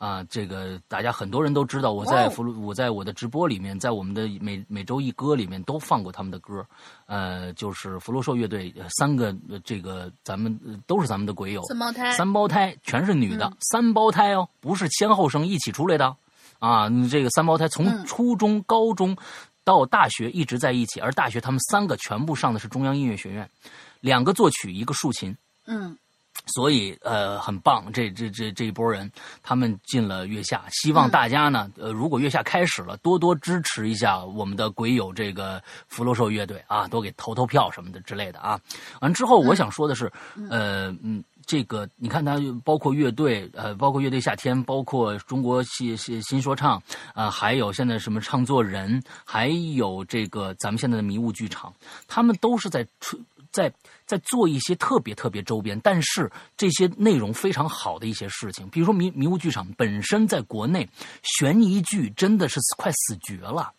[0.01, 2.29] 啊，这个大家很多人都知道，我在哇哦。
[2.31, 6.65] 福禄，我在我的直播里面，在我们的每每周一歌里面都放过他们的歌，
[7.05, 13.57] 呃，就是福禄寿乐队呃三个呃这个咱们呃都是咱们的鬼友，三胞胎，三胞胎全是女的，嗯。
[13.59, 16.07] 三胞胎哦，不是先后生一起出来的，
[16.57, 18.03] 啊，嗯这个三胞胎从嗯。
[18.03, 19.15] 初中、高中
[19.63, 23.47] 到大学一直在一起，而大学他们三个全部上的是中央音乐学院，
[23.99, 25.37] 两个作曲，一个竖琴，
[25.67, 25.95] 嗯
[26.45, 29.09] 所以呃很棒，这这这这一波人
[29.41, 38.59] 他们进了月下，希望大家呢、呃如果月下开始了，多多支持一下我们的鬼友这个福禄寿乐队啊，多给投投票什么的之类的啊。
[39.01, 40.11] 完之后我想说的是，
[40.49, 41.23] 呃嗯。
[41.47, 46.81] 这个你看，它包括乐队，呃，包括乐队夏天，包括中国新新新说唱，
[47.13, 51.73] 啊、还有现在什么唱作人，还有这个咱们现在的迷雾剧场，
[52.07, 53.19] 他们都是在出
[53.51, 53.73] 在
[54.11, 60.85] 在做一些特别特别周边，但是这些内容非常好的一些事情，比如说迷迷雾剧场本身在国内
[61.23, 63.71] 悬疑剧真的是快死绝了。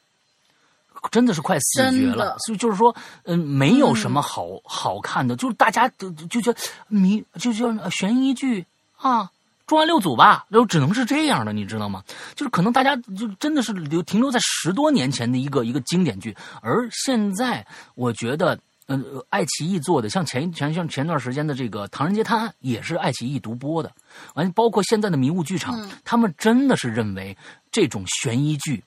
[1.11, 2.95] 真的是快死绝了所以就是说，
[3.25, 6.55] 嗯，没有什么好、好看的，就是大家就就就
[6.87, 8.65] 迷就叫呃悬疑剧
[8.97, 9.29] 啊，
[9.67, 12.05] 重案六组吧，就只能是这样的，你知道吗？
[12.37, 18.57] 就是可能大家就真的是留停留在十多年前的一个一个经典剧，而现在我觉得。
[18.87, 23.91] 呃，爱奇艺做的，像前前像前段时间的这个《唐人街探案》，也是爱奇艺独播的。
[24.35, 27.37] 完，包括现在的迷雾剧场，嗯他们真的是认为
[27.71, 28.83] 这种悬疑剧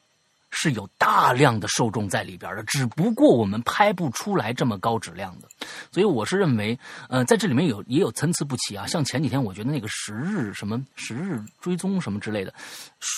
[0.55, 5.47] 是有大量的受众在里边的，只不过我们拍不出来这么高质量的。
[5.91, 6.77] 所以我是认为，
[7.09, 8.87] 呃，在这里面有也有参差不齐啊。
[8.87, 12.53] 像前几天我觉得那个十日什么十日追踪什么之类的，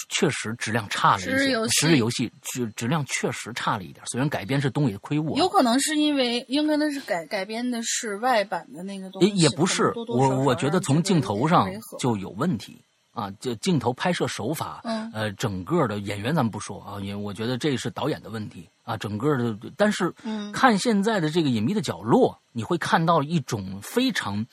[0.09, 1.30] 确实质量差了一些。
[1.69, 11.69] 十日游戏质质量确实差了一点，虽然改编是东野圭吾啊，有可能是因为，应该那是改改编的是外版的那个东也西，也不是，可能多多少少我我觉得从镜头上
[11.99, 12.81] 就有问题
[13.18, 24.45] 啊，就镜头拍摄手法，嗯呃，整个的演员咱们不说啊，因为我觉得这是导演的问题啊，整个的，但是嗯看现在的这个隐秘的角落，你会看到一种非常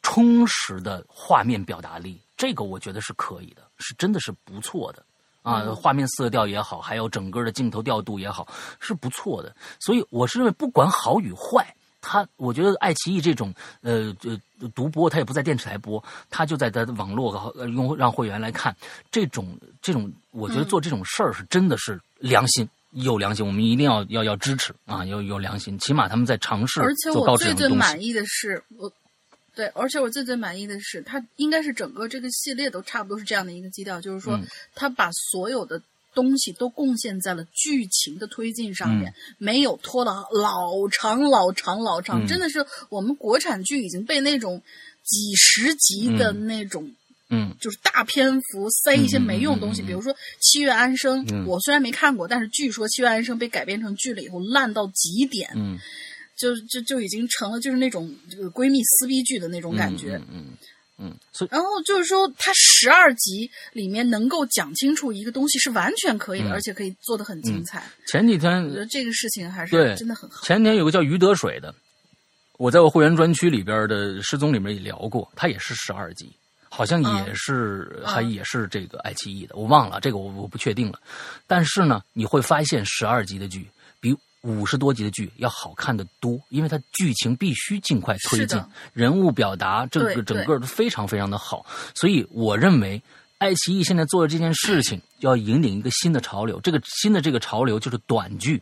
[0.00, 5.04] 充实的画面表达力，这个我觉得是可以的，是真的是不错的。
[5.42, 8.48] 啊，嗯画面色调也好，还有整个的镜头调度也好，
[8.80, 9.54] 是不错的。
[9.78, 18.76] 所以我是认为，不管好与坏，他我觉得爱奇艺这种呃呃独播，他也不在电视台播，他就在他的网络和呃用让会员来看，
[19.10, 22.68] 这种这种，我觉得做这种事儿是真的是良心。
[22.92, 25.04] 有良心，我们一定要要要支持啊！
[25.04, 27.92] 有有良心，起码他们在尝试而且做高我最最质量的东西。
[27.92, 28.90] 满意的是，我
[29.54, 35.80] 对，而且我最最满意的是，它应该是整个这个系列都差不多是这样的一个基调，就是说嗯，它把所有的
[36.18, 39.14] 东西都贡献在了剧情的推进上面，嗯。
[39.38, 42.26] 没有拖了老长老长老长，嗯。
[42.26, 44.60] 真的是我们国产剧已经被那种
[45.04, 46.46] 几十集的嗯。
[46.48, 46.90] 那种。
[47.30, 47.54] 嗯。
[47.60, 51.46] 就是大篇幅塞一些没用的东西，嗯嗯嗯嗯比如说《七月安生》嗯。
[51.46, 55.78] 我虽然没看过，但是据说《七月安生》被改编成剧了以后烂到极点，嗯，
[56.36, 60.20] 就就就已经成了就是那种这个闺蜜撕逼剧的那种感觉。
[60.32, 60.56] 嗯
[60.98, 67.84] 嗯嗯，所以然后就是说，它十二集里面能够讲清楚一个东西是完全可以的，嗯而且可以做得很精彩。
[68.08, 70.42] 前几天我觉得这个事情还对是真的很好。
[70.44, 71.72] 前天有个叫于德水的，
[72.56, 76.32] 我在我会员专区里边的失踪里面也聊过，他也是十二集，
[76.68, 81.00] 好像也是、嗯还也是这个爱奇艺的，我忘了这个我我不确定了。
[81.46, 83.70] 但是呢，你会发现十二集的剧比
[84.42, 88.62] 五十多集的剧要好看的多，因为它剧情必须尽快推进，
[88.92, 93.02] 人物表达这个整个都非常非常的好，所以我认为。
[93.40, 96.60] 爱奇艺现在做的这件事情，要引领一个新的潮流。
[96.60, 98.60] 这个新的这个潮流就是短剧，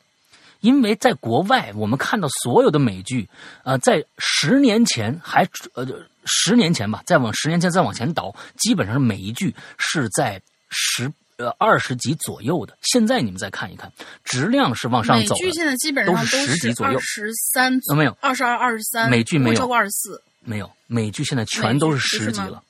[0.61, 3.27] 因为在国外，我们看到所有的美剧，
[3.65, 5.86] 呃，在十年前还呃
[6.27, 10.39] 十年前吧，再往十年前再往前倒，基本上是每一剧是在
[10.69, 12.76] 十呃二十集左右的。
[12.82, 13.92] 现在你们再看一看，
[14.24, 15.40] 质量是往上走的。
[15.40, 20.22] 剧现在基本上都是10集左右十三，有没有二十二、二十三，美剧没有超过二十四。
[20.40, 22.62] 没有美剧现在全都是十集了。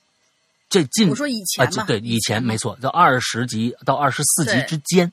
[0.68, 5.12] 这近我说以前啊，嘛，对，以前没错，在二十集到二十四集之间，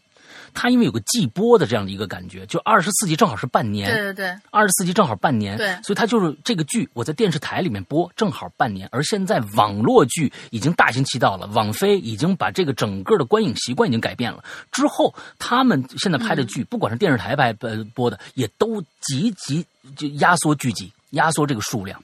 [0.54, 5.76] 它因为有个季播的这样的一个感觉，就二十四集正好是半年，对对对，二十四集正好半年，对。
[5.84, 14.44] 所以它就是这个剧，我在电视台里面播正好半年，而现在网络剧已经大行其道了，网飞已经把这个整个的观影习惯已经改变了。
[14.72, 16.48] 之后他们现在拍的嗯。
[16.48, 19.66] 剧，不管是电视台拍呃播的，也都极极
[19.96, 22.02] 就压缩剧集，压缩这个数量，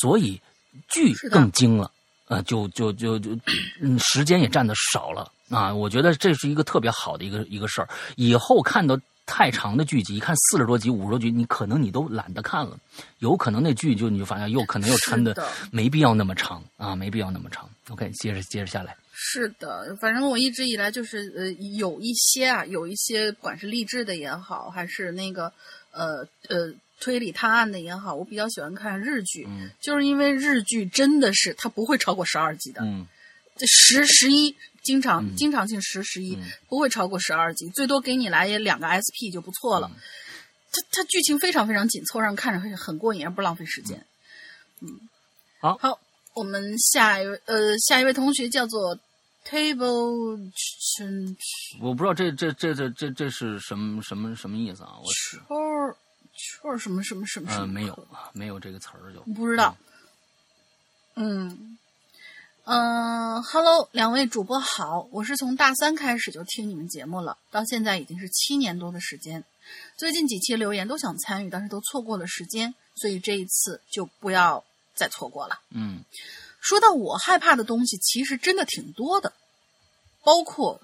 [0.00, 0.40] 所以
[0.88, 1.90] 剧更精了。
[2.28, 3.36] 呃，就就就就，
[3.80, 5.74] 嗯，时间也占的少了啊。
[5.74, 7.88] 我觉得这是一个特别好的一个一个事儿。
[8.16, 12.76] 以后看到太长的剧集，一看四十多集、五十多集，你可能你都懒得看了。
[13.18, 15.36] 有可能那剧就你就发现又可能又抻的
[15.70, 17.68] 没必要那么长啊，没必要那么长。
[17.90, 25.52] OK，接着接着下来，是的，反正我一直以来就是呃，有一些啊，有一些不管是励志的也好，还是那个
[25.92, 33.06] 呃呃推理探案的也好，我比较喜欢看日剧，嗯就是因为日剧真的是它不会超过十二集的，嗯
[33.56, 35.36] 这十十一经常、嗯。
[35.36, 36.42] 经常性十十一、嗯。
[36.68, 39.90] 不会超过十二集，最多给你来也两个 SP 就不错了。
[39.92, 39.96] 嗯。
[40.72, 44.06] 它它剧情非常非常紧凑，让人看着很很过瘾，而不浪费时间。
[44.80, 44.88] 嗯，
[45.60, 45.76] 好。
[45.78, 45.98] 好，
[46.34, 48.96] 我们下一位呃下一位同学叫做
[49.44, 51.36] Table 圈
[51.80, 54.96] 我不知道这这这这这这是什么什么什么意思啊？
[55.02, 55.96] 我是圈儿
[56.34, 57.62] 圈儿什么什么什么什么？
[57.62, 59.20] 呃没有没有这个词儿就。
[59.32, 59.76] 不知道。
[61.16, 61.76] 嗯，
[62.72, 69.42] 嗯、e l o 两位主播好，我是从大三开始就听你们节目了，到现在已经是七年多的时间。
[69.96, 74.62] 最近几期留言都想参与，但是都错过了时间，所以这一次就不要
[74.94, 75.58] 再错过了。
[75.70, 76.04] 嗯
[76.60, 79.32] 说到我害怕的东西，其实真的挺多的，
[80.22, 80.80] 包括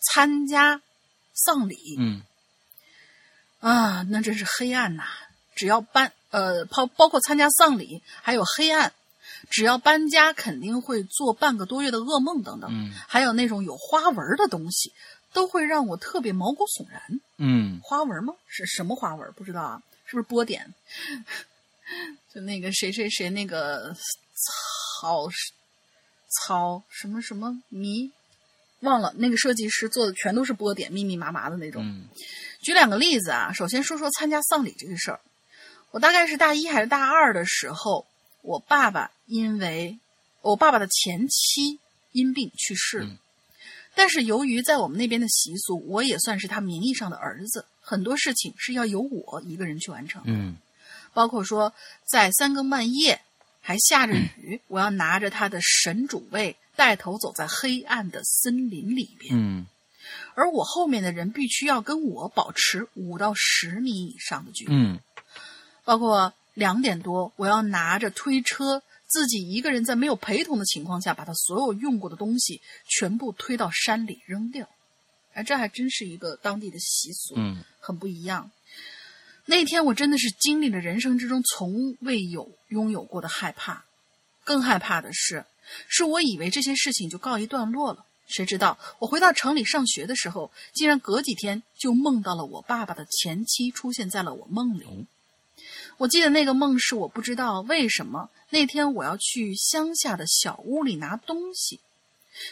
[0.00, 0.82] 参加
[1.34, 2.22] 丧礼，嗯
[3.60, 5.04] 啊，那真是黑暗呐！
[5.54, 8.92] 只要办呃，包包括参加丧礼，还有黑暗，
[9.50, 14.92] 只要搬家，肯定会做半个多月的噩梦等等，嗯还有那种有花纹的东西，
[15.32, 17.02] 都会让我特别毛骨悚然。
[17.38, 18.34] 嗯花纹吗？
[18.46, 19.32] 是什么花纹？
[19.32, 20.74] 不知道啊，是不是波点？
[22.34, 23.94] 就那个谁谁谁那个
[25.00, 25.28] 草
[26.28, 28.10] 草什么什么迷，
[28.80, 31.82] 忘了那个设计师做的全都是波点，密密麻麻的那种。
[31.84, 32.08] 嗯
[32.60, 35.20] 举两个例子啊，首先说说参加丧礼这个事儿。
[35.92, 38.06] 我大概是大一还是大二的时候，
[38.42, 39.98] 我爸爸因为
[40.42, 41.78] 我爸爸的前妻
[42.12, 43.06] 因病去世了。
[43.06, 43.18] 嗯。
[43.94, 50.56] 但是由于在我们那边的习俗，我也算是他名义上的儿子，很多事情是要由我一个人去完成，嗯。
[51.12, 51.72] 包括说
[52.04, 53.20] 在三更半夜
[53.60, 59.34] 还下着雨，我要拿着他的神主位带头走在黑暗的森林里边。
[59.34, 59.66] 嗯。
[60.34, 65.00] 而我后面的人必须要跟我保持五到十米以上的距离，嗯。
[65.84, 74.68] 包括两点多，我要拿着推车，自己一个人在没有陪同的情况下，把他所有用过的东西全部推到山里扔掉。
[75.34, 78.50] 哎，这还真是一个当地的习俗，嗯很不一样。
[79.44, 83.84] 那天我真的是经历了人生之中从未有拥有过的害怕，
[84.42, 85.44] 更害怕的是，
[85.86, 95.06] 是我以为这些事情就告一段落了，谁知道我回到城里上学的时候，竟然隔几天就梦到了我爸爸的前妻出现在了我梦里。
[95.98, 101.80] 我记得那个梦是我不知道为什么那天我要去乡下的小屋里拿东西，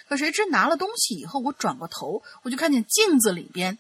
[0.09, 3.78] 可谁知拿了东西以后，我转过头，我就看见镜子里边，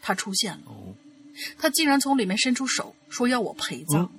[0.00, 0.62] 他出现了。
[1.58, 4.12] 他竟然从里面伸出手，说要我陪葬。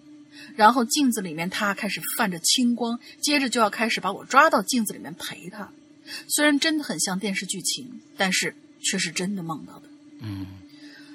[0.56, 5.72] 然后镜子里面他开始泛着青光，接着就要开始把我抓到镜子里面陪他。
[6.28, 9.88] 虽然真的很像电视剧情，但是却是真的梦到的。
[10.22, 10.48] 嗯，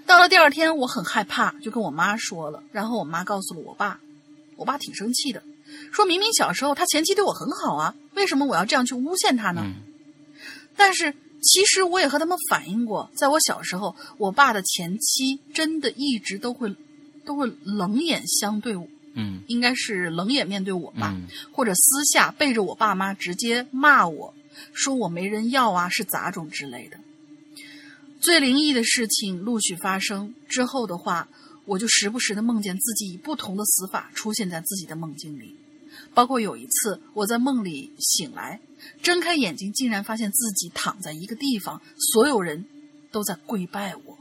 [0.09, 2.65] 到了第二天，我很害怕，就跟我妈说了。
[2.73, 4.01] 然后我妈告诉了我爸，
[4.57, 5.43] 我爸挺生气的，
[5.93, 9.63] 说明明小时候他前妻对我很好啊，为什么我要这样去诬陷他呢？
[10.77, 11.15] 但是。
[11.41, 16.75] 其实我也和他们反映过，在我小时候，我爸的前妻真的一直都会，
[17.25, 18.75] 都会冷眼相对，
[19.15, 24.35] 嗯，应该是冷眼面对我吧，嗯或者私下背着我爸妈直接骂我，
[24.73, 26.99] 说我没人要啊，是杂种之类的。
[28.21, 31.29] 最灵异的事情陆续发生之后的话，
[31.65, 35.57] 我就时不时的梦见自己以不同的死法出现在自己的梦境里，
[36.15, 38.61] 包括有一次我在梦里醒来。
[39.03, 41.83] 睁开眼睛，竟然发现自己躺在一个地方，
[42.13, 42.65] 所有人
[43.11, 44.19] 都在跪拜我。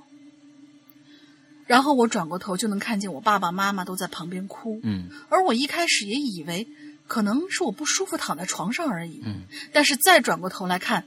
[1.65, 4.79] 然后我转过头，就能看见我爸爸妈妈都在旁边哭。
[4.83, 6.67] 嗯，而我一开始也以为
[7.07, 9.21] 可能是我不舒服，躺在床上而已。
[9.25, 9.43] 嗯，
[9.73, 11.05] 但是再转过头来看，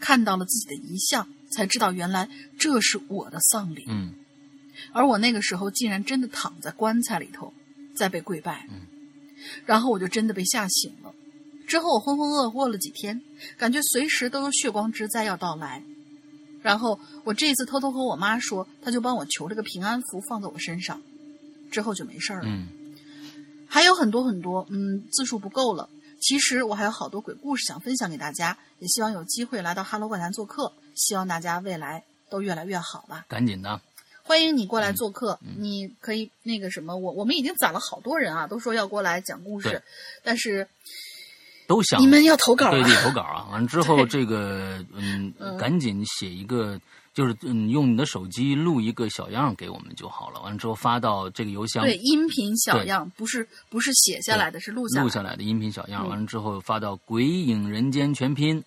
[0.00, 2.28] 看到了自己的遗像，才知道原来
[2.58, 3.84] 这是我的丧礼。
[3.88, 4.14] 嗯，
[4.92, 7.52] 而我那个时候竟然真的躺在棺材里头，
[7.94, 8.66] 在被跪拜。
[8.70, 8.80] 嗯，
[9.64, 11.12] 然后我就真的被吓醒了。
[11.66, 13.20] 之后我浑浑噩噩了几天，
[13.56, 15.82] 感觉随时都有血光之灾要到来。
[16.62, 21.00] 然后我这次偷偷和我妈说，她就帮我求了个平安符放在我身上，
[21.70, 22.42] 之后就没事了。
[22.44, 22.66] 嗯，
[23.66, 25.88] 还有很多很多，嗯，字数不够了。
[26.20, 30.72] 其实我还有好多鬼故事想分享给大家，也希望有机会来到哈喽怪谈做客。
[30.96, 33.24] 希望大家未来都越来越好吧。
[33.28, 33.80] 赶紧的，
[34.24, 39.82] 欢迎你过来做客，你可以那个什么，我我们已经攒了好多人啊，都说要过来讲故事，
[40.24, 40.66] 但是
[41.68, 43.48] 都想你们要投稿啊对，对投稿啊！
[43.52, 46.80] 完了之后， 这个嗯嗯，赶紧写一个，
[47.16, 50.38] 就是嗯，用你的手机录一个小样给我们就好了。
[50.42, 55.04] 完了之后发到这个邮箱，对音频小样，不是不是写下来的，是录下来的。
[55.04, 58.62] 录下来的音频小样，嗯完了之后发到“鬼影人间”全拼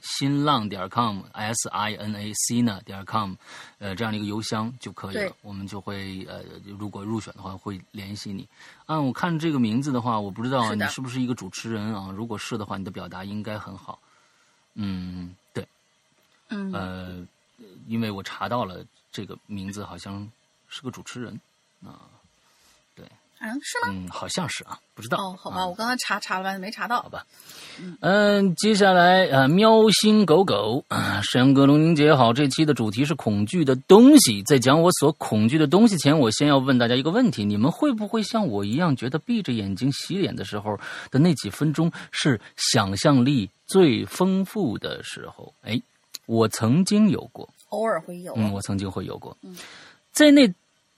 [0.00, 3.34] 新浪点 com s i n a c 呢点 com，
[3.78, 5.32] 呃，这样的一个邮箱就可以了对。
[5.42, 6.40] 我们就会呃，
[6.78, 8.48] 如果入选的话会联系你。
[8.86, 12.10] 啊，我看这个名字的话，我不知道你是不是一个主持人啊？
[12.16, 13.98] 如果是的话，你的表达应该很好。
[14.74, 15.66] 嗯，对，
[16.48, 17.26] 嗯，呃，
[17.86, 20.30] 因为我查到了这个名字，好像
[20.68, 21.40] 是个主持人
[21.84, 22.00] 啊。
[22.94, 23.04] 对
[23.38, 23.88] 啊，是吗？
[23.90, 25.18] 嗯，好像是啊，不知道。
[25.18, 27.08] 哦，好吧，啊我刚刚查查了半天没查到好。
[27.08, 27.26] 吧，
[28.00, 34.42] 嗯，接下来啊，喵星狗狗啊，山哥龙宁姐好，这期的主题是恐惧的东西。
[34.44, 40.78] 在讲我所恐惧的东西前，我先要问大家一个问题：你们会不会像我一样，觉得闭着眼睛洗脸的时候
[41.10, 45.52] 的那几分钟是想象力最丰富的时候？
[45.62, 45.80] 哎，
[46.26, 48.32] 我曾经有过，偶尔会有。
[48.36, 49.56] 嗯，我曾经会有过嗯，
[50.12, 50.46] 在那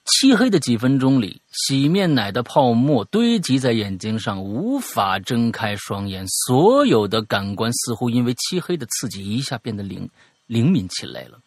[0.05, 10.09] 漆黑的几分钟里，洗面奶的泡沫堆积在眼睛上，无法睁开双眼，所有的感官似乎因为漆黑的刺激一下变得灵
[10.45, 11.39] 灵敏起来了。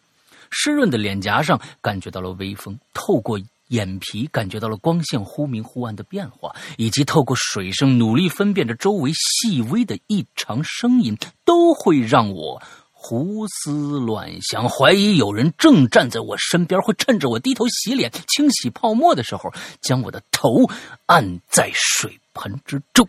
[0.51, 12.61] 湿润的脸颊上感觉到了微风，透过眼皮感觉到了光线忽明忽暗的变化，以及透过水声努力分辨着周围细微的异常声音，都会让我
[13.02, 19.51] 胡思乱想，怀疑有人正站在我身边，会趁着我低头洗脸、清洗泡沫的时候，
[19.81, 20.66] 将我的头
[21.06, 23.09] 按在水盆之中。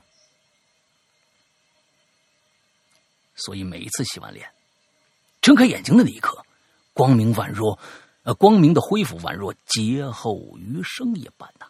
[3.36, 4.50] 所以每一次洗完脸，
[5.42, 6.42] 睁开眼睛的那一刻，
[6.94, 7.78] 光明宛若，
[8.24, 11.66] 呃，光明的恢复宛若劫后余生一般呐、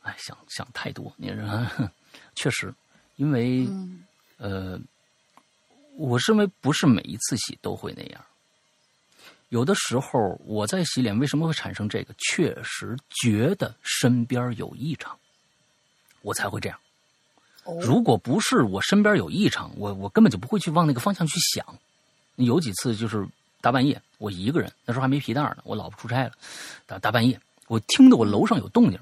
[0.00, 1.90] 哎，想想太多，你说，
[2.34, 2.74] 确实，
[3.16, 4.02] 因为、嗯
[4.38, 4.80] 呃，
[5.96, 8.24] 我认为不是每一次洗都会那样。
[9.50, 12.12] 有的时候我在洗脸，为什么会产生这个？
[12.18, 15.16] 确实觉得身边有异常，
[16.22, 16.78] 我才会这样。
[17.62, 21.64] 哦，如果不是我身边有异常，我我根本就不会去往那个方向去想。
[22.36, 23.24] 有几次就是
[23.60, 26.32] 大半夜，我一个人，那时候还没皮带呢，我老婆出差了，
[26.84, 28.98] 大大半夜，我听到我楼上有动静，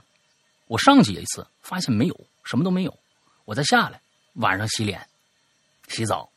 [0.66, 2.98] 我上去一次，发现没有，什么都没有，
[3.47, 4.01] 我再下来，
[4.35, 5.01] 晚上洗脸、
[5.89, 6.31] 洗澡，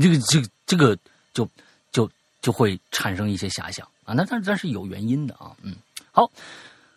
[0.00, 0.98] 这个这个这个
[1.32, 1.48] 就
[1.92, 2.10] 就
[2.40, 5.74] 就会产生一些遐想啊，那但但是有原因的啊，嗯。
[6.12, 6.30] 好，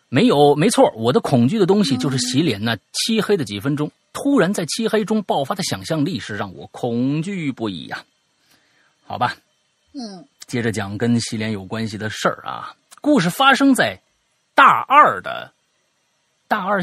[0.08, 8.02] 没有，没错，我的恐惧的东西就是洗脸那漆黑的几分钟，突然在漆黑中爆发的想象力是让我恐惧不已呀。
[9.06, 9.36] 好吧，
[9.92, 12.74] 嗯，接着讲跟洗脸有关系的事儿啊。
[13.02, 14.00] 故事发生在
[14.54, 15.52] 大二的
[16.48, 16.80] 大二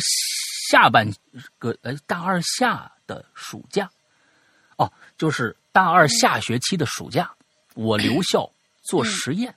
[0.69, 1.09] 下半
[1.57, 3.89] 个，哎，大二下的暑假，
[4.75, 7.31] 哦，就是大二下学期的暑假，
[7.75, 8.51] 我留校
[8.81, 9.53] 做实验，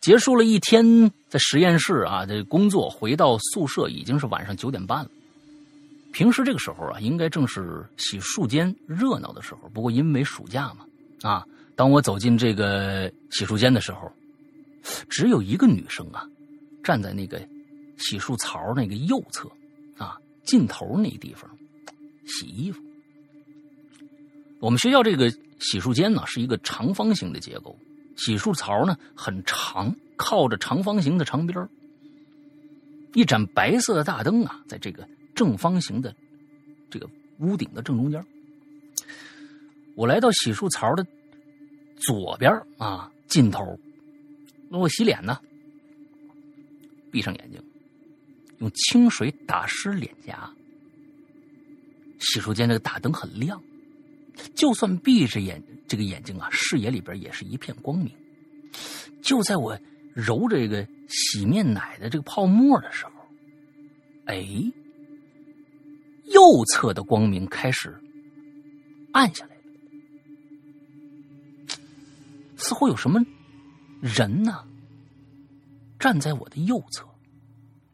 [0.00, 5.10] 结束了一天在实验室啊的工作，回到宿舍已经是晚上九点半了。
[6.14, 10.86] 平时这个时候啊，应该正是洗漱间热闹的时候，不过因为暑假嘛，
[11.20, 14.10] 啊，当我走进这个洗漱间的时候。
[15.10, 16.26] 只有一个女生啊，
[16.82, 17.38] 站在那个
[17.98, 19.46] 洗漱槽那个右侧，
[19.98, 21.50] 啊，尽头那地方
[22.26, 22.82] 洗衣服。
[24.62, 25.28] 我们学校这个
[25.58, 27.76] 洗漱间呢是一个长方形的结构，
[28.16, 31.68] 洗漱槽呢很长，靠着长方形的长边
[33.12, 36.14] 一盏白色的大灯啊，在这个正方形的
[36.88, 37.10] 这个
[37.40, 38.24] 屋顶的正中间。
[39.96, 41.04] 我来到洗漱槽的
[41.96, 43.76] 左边啊，尽头。
[44.70, 45.40] 那我洗脸呢？
[47.10, 47.60] 闭上眼睛，
[48.60, 50.48] 用清水打湿脸颊。
[52.20, 53.60] 洗漱间这个大灯很亮，
[54.54, 58.10] 就算闭着眼，这个眼睛啊，视野里边也是一片光明。
[59.22, 59.78] 就在我
[60.14, 63.12] 揉这个洗面奶的这个泡沫的时候，
[64.26, 64.42] 哎，
[66.26, 67.94] 右侧的光明开始
[69.12, 69.62] 暗下来了，
[72.56, 73.24] 似乎有什么。
[74.00, 74.66] 人呢，
[75.96, 77.06] 站在我的右侧，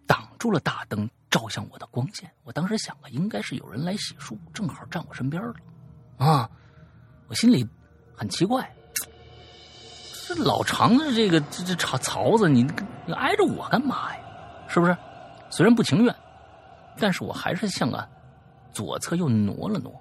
[0.07, 2.31] 挡住了大灯照向我的光线。
[2.45, 5.55] 我当时想啊，应该是有人来洗漱，正好站我身边了。
[6.19, 6.49] 啊，
[7.29, 7.67] 我心里
[8.15, 8.69] 很奇怪，
[10.29, 12.63] 这老长的这个这这槽槽子，你
[13.07, 14.21] 你挨着我干嘛呀？
[14.69, 14.97] 是不是？
[15.51, 16.15] 虽然不情愿，
[16.99, 18.07] 但是我还是向啊
[18.73, 19.93] 左侧又挪了挪。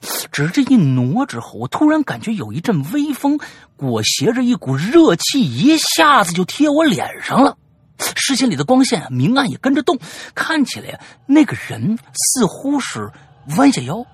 [0.32, 3.38] 只是这一挪之后，我突然感觉有一阵微风
[3.76, 7.56] 裹挟着一股热气，一下子就贴我脸上了。
[8.16, 9.96] 视线里的光线明暗也跟着动，
[10.34, 13.08] 看起来那个人似乎是
[13.56, 14.04] 弯下腰，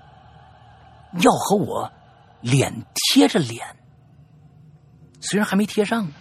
[1.20, 1.90] 要和我
[2.40, 3.64] 脸贴着脸。
[5.20, 6.12] 虽然还没贴上呢，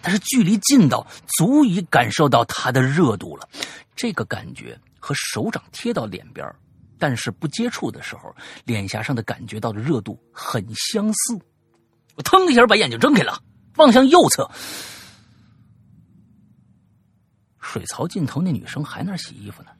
[0.00, 1.06] 但是距离近到
[1.38, 3.48] 足以感受到他的热度了。
[3.94, 6.46] 这个感觉和手掌贴到脸边
[6.98, 8.34] 但是不接触的时候，
[8.64, 11.38] 脸颊上的感觉到的热度很相似。
[12.16, 13.42] 我腾一下把眼睛睁开了，
[13.76, 14.50] 望向右侧，
[17.60, 19.70] 水槽尽头那女生还那洗衣服呢。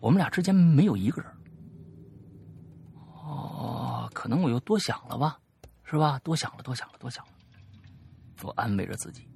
[0.00, 1.30] 我们俩之间没有一个人。
[4.16, 5.38] 可能我又多想了吧，
[5.84, 6.18] 是吧？
[6.20, 7.32] 多想了，多想了，多想了。
[8.42, 9.28] 我安慰着自己。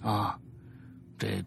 [0.00, 0.40] 啊，
[1.18, 1.44] 这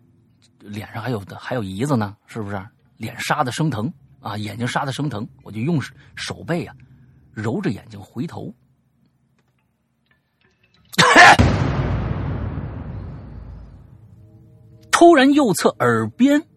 [0.60, 2.64] 脸上还有还有姨子呢，是不是？
[2.98, 5.82] 脸杀的生疼啊，眼睛杀的生疼，我就用
[6.16, 6.76] 手背啊
[7.32, 8.54] 揉着眼睛回头，
[14.92, 16.48] 突然右侧耳边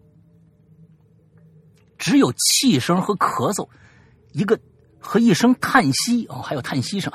[1.97, 3.67] 只有气声和咳嗽，
[4.33, 4.59] 一个
[5.03, 7.11] 和一声叹息哦，还有叹息声，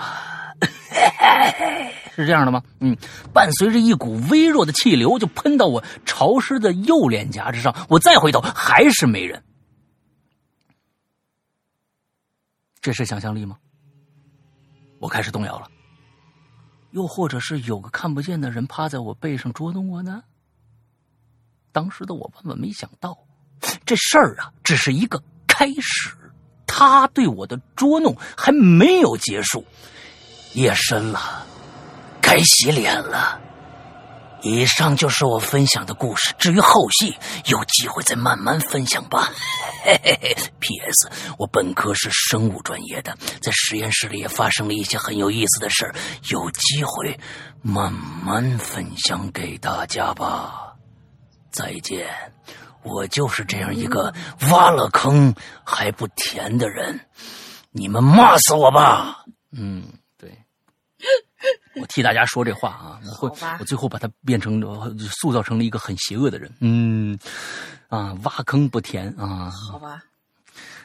[2.14, 2.62] 是这样的吗？
[2.80, 2.96] 嗯，
[3.32, 9.42] 伴随着一股微弱的气流就喷到我潮湿的右脸颊之上，我再回头还是没人，
[12.80, 13.56] 这是想象力吗？
[15.00, 15.68] 我开始动摇了，
[16.90, 20.22] 又或者是有个看不见的人趴在我背上捉弄我呢？
[21.72, 23.16] 当时的我万万没想到，
[23.86, 26.14] 这事儿啊，只是一个开始。
[26.68, 29.64] 他对我的捉弄还没有结束。
[30.52, 31.44] 夜深了，
[32.20, 33.40] 该洗脸了。
[34.42, 36.32] 以上就是我分享的故事。
[36.38, 37.12] 至于后续，
[37.46, 39.32] 有机会再慢慢分享吧。
[39.82, 40.36] 嘿 嘿嘿。
[40.60, 41.10] P.S.
[41.38, 45.92] 我本科是生物专业的，在实验室里也发生了一些很有意思的事。
[46.30, 47.18] 有机会
[47.62, 50.74] 慢慢分享给大家吧。
[51.50, 52.06] 再见，
[52.82, 54.12] 我就是这样一个
[54.50, 55.34] 挖了坑
[55.64, 56.98] 还不填的人，
[57.70, 59.24] 你们骂死我吧！
[59.52, 59.84] 嗯，
[60.16, 60.30] 对，
[61.80, 64.60] 我替大家说这话啊，我会，我最后把它变成
[65.10, 66.50] 塑造成了一个很邪恶的人。
[66.60, 67.18] 嗯，
[67.88, 70.02] 啊，挖坑不填啊，好吧，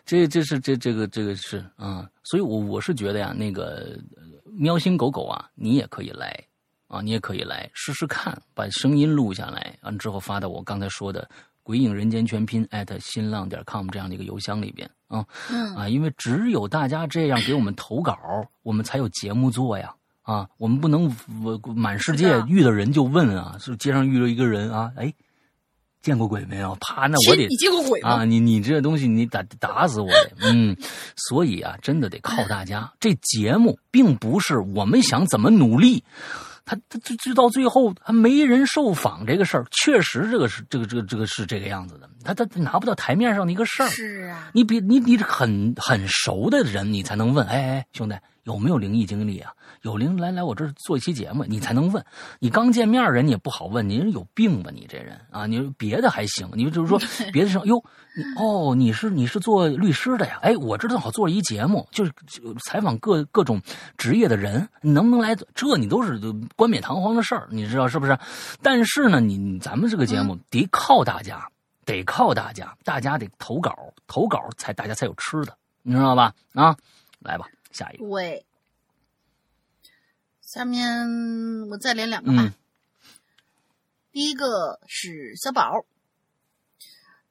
[0.06, 3.98] 这这是这这个这个是啊，所以我我是觉得呀，那个
[4.46, 6.38] 喵星狗狗啊，你也可以来。
[6.90, 11.28] 啊，你也可以来试试看，把声音录下来，完之后发到我刚才说的
[11.64, 15.26] “鬼影人间全拼”艾特新浪点 com 这样的一个邮箱里边啊。
[15.50, 18.18] 嗯啊，因为只有大家这样给我们投稿，
[18.62, 19.94] 我们才有节目做呀。
[20.22, 21.14] 啊，我们不能
[21.44, 25.14] 我满世界遇到人就问啊，是街上遇到一个人啊，哎，
[26.02, 26.78] 见过鬼没有？
[26.80, 28.10] 啪，那我得你见过鬼吗？
[28.10, 30.78] 啊，你你这东西你打打死我得，嗯，
[31.18, 32.90] 所以啊，真的得靠大家。
[33.02, 36.02] 这节目并不是我们想怎么努力，
[36.66, 43.88] 他他这这到最后他没人受访这个事儿，确实这个是这个这个这个是这个样子的，他他他拿不到台面上的一个事儿。
[43.88, 49.52] 是啊，你比你你很很熟的人，你才能问，哎哎，兄弟有没有灵异经历啊？
[49.84, 52.04] 有灵来来我这儿做一期节目，你才能问。
[52.40, 55.46] 你刚见面人你也不好问，你有病吧你这人啊？
[55.46, 56.98] 你别的还行，你就是说
[57.34, 57.84] 别的上哟，
[58.16, 60.40] 你哦你是你是做律师的呀？
[60.42, 63.62] 哎，我这正好做一节目，就是就采访各各种
[63.98, 65.36] 职业的人，你能不能来？
[65.54, 66.18] 这你都是
[66.56, 68.18] 冠冕堂皇的事儿，你知道是不是？
[68.62, 71.46] 但是呢，你你咱们这个节目得靠大家。
[71.86, 73.76] 得靠大家，大家得投稿，
[74.08, 76.34] 投稿才大家才有吃的，你知道吧？
[76.54, 76.74] 啊，
[77.20, 78.46] 来吧，下一个，对。
[80.54, 82.44] 下面我再连两个吧。
[82.44, 82.54] 嗯
[84.12, 85.88] 第一个是小宝，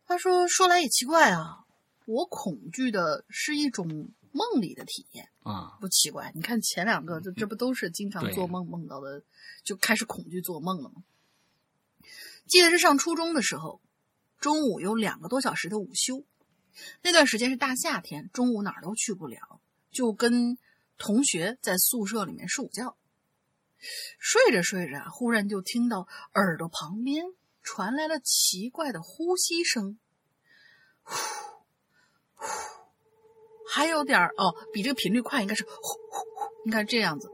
[0.05, 1.65] 他说：“说来也奇怪啊，
[2.07, 6.33] 我恐惧的是一种梦里的体验，啊，不奇怪。
[6.35, 9.23] 你看前两个，这这不都是经常做梦梦到的，
[9.63, 11.05] 就开始恐惧做梦了吗？
[12.49, 13.81] 记得是上初中的时候，
[14.41, 16.25] 中午有两个多小时的午休，
[17.01, 19.61] 那段时间是大夏天，中午哪儿都去不了，
[19.93, 20.59] 就跟
[20.99, 22.97] 同学在宿舍里面睡午觉。
[24.19, 27.25] 睡着睡着啊，忽然就听到耳朵旁边
[27.63, 29.99] 传来了奇怪的呼吸声，
[31.03, 31.15] 呼
[32.35, 32.47] 呼，
[33.69, 37.29] 还有点儿哦，比这个频率快，应该是呼呼呼，你看这样子，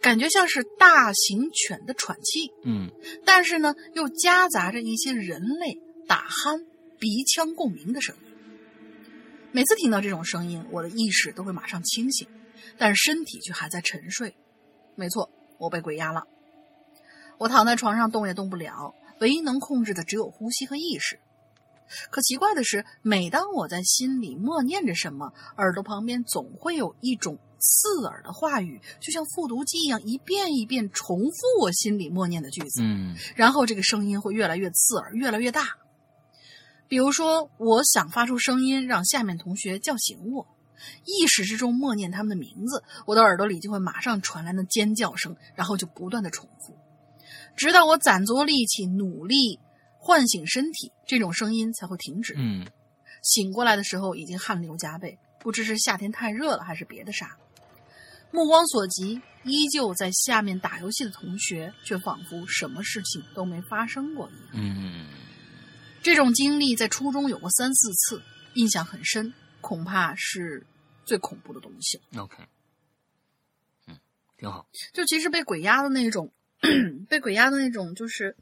[0.00, 2.90] 感觉像是大型犬的喘气，嗯
[3.24, 6.64] 但是呢，又夹杂着一些人类打鼾、
[6.98, 8.22] 鼻腔共鸣的声音。
[9.52, 12.28] 每次听到这种声音，我的意识都会马上清醒，
[12.78, 14.36] 但是身体却还在沉睡。
[14.94, 15.30] 没错，
[15.60, 16.24] 我被鬼压了。
[17.38, 21.20] 我躺在床上动也动不了，唯一能控制的只有呼吸和意识。
[22.10, 32.80] 可奇怪的是，每当我在心里默念着什么，耳朵旁边总会有一种刺耳的话语，就像复读机一样，一遍一遍重复我心里默念的句子。
[32.82, 35.76] 嗯然后这个声音会越来越刺耳，越来越大。
[36.86, 40.46] 比如说，我想发出声音让下面同学叫醒我，
[41.04, 46.76] 意识之中默念他们的名字，我的耳朵里就会马上传来那尖叫声，然后就不断的重复，
[47.56, 49.58] 直到我攒足力气努力
[49.98, 52.34] 唤醒身体，这种声音才会停止。
[52.36, 52.66] 嗯
[53.22, 57.36] 醒过来的时候已经汗流浃背，不知是夏天太热了还是别的啥。
[58.30, 64.64] 目光所及，依旧在下面打游戏的同学，却仿佛什么事情都没发生过一样。
[64.64, 65.06] 嗯
[66.02, 68.22] 这种经历在初中有过三四次，
[68.54, 70.66] 印象很深，恐怕是
[71.04, 72.22] 最恐怖的东西了。
[72.22, 72.36] ，OK，
[73.86, 73.98] 嗯，
[74.36, 76.32] 挺好，就其实被鬼压的那种，
[77.08, 78.36] 被鬼压的那种，就是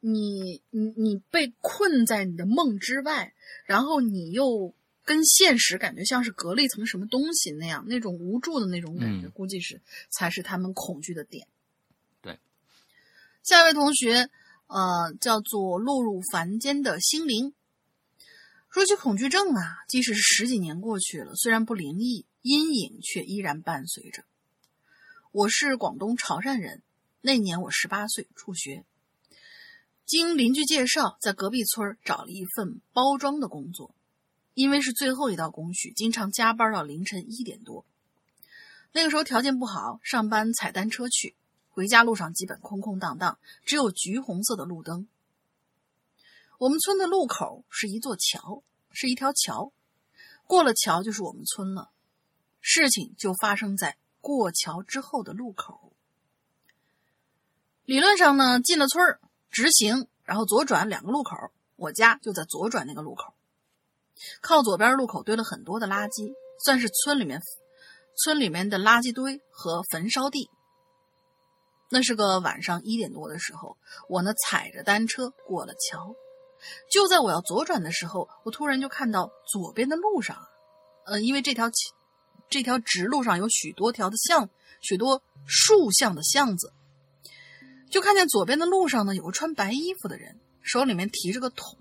[0.00, 3.32] 你你你被困在你的梦之外，
[3.64, 4.74] 然后你又
[5.04, 11.46] 跟现实感觉像是隔了一层什么东西那样，那种无助的那种感觉，嗯估计是才是他们恐惧的点。
[12.22, 12.38] 对，
[13.42, 14.28] 下一位同学，
[14.66, 17.54] 呃，叫做落入凡间的心灵。
[18.70, 24.22] 说起恐惧症啊，即使是十几年过去了，虽然不灵异，阴影却依然伴随着。
[25.32, 26.80] 我是广东潮汕人，
[27.20, 28.84] 那年我十八岁辍学，
[30.06, 33.92] 经邻居介绍，在隔壁村找了一份包装的工作。
[34.54, 37.84] 因为是最后一道工序，经常加班到凌晨一点多。
[38.92, 41.34] 那个时候条件不好，上班踩单车去，
[41.70, 45.08] 回家路上基本空空荡荡，只有橘红色的路灯。
[46.60, 48.62] 我们村的路口是一座桥，
[48.92, 49.72] 是一条桥，
[50.46, 51.90] 过了桥就是我们村了。
[52.60, 55.94] 事情就发生在过桥之后的路口。
[57.86, 59.20] 理论上呢，进了村儿
[59.50, 61.34] 直行，然后左转两个路口，
[61.76, 63.32] 我家就在左转那个路口。
[64.42, 67.40] 靠左边路口堆了很多的垃圾，算是村里面
[68.22, 70.50] 村里面的垃圾堆和焚烧地。
[71.88, 73.78] 那是个晚上一点多的时候，
[74.10, 76.14] 我呢踩着单车过了桥。
[76.90, 80.36] 就在我要左转的时候，我突然就看到左边的路上，
[81.06, 81.70] 呃，因为这条
[82.48, 84.50] 这条直路上有许多条的巷，
[84.80, 86.72] 许多竖向的巷子，
[87.90, 91.78] 就看见左边的路上呢有个穿白衣服的人，手里面提着个桶，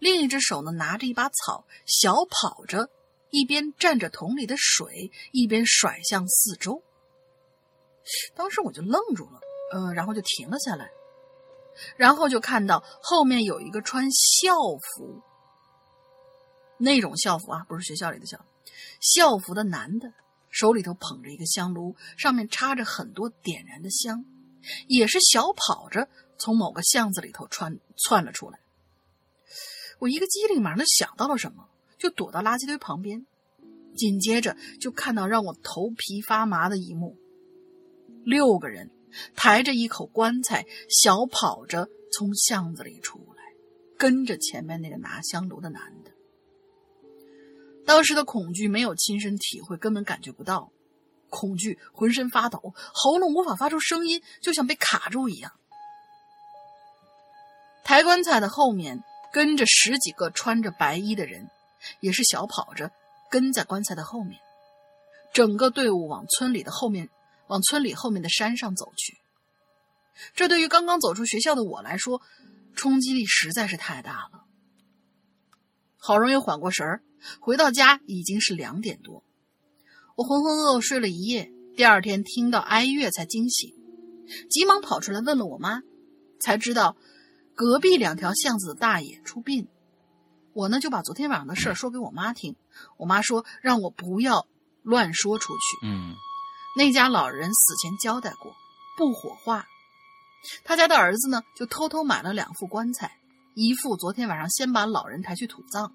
[0.00, 2.90] 另一只手呢拿着一把草，小跑着，
[3.30, 6.82] 一边蘸着桶里的水，一边甩向四周。
[8.34, 9.40] 当时我就愣住了，
[9.74, 10.90] 嗯、然后就停了下来。
[11.96, 15.22] 然后就看到后面有一个穿校服，
[16.78, 18.38] 那种校服啊，不是学校里的校，
[19.00, 20.12] 校服的男的，
[20.50, 24.24] 手里头捧着一个香炉，上面插着很多点燃的香，
[24.86, 28.60] 也是小跑着从某个巷子里头窜窜了出来。
[29.98, 31.68] 我一个机灵，马上就想到了什么，
[31.98, 33.26] 就躲到垃圾堆旁边。
[33.96, 37.16] 紧接着就看到让我头皮发麻的一幕：
[38.24, 38.92] 六个人
[39.34, 43.42] 抬着一口棺材，小跑着从巷子里出来，
[43.98, 46.12] 跟着前面那个拿香炉的男的。
[47.86, 50.70] 当时的恐惧没有亲身体会，根本感觉不到。
[51.30, 55.52] 恐惧，浑身发抖，喉咙无法发出声音，就像被卡住一样。
[57.84, 59.02] 抬棺材的后面
[59.32, 61.48] 跟着十几个穿着白衣的人，
[62.00, 62.90] 也是小跑着
[63.30, 64.40] 跟在棺材的后面。
[65.34, 67.10] 整个队伍往村里的后面，
[67.48, 69.18] 往村里后面的山上走去。
[70.34, 72.22] 这对于刚刚走出学校的我来说，
[72.74, 74.44] 冲击力实在是太大了。
[75.96, 77.02] 好容易缓过神儿，
[77.40, 79.24] 回到家已经是两点多。
[80.16, 83.74] 我浑浑噩噩睡了一夜，第二天听到哀乐才惊醒，
[84.50, 85.82] 急忙跑出来问了我妈，
[86.40, 86.96] 才知道
[87.54, 89.68] 隔壁两条巷子的大爷出殡。
[90.52, 92.56] 我呢就把昨天晚上的事儿说给我妈听，
[92.96, 94.48] 我妈说让我不要
[94.82, 95.86] 乱说出去。
[95.86, 96.14] 嗯
[96.76, 98.54] 那家老人死前交代过，
[98.96, 99.66] 不火化。
[100.64, 103.18] 他家的儿子呢，就偷偷买了两副棺材，
[103.54, 105.92] 一副昨天晚上先把老人抬去土葬，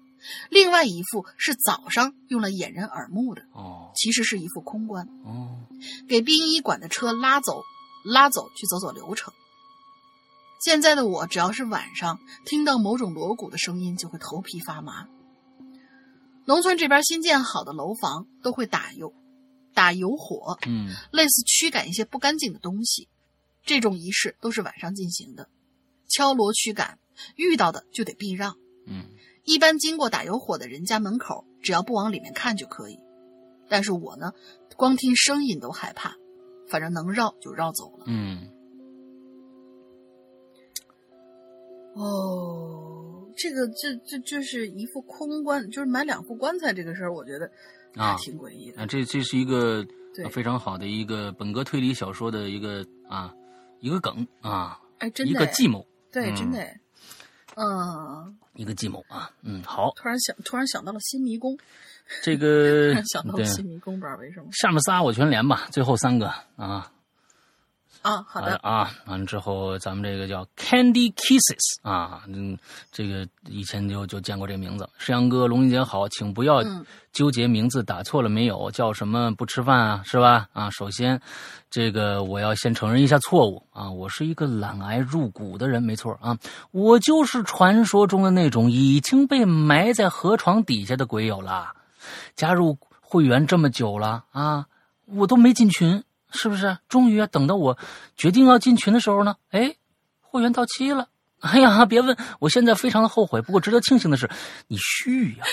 [0.50, 5.66] 另外一副是早上用来掩人耳目的，哦其实是一副空棺，哦
[6.08, 7.62] 给殡仪馆的车拉走，
[8.04, 9.32] 拉走去走走流程。
[10.60, 15.08] 现在的我，只要是晚上听到某种锣鼓的声音，就会头皮发麻。
[16.44, 19.14] 农村这边新建好的楼房都会打油，
[19.74, 23.08] 打油火，嗯类似驱赶一些不干净的东西。
[23.64, 25.48] 这种仪式都是晚上进行的，
[26.08, 26.98] 敲锣驱赶，
[27.36, 28.56] 遇到的就得避让。
[28.86, 29.06] 嗯
[29.44, 32.98] 一般经过打油火的人家门口，只要不往里面看就可以。
[33.68, 34.32] 但是我呢，
[34.76, 36.16] 光听声音都害怕，
[36.68, 38.04] 反正能绕就绕走了。
[38.06, 38.50] 嗯
[41.94, 47.50] 哦，这个这这就是一副空棺，就是买两副棺材这个事儿，我觉得
[47.96, 48.82] 啊挺诡异的。
[48.82, 49.86] 啊，这这是一个
[50.30, 53.32] 非常好的一个本格推理小说的一个啊
[53.80, 56.80] 一个梗啊，哎，真一的一个计谋，对，嗯真的哎，
[57.56, 59.30] 嗯，一个计谋啊。
[59.42, 61.56] 嗯，好，突然想，突然想到了新迷宫，
[62.22, 66.90] 这个想到新迷宫，不知道为什么下面仨我全连吧，最后三个啊。
[68.04, 68.24] 啊。
[68.28, 72.56] 好的，啊，完了之后咱们这个叫 Candy Kisses 啊，嗯，
[72.92, 74.88] 这个以前就就见过这名字。
[74.98, 80.48] 石阳哥，龙云姐好，请不要嗯纠结名字打错了没有，叫什么不吃饭啊，是吧？
[80.52, 81.20] 啊，首先，
[81.70, 86.36] 这个我要先承认一下错误啊，我是一个懒癌入骨的人，没错啊，
[86.72, 91.72] 我就是传说中的那种已经被埋在河床底下的鬼友啦。
[92.36, 94.66] 加入会员这么久了啊，
[95.06, 96.02] 我都没进群，
[96.34, 96.76] 是不是？
[96.88, 97.78] 终于啊，等到我
[98.16, 99.76] 决定要进群的时候呢，哎，
[100.20, 101.08] 会员到期了。
[101.40, 103.42] 哎呀，别问，我现在非常的后悔。
[103.42, 104.30] 不过值得庆幸的是，
[104.66, 105.44] 你续呀、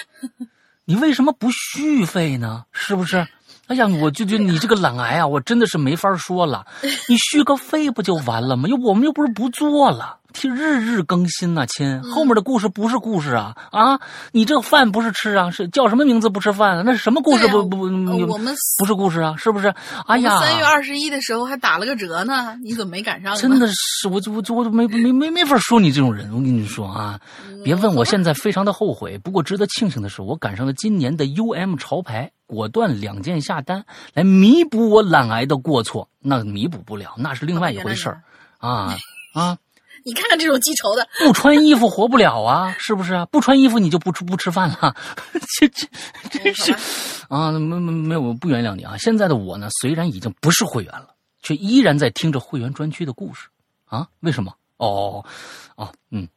[0.86, 2.66] 你为什么不续费呢？
[2.72, 3.28] 是不是？
[3.68, 6.66] 哎呀，我就觉得你这个懒癌啊，我真的是没法说了。
[7.08, 8.68] 你续个费不就完了吗？
[8.68, 12.02] 又我们又不是不做了，替日日更新呐、亲。
[12.04, 13.98] 后面的故事不是故事啊啊！
[14.34, 16.84] 你这饭不是吃啊，是叫什么名字不吃饭啊？
[16.86, 19.36] 那是什么故事不啊不不呃我们不是故事啊？
[19.38, 19.74] 是不是？
[20.06, 23.34] 哎呀，三月二十一的时候还打了个折呢，你怎么没赶上？
[23.38, 26.30] 真的是，我就我就我就没没没没法说你这种人。
[26.34, 27.18] 我跟你说啊，
[27.64, 29.18] 别问我现在非常的后悔。
[29.20, 36.10] 不过值得庆幸的是，我赶上了今年的 UM 潮牌，果断两件下单来弥补我懒癌的过错。
[36.20, 38.22] 那弥补不了，那是另外一回事儿
[38.58, 38.98] 啊
[39.34, 39.58] 啊！
[40.04, 43.26] 你看看这种记仇的，不穿衣服活不了啊，是不是啊？
[43.28, 44.96] 不穿衣服你就不吃不吃饭了，
[45.60, 45.88] 这这
[46.30, 46.76] 真是
[47.30, 48.98] 啊，没没没有，我不原谅你啊！
[48.98, 51.08] 现在的我呢，虽然已经不是会员了，
[51.42, 53.48] 却依然在听着会员专区的故事
[53.86, 54.08] 啊？
[54.20, 54.54] 为什么？
[54.78, 55.24] 哦
[55.76, 56.28] 哦，嗯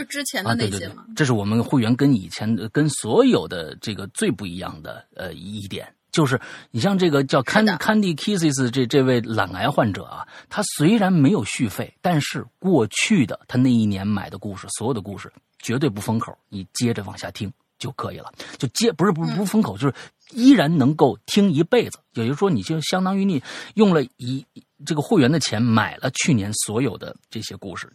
[0.00, 0.94] 就之前啊，的那些嘛。
[0.94, 5.92] 对对对，这是我们会员跟以前的跟所有的这个最不一样的呃一点。
[6.12, 6.40] 就是
[6.72, 18.32] 你像这个叫 Candy Candy Kisses 这这位懒癌患者啊，他虽然没有续费，但是过去的他那一年买的故事，所有的故事绝对不封口，你接着往下听就可以了。
[18.58, 19.94] 就接不是不是不封口，就是
[20.32, 22.00] 依然能够听一辈子。
[22.14, 23.40] 也就是说，你就相当于你
[23.74, 24.44] 用了一
[24.84, 27.88] 这个会员的钱买了去年所有的这些故事。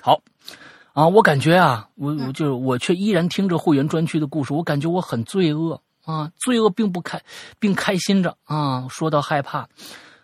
[0.00, 0.18] 好。
[0.92, 7.18] 啊，我感觉啊，我我就我却依然听着会员专区的故事，我感觉我很罪恶啊，罪恶并不开，
[7.58, 8.86] 并开心着啊。
[8.90, 9.66] 说到害怕，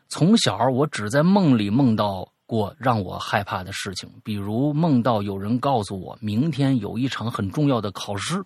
[0.09, 8.45] 从小我只在梦里梦到过让我害怕的事情，比如梦到有人告诉我明天有一场很重要的考试，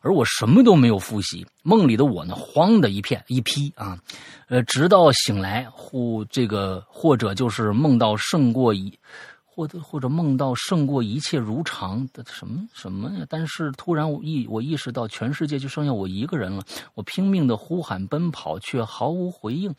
[0.00, 1.44] 而我什么都没有复习。
[1.64, 3.98] 梦里的我呢，慌的一片一批啊，
[4.48, 8.96] 呃，直到醒来或这个或者就是梦到胜过一。
[9.54, 13.26] 或者或者梦到胜过一切如常的什么什么呀？
[13.28, 16.64] 但是突然我意我意识到全世界就剩下我一个人了，
[16.94, 19.72] 我拼命的呼喊奔跑，却毫无回应。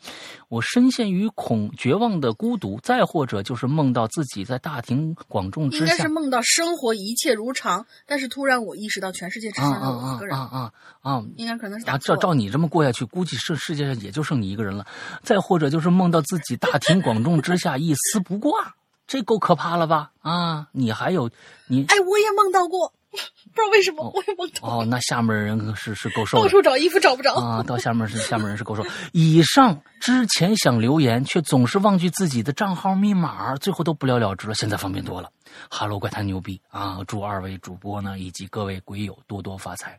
[0.48, 2.80] 我深陷于恐绝望的孤独。
[2.82, 10.72] 再或者就是梦到自己在大庭广众之下，应该是梦到生活一切如常，但是突然我意识到全世界只剩下我一个人啊啊
[11.02, 11.24] 啊啊！
[11.36, 14.86] 应该可能是啊，照照你这么过下去，估计世世界上也就剩你一个人了。
[15.22, 18.76] 再或者就是梦到自己大庭广众之下一丝不挂。
[19.06, 20.10] 这够可怕了吧？
[20.20, 21.30] 啊，你还有
[21.68, 21.84] 你？
[21.88, 23.16] 哎，我也梦到过， 不
[23.54, 24.68] 知道为什么我也梦到。
[24.68, 27.62] 哦，那下面人是是够受，到处找衣服找不着啊。
[27.62, 28.84] 到下面是下面人是够受。
[29.12, 34.54] 以上之前想留言，却总是忘记自己的账号密码，最后都不了了之了。
[34.54, 35.30] 现在方便多了。
[35.70, 36.98] 哈喽，怪谈牛逼啊！
[37.06, 39.98] 祝二位主播呢以及各位鬼友多多发财。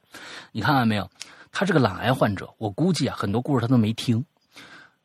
[0.52, 1.10] 你看到没有？
[1.52, 4.24] 他是个懒癌患者，我估计啊，很多故事他都没听。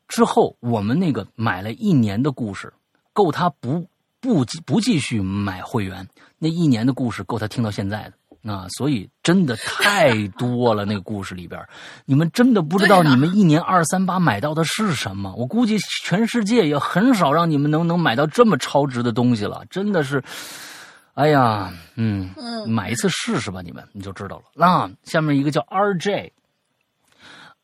[0.09, 2.74] 之后我们那个买了一年的故事，
[3.12, 3.89] 够他不。
[4.23, 6.09] 不继不继续买会员，
[6.39, 8.66] 那一年的故事够他听到现在的啊！
[8.70, 11.61] 所以真的太多了，那个故事里边，
[12.07, 15.35] 你们真的不知道你们一年二三八买到的是什么。
[15.36, 20.23] 我估计全世界也很少让你们能能买到这么超值的东西了，真的是，
[21.15, 22.31] 哎呀，嗯，
[22.69, 24.44] 买一次试试吧，你们你就知道了。
[24.55, 26.31] 那下面一个叫 RJ，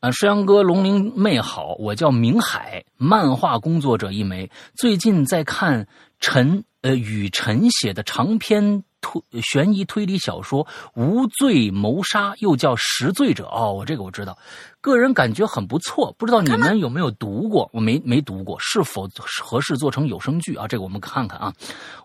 [0.01, 5.87] 啊，山羊哥龙鳞妹好，我叫明海，漫画工作者一枚，最近在看。
[6.19, 14.37] 陈呃，雨辰写的长篇推悬疑推理小说《无罪谋杀》，又叫《识罪者》哦，我这个我知道，
[14.79, 17.69] 个人感觉很不错，不知道你们有没有读过？
[17.73, 19.09] 我没没读过，是否
[19.41, 20.65] 合适做成有声剧啊？
[20.67, 21.53] 这个我们看看啊。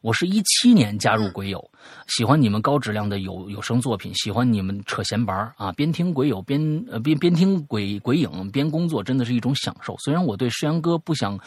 [0.02, 1.70] 我是一七年加入鬼友，
[2.08, 9.96] 喜欢你们高质量的有有声作品，喜欢你们扯闲白啊，边听鬼友边呃边边听鬼鬼影边工作，真的是一种享受。
[9.98, 11.38] 虽然我对诗阳哥不想。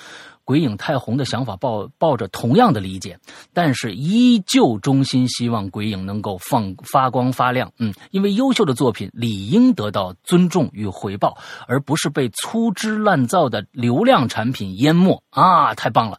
[0.47, 3.19] 鬼影太红的想法抱抱着同样的理解，
[3.53, 7.69] 但是依旧衷心希望鬼影能够放发光发亮。
[7.79, 11.37] 嗯，因为优秀的作品理应得到尊重与回报，
[11.67, 15.21] 而不是被粗制滥造的流量产品淹没。
[15.31, 16.17] 啊，太棒了！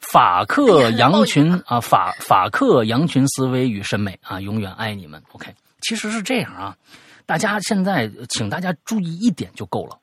[0.00, 5.22] 法克羊群啊，法法克羊群思维与审美啊，永远爱你们。
[5.30, 6.76] OK，其实是这样啊，
[7.24, 9.99] 大家现在请大家注意一点就够了。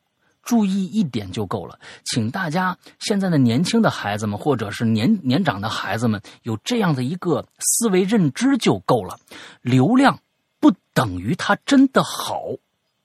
[0.47, 9.19] 注意一点就够了，请大家现在的年轻的孩子们，或者是年年长的孩子们，有这样的一个思维认知就够了。
[9.61, 10.17] 流量
[10.61, 12.43] 不等于它真的好，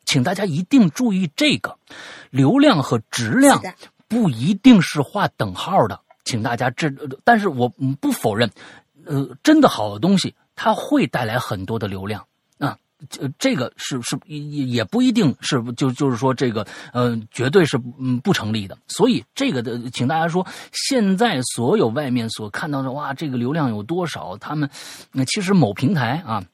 [0.05, 1.77] 请大家一定注意这个。
[2.31, 3.61] 流量和质量
[4.07, 6.89] 不一定是画等号的，请大家这，
[7.25, 7.69] 但是我
[8.01, 8.49] 不否认，
[9.05, 12.25] 呃，真的好的东西它会带来很多的流量。
[13.09, 24.37] 这这个是是也也不一定是就就是说这个呃绝对是嗯不成立的，所以这个的请大家说，现在所有外面所看到的哇，这个流量有多少？
[24.39, 24.69] 他们
[25.13, 26.45] 那其实某平台啊，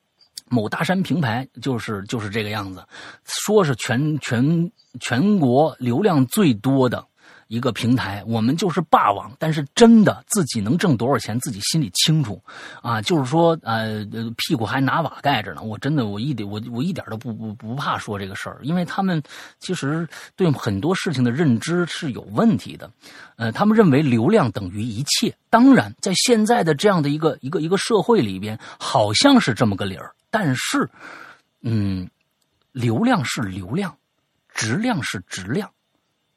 [0.48, 2.84] 某大山平台就是就是这个样子，
[3.24, 4.70] 说是全全
[5.00, 7.04] 全国流量最多的。
[7.48, 12.40] 一个平台，我们就是霸王，但是真的自己能挣多少钱，自己心里清楚，
[12.82, 14.04] 啊，就是说，呃，
[14.36, 15.62] 屁股还拿瓦盖着呢。
[15.62, 19.22] 我真的，我一点，我我一点都不不不怕说这个事儿，因为他们
[19.58, 20.06] 其实
[20.36, 22.90] 对很多事情的认知是有问题的，
[23.36, 25.34] 呃，他们认为流量等于一切。
[25.48, 30.90] 当然，在现在的这样的一个一个一个社会里边，好像是这么个理儿，但是，
[31.62, 32.10] 嗯，
[32.72, 33.96] 流量是流量，
[34.52, 35.70] 质量是质量，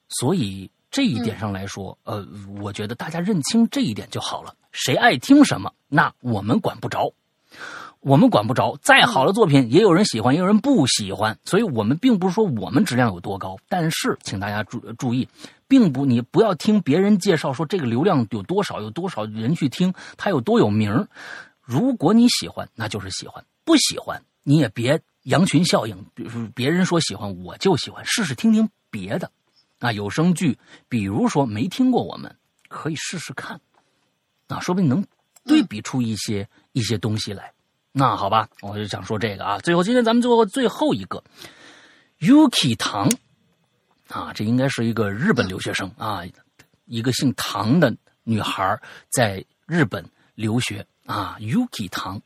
[0.07, 0.71] 所以。
[0.91, 2.27] 这一点上来说，呃，
[2.61, 4.53] 我觉得大家认清这一点就好了。
[4.73, 7.13] 谁爱听什么，那我们管不着，
[8.01, 8.77] 我们管不着。
[8.81, 11.39] 再好的作品，也有人喜欢，也有人不喜欢。
[11.45, 15.27] 所以，我们并不是说我们质量有多高，但是，请大家注注意，
[15.67, 21.07] 并不，你不要听别人介绍说这个流量有多少，有多少人去听，它有多有名。
[21.61, 26.05] 如果你喜欢，那就是喜欢；不喜欢，你也别羊群效应。
[26.13, 29.31] 比如别人说喜欢，我就喜欢，试试听听别的。
[29.81, 32.33] 啊，有声剧，比如说没听过，我们
[32.69, 33.59] 可以试试看，
[34.47, 35.05] 啊，说不定能
[35.43, 37.51] 对比出一些一些东西来。
[37.91, 39.57] 那好吧，我就想说这个啊。
[39.59, 41.21] 最后，今天咱们做最后一个
[42.19, 43.09] ，Yuki 唐，
[44.07, 46.21] 啊，这应该是一个日本留学生啊，
[46.85, 47.93] 一个姓唐的
[48.23, 48.79] 女孩
[49.09, 52.21] 在日本留学啊，Yuki 唐。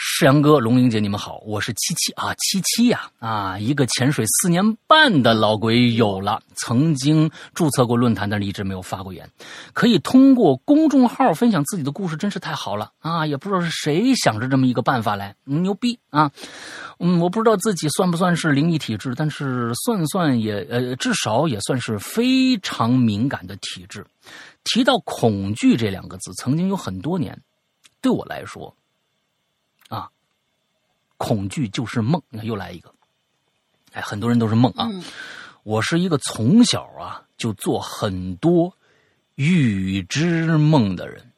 [0.00, 9.28] 世阳哥、龙英姐，你们好，我是七七啊，七七呀啊，一个潜水四年半的老鬼有了，曾经注册过论坛，但是一直没有发过言。
[9.72, 13.26] 可以通过公众号分享自己的故事，真是太好了啊！
[13.26, 16.30] 也不知道是谁想着这么一个办法来，牛逼啊！
[17.00, 24.06] 嗯，我不知道自己算不算是灵异体质，但是算算也呃，至少也算是非常敏感的体质。
[24.62, 27.36] 提到恐惧这两个字，曾经有很多年，
[28.00, 28.72] 对我来说。
[31.18, 32.94] 恐惧就是梦，你看又来一个，
[33.92, 34.88] 哎，很多人都是梦啊。
[35.64, 38.74] 我是一个从小啊就做很多
[39.34, 41.30] 预知梦的人。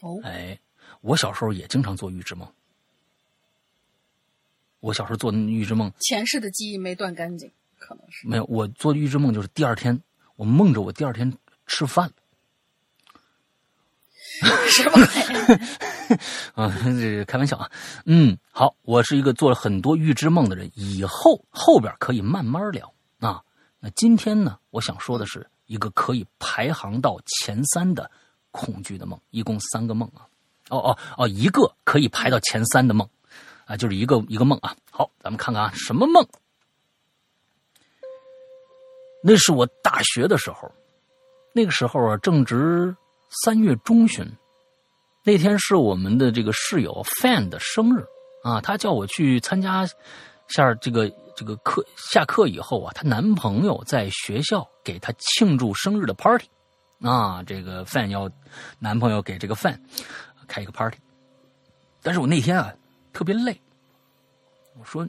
[0.00, 0.58] 哦，哎，
[1.02, 2.50] 我小时候也经常做预知梦。
[4.80, 8.44] 我小时候做预知梦，前世的记忆没断干净，可能是没有。
[8.44, 10.00] 我做预知梦就是第二天，
[10.36, 11.32] 我梦着我第二天
[11.66, 12.14] 吃饭了。
[14.68, 15.56] 什么鬼？
[16.54, 17.70] 啊，这开玩笑啊。
[18.04, 23.42] 嗯，好，我是一个做了很多预知梦的人，以后后边可以慢慢聊啊。
[23.78, 28.10] 那今天呢，我想说的是一个可以排行到前三的
[28.50, 30.26] 恐惧的梦，一共三个梦啊。
[30.68, 33.08] 哦哦哦，一个可以排到前三的梦
[33.66, 34.74] 啊，就是一个一个梦啊。
[34.90, 36.26] 好，咱们看看啊，什么梦？
[39.22, 40.70] 那是我大学的时候，
[41.52, 42.94] 那个时候啊，正值。
[43.44, 44.26] 三月中旬，
[45.22, 48.06] 那天是我们的这个室友 Fan 的生日
[48.42, 49.86] 啊，她叫我去参加
[50.48, 51.84] 下这个这个课。
[51.96, 56.48] 下课以后啊，她男朋友在学校给她庆祝生日的 party
[57.02, 58.30] 啊，这个 Fan 要
[58.78, 59.78] 男朋友给这个 Fan
[60.48, 60.96] 开一个 party。
[62.02, 62.72] 但是我那天啊
[63.12, 63.60] 特别累，
[64.78, 65.06] 我说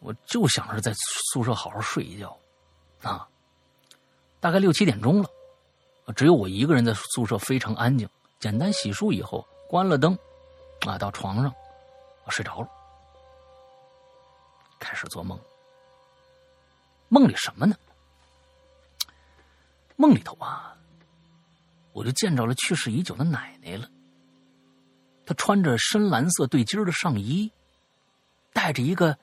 [0.00, 0.92] 我就想着在
[1.30, 2.36] 宿舍好好睡一觉
[3.02, 3.28] 啊，
[4.40, 5.28] 大概六七点钟了。
[6.12, 8.08] 只有我一个人在宿舍，非常安静。
[8.40, 10.16] 简单洗漱以后，关了灯，
[10.86, 11.52] 啊，到床上，
[12.24, 12.68] 我睡着了，
[14.78, 15.38] 开始做梦。
[17.08, 17.76] 梦里什么呢？
[19.96, 20.76] 梦里头啊，
[21.92, 23.88] 我就见着了去世已久的奶奶了。
[25.26, 27.50] 她穿着深蓝色对襟的上衣，
[28.52, 29.18] 戴着一个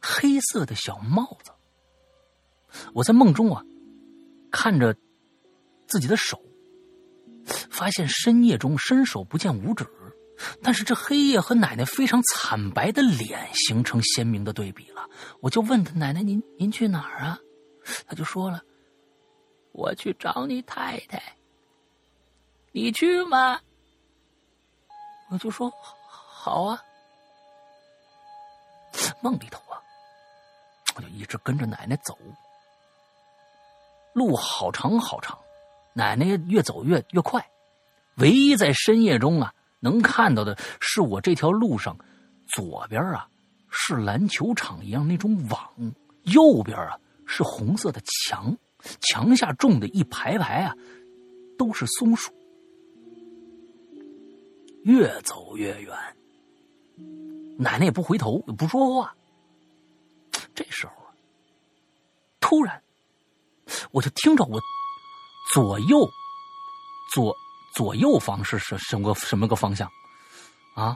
[0.00, 1.52] 黑色的小帽子。
[2.94, 3.62] 我在梦中啊，
[4.50, 4.96] 看着。
[5.86, 6.42] 自己的手，
[7.70, 9.86] 发现深夜中伸手不见五指，
[10.62, 15.08] 但是这黑夜和奶奶非常惨白的脸形成鲜明的对比了。
[15.40, 17.38] 我就问他：“奶奶，您您去哪儿啊？”
[18.06, 18.62] 他就说了
[19.72, 21.22] ：“我去找你太太。”
[22.72, 23.60] 你去吗？
[25.30, 26.82] 我就说：“好啊。”
[29.22, 29.80] 梦里头啊，
[30.94, 32.18] 我就一直跟着奶奶走，
[34.12, 35.38] 路好长好长。
[35.96, 37.42] 奶奶越走越越快，
[38.18, 41.96] 唯一在深夜中啊能看到的是我这条路上，
[42.46, 43.26] 左边啊
[43.70, 45.72] 是篮球场一样那种网，
[46.24, 48.54] 右边啊是红色的墙，
[49.00, 50.76] 墙下种的一排排啊
[51.56, 52.30] 都是松树。
[54.84, 55.96] 越走越远，
[57.56, 59.16] 奶奶也不回头也不说话。
[60.54, 61.08] 这时候啊，
[62.38, 62.82] 突然
[63.92, 64.60] 我就听着我。
[65.56, 66.06] 左右，
[67.14, 67.34] 左
[67.72, 69.90] 左右方是什什么个什么个方向？
[70.74, 70.94] 啊，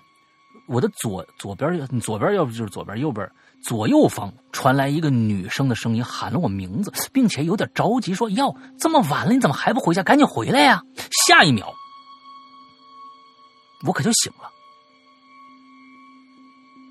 [0.66, 3.26] 我的左左边左边要不就是左边，右边
[3.64, 10.02] 左右方传来一个女生的声音，喊了我名字，并且有点着急，说：“哟，这么晚了，你怎么还不回家？
[10.02, 10.82] 赶紧回来呀！”
[11.26, 11.72] 下一秒，
[13.86, 14.50] 我可就醒了。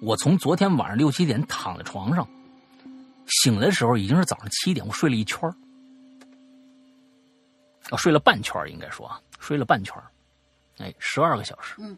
[0.02, 2.28] 我从昨天晚上六七点躺在床上，
[3.28, 5.40] 醒来的时候已经是早上七点，我睡了一圈
[7.90, 9.96] 啊，睡了半圈应该说啊，睡了半圈
[10.78, 11.76] 哎，十二个小时。
[11.80, 11.98] 嗯，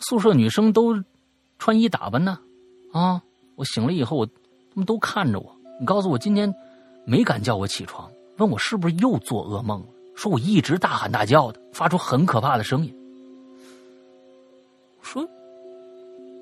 [0.00, 1.02] 宿舍女生都
[1.58, 2.38] 穿衣打扮呢，
[2.92, 3.22] 啊，
[3.56, 4.32] 我醒了以后，我他
[4.74, 5.54] 们都看着我。
[5.80, 6.54] 你告诉我今天
[7.04, 9.86] 没敢叫我起床，问我是不是又做噩梦了？
[10.14, 12.94] 说我一直大喊大叫的，发出很可怕的声音。
[15.00, 15.26] 说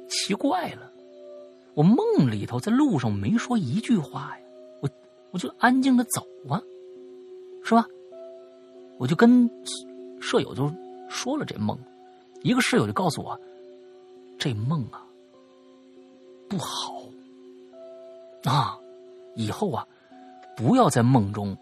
[0.09, 0.91] 奇怪了，
[1.75, 4.45] 我梦里头在路上没说一句话呀，
[4.81, 4.89] 我
[5.31, 6.61] 我就安静的走啊，
[7.63, 7.87] 是吧？
[8.99, 9.49] 我就跟
[10.21, 10.73] 舍友就
[11.09, 11.79] 说了这梦，
[12.43, 13.39] 一个室友就告诉我，
[14.39, 15.05] 这梦啊
[16.49, 17.03] 不好
[18.45, 18.79] 啊，
[19.35, 19.87] 以后啊
[20.57, 21.57] 不要在梦中，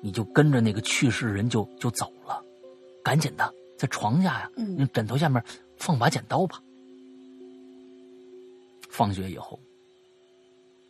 [0.00, 2.42] 你就跟着那个去世人就就走了，
[3.02, 5.44] 赶紧的在床下呀，那枕头下面
[5.76, 6.62] 放把剪刀吧。
[8.88, 9.58] 放学以后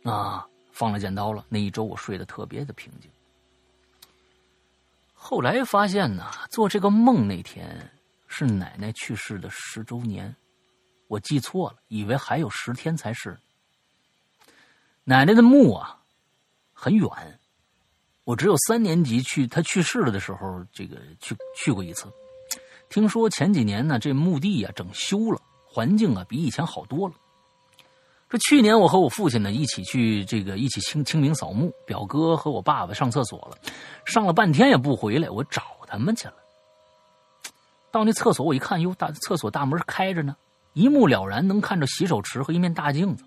[0.03, 3.09] 啊，放了剪刀了，那一周我睡得特别的平静。
[5.25, 7.89] 后来发现呢，做这个梦那天
[8.27, 10.35] 是奶奶去世的十周年，
[11.07, 13.39] 我记错了，以为还有十天才是。
[15.05, 15.97] 奶奶的墓啊，
[16.73, 17.39] 很远，
[18.25, 22.05] 我只有三年级去她去世了的时候，这个去去过一次。
[22.89, 27.15] 听说前几年呢，这墓地啊整修了，环境啊比以前好多了。
[28.33, 33.55] 这去年我和我父亲呢一起去这个一起清清明扫墓，表哥和我爸爸上厕所了，
[34.05, 36.33] 上了半天也不回来，我找他们去了。
[37.91, 40.35] 到那厕所我一看，哟，大厕所大门开着呢，
[40.73, 43.23] 一目了然能看着洗手池和一面大镜子。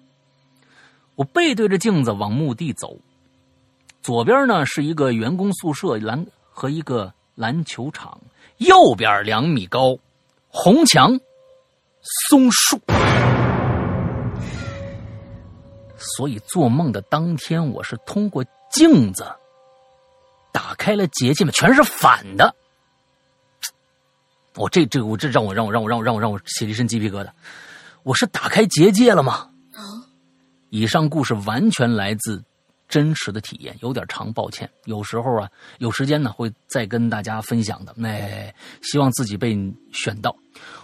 [1.14, 2.98] 我背对着镜子往墓地走，
[4.02, 8.20] 左边呢是一个员工宿舍篮和一个篮球场，
[8.56, 9.96] 右边两米高，
[10.48, 11.16] 红墙，
[12.28, 12.80] 松树。
[15.98, 19.24] 所以做梦的当天，我是通过镜子
[20.52, 22.54] 打开了结界嘛，全是反的。
[24.56, 27.30] 我这这我这让我让我让我让我让我让我起了一身鸡皮疙瘩。
[28.02, 29.50] 我是打开结界了吗？
[30.70, 32.44] 以上故事完全来自
[32.88, 34.68] 真实的体验，有点长，抱歉。
[34.84, 37.94] 有时候啊，有时间呢会再跟大家分享的。
[38.02, 39.56] 哎，希望自己被
[39.92, 40.34] 选到。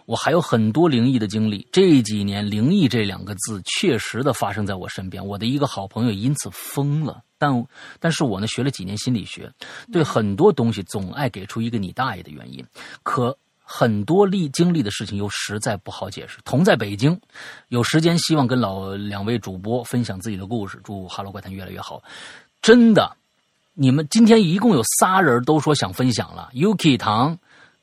[0.05, 5.25] 我还有很多灵异的经历，这几年“灵异”这两个字确实的发生在我身边。
[5.25, 7.65] 我的一个好朋友因此疯了，但
[7.99, 9.51] 但是我呢学了几年心理学，
[9.91, 12.65] 对很多东西总爱给出一个你大爷的原因，
[13.03, 13.37] 可。
[13.63, 16.39] 很多历经历的事情又实在不好解释。
[16.45, 17.19] 同在北京，
[17.69, 20.81] 有时间希望跟老两位主播分享自己的故事。
[20.85, 22.03] 祝《哈喽怪谈》越来越好。
[22.61, 23.17] 真的，
[23.75, 26.51] 你们今天一共有仨人都说想分享了。
[26.53, 27.39] Yuki 唐，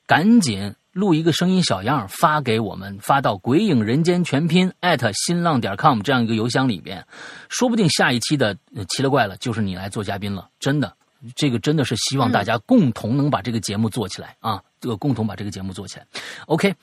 [0.06, 7.06] 赶紧录一个声音小样发给我们，发到“鬼影人间全拼”艾特新浪点 com 这样一个邮箱里边，
[7.48, 8.56] 说不定下一期的
[8.88, 10.48] 奇了怪了就是你来做嘉宾了。
[10.58, 10.94] 真的。
[11.36, 14.62] 这个真的是希望大家共同能把这个节目做起来啊！
[14.80, 16.06] 这个共同把这个节目做起来。
[16.46, 16.74] OK，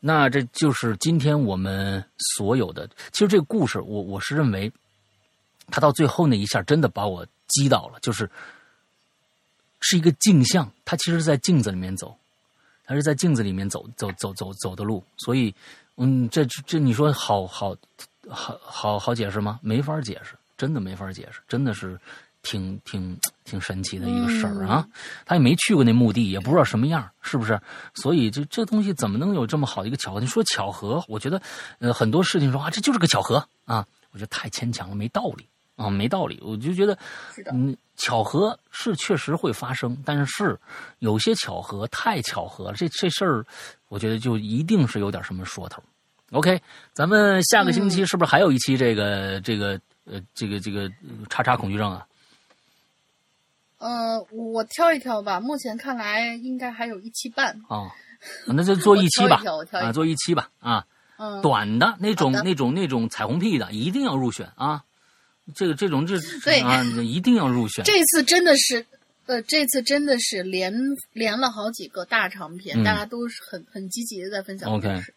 [0.00, 2.04] 那这就是今天我们
[2.34, 2.88] 所有的。
[3.12, 4.72] 其实这个故事，我我是认为，
[5.68, 8.28] 他到最后那一下真的把我击倒了，就是
[9.80, 12.16] 是一个镜像，他其实是在镜子里面走，
[12.84, 15.04] 他是在镜子里面走走走走走的路。
[15.16, 15.54] 所以，
[15.96, 17.76] 嗯，这这你说好好
[18.28, 19.60] 好好好解释吗？
[19.62, 21.96] 没法解释，真的没法解释，真的是。
[22.46, 24.86] 挺挺挺神奇的一个事儿啊！
[25.24, 27.60] 他也没去过那墓地，也不知道什么样，是不是？
[27.94, 30.20] 所以这这东西怎么能有这么好的一个巧合？
[30.20, 31.42] 你说巧合，我觉得
[31.80, 35.44] 呃很多事情说啊，这就是个巧合啊，我觉得太牵强了，没道理
[35.74, 36.40] 啊，没道理。
[36.40, 36.96] 我就觉得，
[37.52, 40.56] 嗯，巧合是确实会发生，但是
[41.00, 43.44] 有些巧合太巧合了，这这事儿，
[43.88, 45.82] 我觉得就一定是有点什么说头。
[46.30, 46.60] OK，
[46.92, 50.90] 咱们下个星期是不是还有一期这个这个呃这个这个
[51.28, 52.06] 叉叉恐惧症啊？
[53.86, 55.38] 呃，我挑一挑吧。
[55.38, 57.56] 目前看来，应该还有一期半。
[57.68, 57.88] 哦，
[58.48, 59.40] 那就 做一期吧。
[59.70, 60.48] 啊，做一期吧。
[60.58, 60.84] 啊，
[61.18, 64.82] 嗯，短的那种、那种、那种彩虹屁的，一定要入选啊！
[65.54, 67.84] 这个、这种、这对啊，一定要入选。
[67.84, 68.84] 这次真的是，
[69.26, 70.74] 呃，这次真的是连
[71.12, 75.14] 连了好几个大长篇，大家都是很很积极的在分享故事。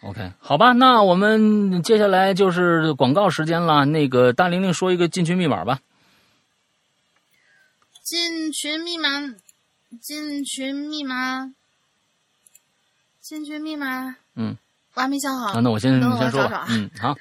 [0.00, 3.84] OK，好吧，那我们接下来就是广告时间了。
[3.84, 5.80] 那个大玲玲说一个进群密码吧。
[8.08, 9.34] 进群密码，
[10.00, 11.52] 进群密码，
[13.20, 14.16] 进群密码。
[14.34, 14.56] 嗯，
[14.94, 15.60] 我还没想好。
[15.60, 16.66] 那我先先说吧。
[16.70, 17.14] 嗯，好。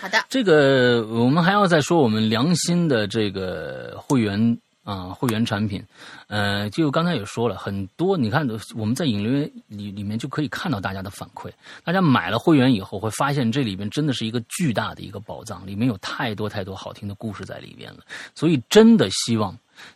[0.00, 0.24] 好的。
[0.30, 5.84] 这个我们还要再说我们良心的这个会员啊，会员产品。
[6.28, 11.52] 呃，就刚才也说了很多，你看我们在引流里里面就可以看到大家的反馈。
[11.84, 17.98] 大家买了会员以后，会发现这里边真的是一个巨大的一个宝藏，里面有太多太多好听的故事在里边了。
[18.34, 19.54] 所以真的希望。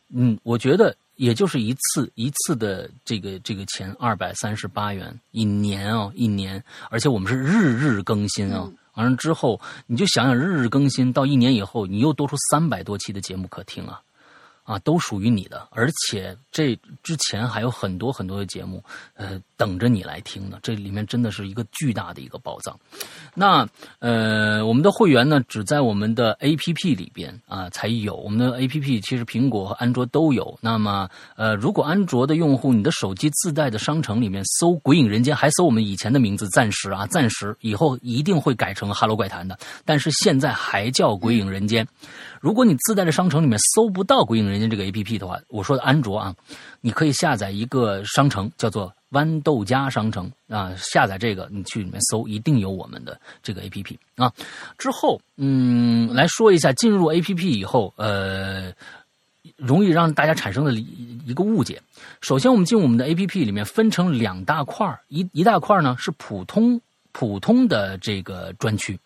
[0.09, 8.71] 嗯，我觉得也就是一次一次的这个这个钱二百三十八元一年哦，一年，而且我们是日日更新啊。
[8.95, 14.01] 完了之后，你就想想日日更新到一年以后，你又多出三百多期的节目可听啊。
[14.67, 18.83] 啊，都属于你的，而且这之前还有很多很多的节目，
[19.15, 20.59] 呃，等着你来听呢。
[20.63, 22.77] 这里面真的是一个巨大的一个宝藏。
[23.33, 23.67] 那
[24.01, 28.17] 呃，我们的会员呢，只在我们的 A P P 里边啊才有。
[28.17, 30.59] 我们的 A P P 其实苹果和安卓都有。
[30.61, 39.57] 那么呃，如果安卓的用户，你的手机自带的商城里面搜“鬼影人间”，还搜我们以前的名字，暂时啊，暂时，以后一定会改成“哈喽怪谈”的。
[39.85, 41.87] 但是现在还叫“鬼影人间”。
[42.41, 46.35] 如果你自带的商城里面搜不到“鬼影人间”这个 A P P 的话，我说的安卓啊，
[46.81, 50.73] 你可以下载一个商城，叫做豌豆荚商城啊。
[50.77, 54.33] 下载这个，你去里面搜，一定有我们的这个 A P P 啊。
[54.79, 58.73] 之后，嗯，来说一下进入 A P P 以后，呃，
[59.57, 61.81] 容易让大家产生的一个误解。
[62.21, 66.81] 首先，我们进我们的 A P P 里面分成两大块一一大块呢是普通
[67.13, 68.99] 普通的这个专区。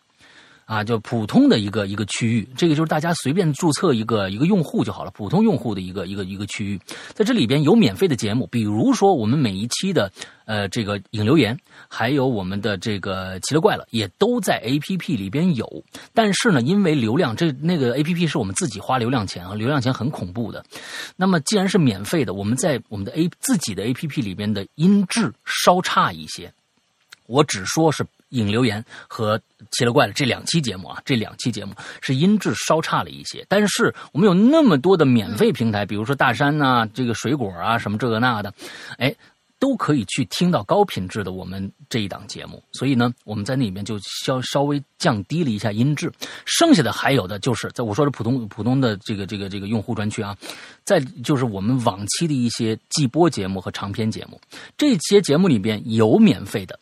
[0.70, 6.80] 啊，就普通的一个一个区域，这个就是大家随便注册一个一个用户就好了，普通用户的一个一个一个区域，
[7.12, 10.12] 在这里边有免费的节目，比如说我们每一期的
[10.44, 15.66] 呃这个引留言，还有我们的这个奇了怪了，也都在 A P P 里边有。
[16.14, 20.64] 但是呢，因为流量，这那个 A P P 是我们自己花流量钱啊，流量钱很恐怖的。
[21.16, 26.52] 那么既然是免费的，我们在我们的 A 自己的 A P P 里边的音质稍差一些，
[27.26, 28.06] 我只说是。
[28.30, 29.40] 引留言和
[29.70, 38.52] 奇了怪了这两期节目啊，这两期节目是音质稍差了一些，但是我们有那么多的免费平台，比如说大山呐，这个水果啊，什么这个那的，
[38.98, 39.14] 哎，
[39.58, 42.62] 都可以去听到高品质的我们这一档节目。
[42.72, 46.10] 所以呢，我们在那里面就稍稍微降低了一下音质。
[46.46, 50.36] 剩下的还有的就是在我说的普通普通的这个这个这个用户专区啊，
[50.84, 54.40] 在就是我们往期的一些季播节目和长篇节目，
[54.78, 56.78] 这些节目里边有免费的。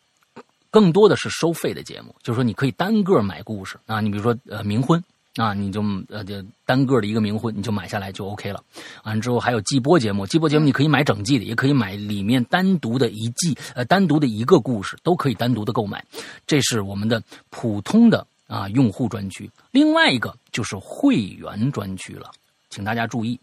[0.70, 5.02] 更多的是收费的节目，就是说你可以单个买故事啊，你比如说呃冥婚
[5.36, 8.62] 啊，你就呃就单个的一个冥婚，你就买下来就 OK 了。
[9.04, 16.04] 完之后还有季播节目，季播节目你可以买整季的，也可以买里面单独的一季呃单独的一个故事，都可以单独的购买。
[16.46, 19.50] 这是我们的普通的啊用户专区。
[19.70, 22.30] 另外一个就是会员专区了，
[22.68, 23.38] 请大家注意，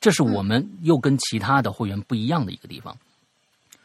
[0.00, 2.96] 这是我们又跟其他的会员不一样的一个地方。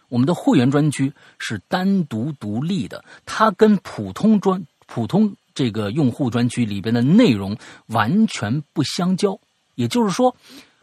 [0.09, 7.57] 我们的会员专区是单独独立的，它跟普通专普通这个用户专区里边的内容
[7.87, 9.39] 完全不相交。
[9.75, 10.35] 也就是说，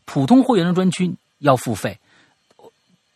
[0.05, 1.99] 普通会员的专区要付费，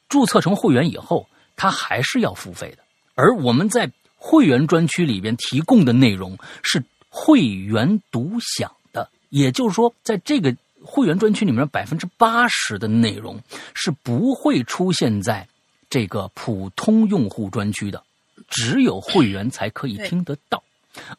[0.08, 2.78] 注册成会员以后，它还是要付费的。
[3.14, 13.40] 而我们在会员专区里边提供的内容是会员独享的，也就是说，在这个会员专区里面，百分之八十的内容
[13.74, 15.46] 是不会出现在。
[15.88, 18.02] 这个普通用户专区的，
[18.48, 20.62] 只有会员才可以听得到，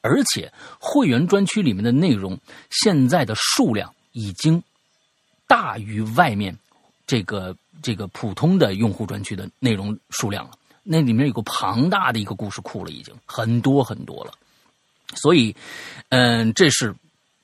[0.01, 2.37] 而且会员专区里面的内容
[2.69, 4.61] 现在的数量已经
[5.47, 6.57] 大于外面
[7.05, 10.51] 这个这个普通的用户专区的内容数量了。
[10.83, 14.31] 那里面有个庞大的一个故事库了，已经很多很多了。
[15.15, 15.55] 所以，
[16.09, 16.95] 嗯，这是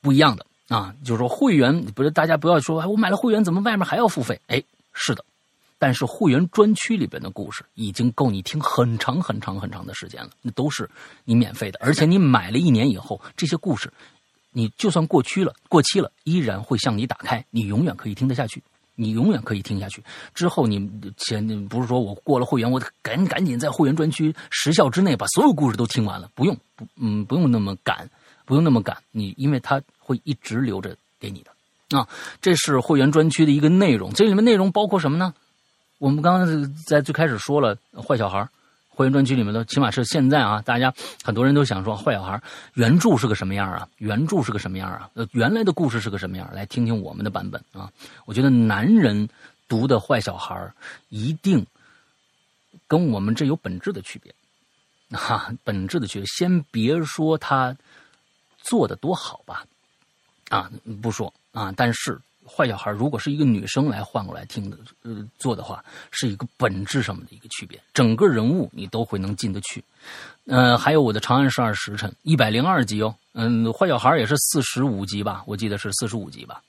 [0.01, 0.93] 不一样的啊。
[1.05, 4.39] 就是说，会员不是大家不要说，哎我买了会员怎么外面还要付费？
[4.47, 4.63] 哎，
[4.93, 5.23] 是的。
[5.83, 10.89] 但是会员专区里边的故事已经够你听很长很长很长的时间了，那都是
[11.25, 13.91] 你免费的，而且你买了一年以后，这些故事，
[14.53, 18.63] 你就算过期了、过期了，依然会向你打开，你永远可以听得下去，
[18.95, 20.01] 你永远可以听下去。
[20.33, 28.09] 之后你前不是说我过了会员，我赶赶紧在会员专区时效之内把所有故事都听完了，不用不嗯不用那么赶，
[28.45, 32.07] 不用那么赶，你因为它会一直留着给你的啊。
[32.41, 35.33] 这是会员专区的一个内容，这里面内容包括什么呢？
[35.99, 38.47] 我们刚刚在最开始说了坏小孩
[38.89, 40.93] 会员专区里面的，起码是现在啊，大家
[41.23, 42.39] 很多人都想说坏小孩
[42.73, 43.87] 原著是个什么样啊？
[43.97, 45.09] 原著是个什么样啊？
[45.13, 46.47] 呃，原来的故事是个什么样？
[46.53, 47.91] 来听听我们的版本啊！
[48.25, 49.27] 我觉得男人
[49.67, 50.71] 读的坏小孩
[51.09, 51.65] 一定
[52.87, 54.31] 跟我们这有本质的区别，
[55.17, 56.25] 哈，本质的区别。
[56.27, 57.75] 先别说他
[58.61, 59.65] 做的多好吧，
[60.49, 60.69] 啊，
[61.01, 62.19] 不说啊，但是。
[62.45, 67.79] 坏小孩如果是一个女生来换过来听的，呃，做的话，是一个本质上的一个区别。
[67.93, 69.83] 整个人物你都会能进得去。
[70.45, 76.61] 呃，还有我的《长安十二时辰》一百零二集哦，嗯，坏小孩也是四十五集吧，我记得是四十五集吧。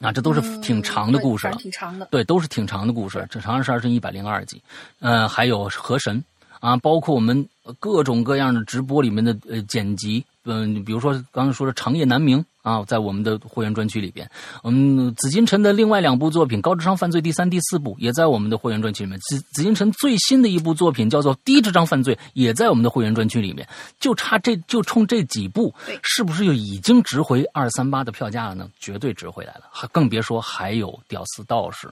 [0.00, 2.06] 啊，这都是挺长的故事了，挺长的。
[2.10, 3.26] 对，都是挺长的故事。
[3.30, 4.60] 这《长安十二时辰》一百零二集，
[4.98, 6.22] 呃，还有河神
[6.58, 7.48] 啊，包括我们
[7.78, 12.40] 各种各样的直播里面的呃剪辑，嗯，比如说刚刚说的《长夜难明》。
[12.64, 14.28] 啊，在我们的会员专区里边，
[14.64, 19.20] 嗯，紫金陈的另外两部作品《高智商犯罪》第三、第四部也在我们的会员专区里面。
[19.20, 23.68] 紫紫金陈最新的一部作品叫做《低智商犯罪》，也在我们的会员专区里面。
[24.00, 28.66] 就差这就冲这几部，是不是就已经值回二三八的票价了呢？
[28.80, 31.86] 绝对值回来了，还更别说还有《屌丝道士》，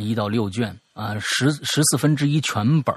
[0.00, 0.78] 一到六卷。
[0.94, 2.94] 啊，十十四分之一全本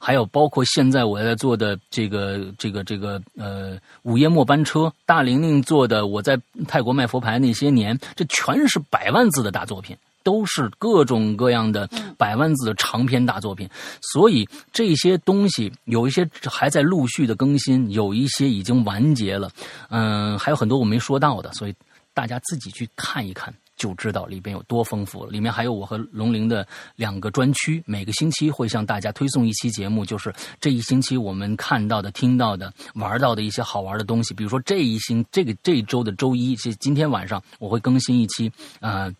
[0.00, 13.68] 还有包括现在我在做的这个这个这个呃午夜末班车，大玲玲做的我在泰国卖佛牌那些年，这全是百万字的大作品，都是各种各样的百万字的长篇大作品。
[14.00, 19.50] 所以这些东西有一些还在陆续的更新，有一些已经完结了，
[19.88, 21.74] 嗯，还有很多我没说到的，所以
[22.14, 23.52] 大家自己去看一看。
[23.80, 25.30] 就知道里边有多丰富了。
[25.30, 26.66] 里面还有我和龙鳞的
[26.96, 30.30] 两个专区，每个星期会向大家推送一期节目，就是
[30.60, 34.34] 这一星期我们看到的、听到的、玩到的一些好玩的东西。
[34.34, 39.10] 比如说这一星这个这一周的周一，是今天晚上我会更新一期，呃，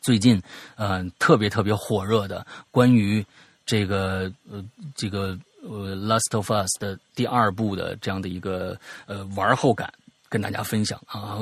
[0.00, 0.40] 最近
[0.76, 3.22] 呃特别特别火热的关于
[3.66, 4.64] 这个呃
[4.94, 8.74] 这个呃《Last of Us》的第二部的这样的一个
[9.04, 9.92] 呃玩后感。
[10.32, 11.40] 跟大家分享啊，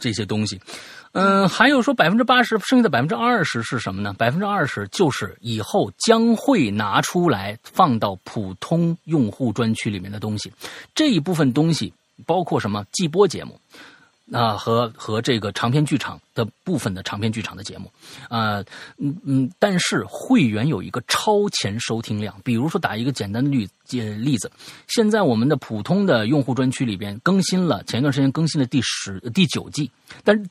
[0.00, 0.58] 这些东西，
[1.18, 4.12] 嗯，还有说百分之八十，剩下的百分之二十是什么呢？
[4.18, 10.52] 百分之二十就是以后将会拿出来放到普通用户专区里面的东西。
[10.94, 11.92] 这一部分东西
[12.26, 12.84] 包括什么？
[12.92, 13.58] 季播节目。
[14.32, 17.88] 啊，和和这个长篇剧场的部分的长篇剧场的节目，
[18.28, 18.58] 啊，
[18.98, 24.50] 嗯嗯，但是会员有一个超前收听量，比如说打一个简单的例例子，
[24.88, 29.88] 现在我们的普通的用户专区里边更新了，前一段时间更新了第十第九季，
[30.24, 30.44] 但是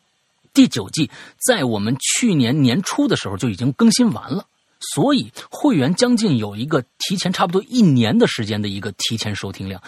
[0.56, 4.48] 第九季在我们去年年初的时候就已经更新完了，
[4.80, 9.80] 所以会员将近有一个提前差不多一年的时间的一个提前收听量，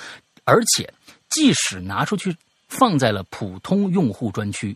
[0.43, 0.93] 而且
[1.31, 2.37] 即使拿出去。
[2.69, 4.75] 放在了普通用户专区，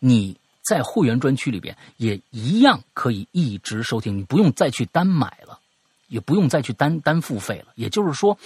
[0.00, 0.36] 你
[0.68, 5.58] 在会员专区里边也一样可以一直收听，你不用再去单买了，
[6.08, 7.72] 也不用再去单单付费了。
[7.74, 8.36] 也就是说，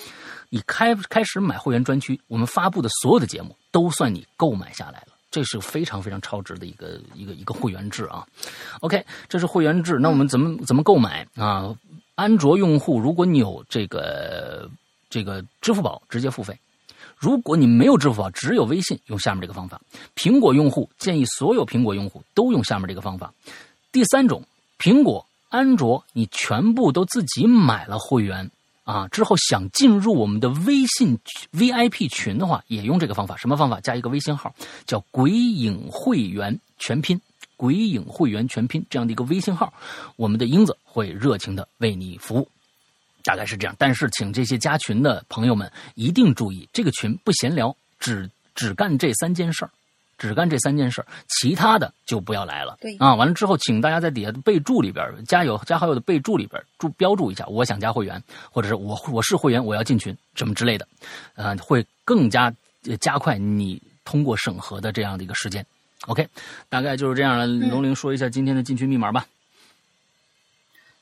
[0.51, 8.27] 你开开始买会员专区，我们发布的所有的节目都算你购买下来了，这是非常非常超值的一个一个一个会员制啊。
[8.81, 11.77] OK，这是会员制，那我们怎么怎么购买啊？
[12.15, 14.67] 安卓用户，如果你有这个
[15.11, 16.59] 这个支付宝，直接付费。
[17.19, 19.79] 如果你没有支付宝，只有微信，用下面这个方法。
[20.15, 23.31] 苹果用户建议所有苹果用户都用下面这个方法。
[23.93, 24.43] 第三种，
[24.79, 28.51] 苹果、安卓，你全部都自己买了会员
[28.87, 31.19] 啊，之后想进入我们的微信
[31.53, 33.37] VIP 群的话，也用这个方法。
[33.37, 33.81] 什么方法？
[33.81, 34.55] 加一个微信号，
[34.87, 37.21] 叫“鬼影会员全拼
[37.59, 39.75] ”，“鬼影会员全拼”这样的一个微信号，
[40.15, 42.49] 我们的英子会热情的为你服务。
[43.25, 49.71] 大概是这样，但是请这些加群的朋友们一定注意，这个群不闲聊，只只干这三件事儿，
[50.19, 52.77] 只干这三件事儿，其他的就不要来了。
[52.81, 60.89] 对啊，完了之后，请大家在底下的备注里边加友加好友的备注里边注标注一下，我想加会员，或者是我我是会员，我要进群什么之类的，
[61.35, 62.53] 呃，会更加
[63.01, 65.65] 加快你通过审核的这样的一个时间。
[66.07, 66.29] OK，
[66.69, 67.47] 大概就是这样了。
[67.47, 69.27] 龙玲说一下今天的进群密码吧。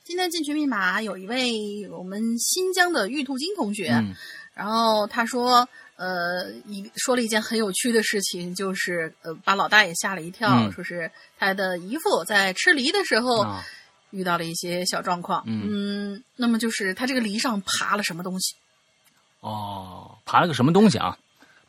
[0.04, 4.04] 今天进群密码有一位我们新疆的玉兔金同学，
[4.52, 13.46] 然后他说，呃，一说了一件很有趣的事情，就是呃，把老大爷吓了一跳，说是他的姨父在吃梨的时候
[14.10, 18.54] 遇到了一些小状况，嗯，那么就是他这个梨上爬了什么东西？
[19.40, 21.16] 哦，爬了个什么东西啊？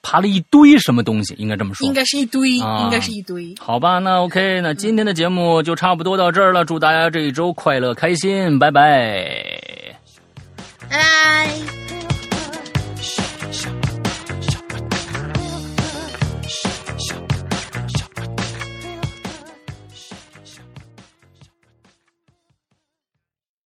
[0.07, 3.55] 爬了一堆什么东西，应该这么说，应该是一堆，应该是一堆。
[3.59, 6.63] 好吧，那 OK，那今天的节目就差不多到这儿了。
[6.63, 9.99] 祝大家这一周快乐开心，拜拜，
[10.87, 11.84] 拜拜。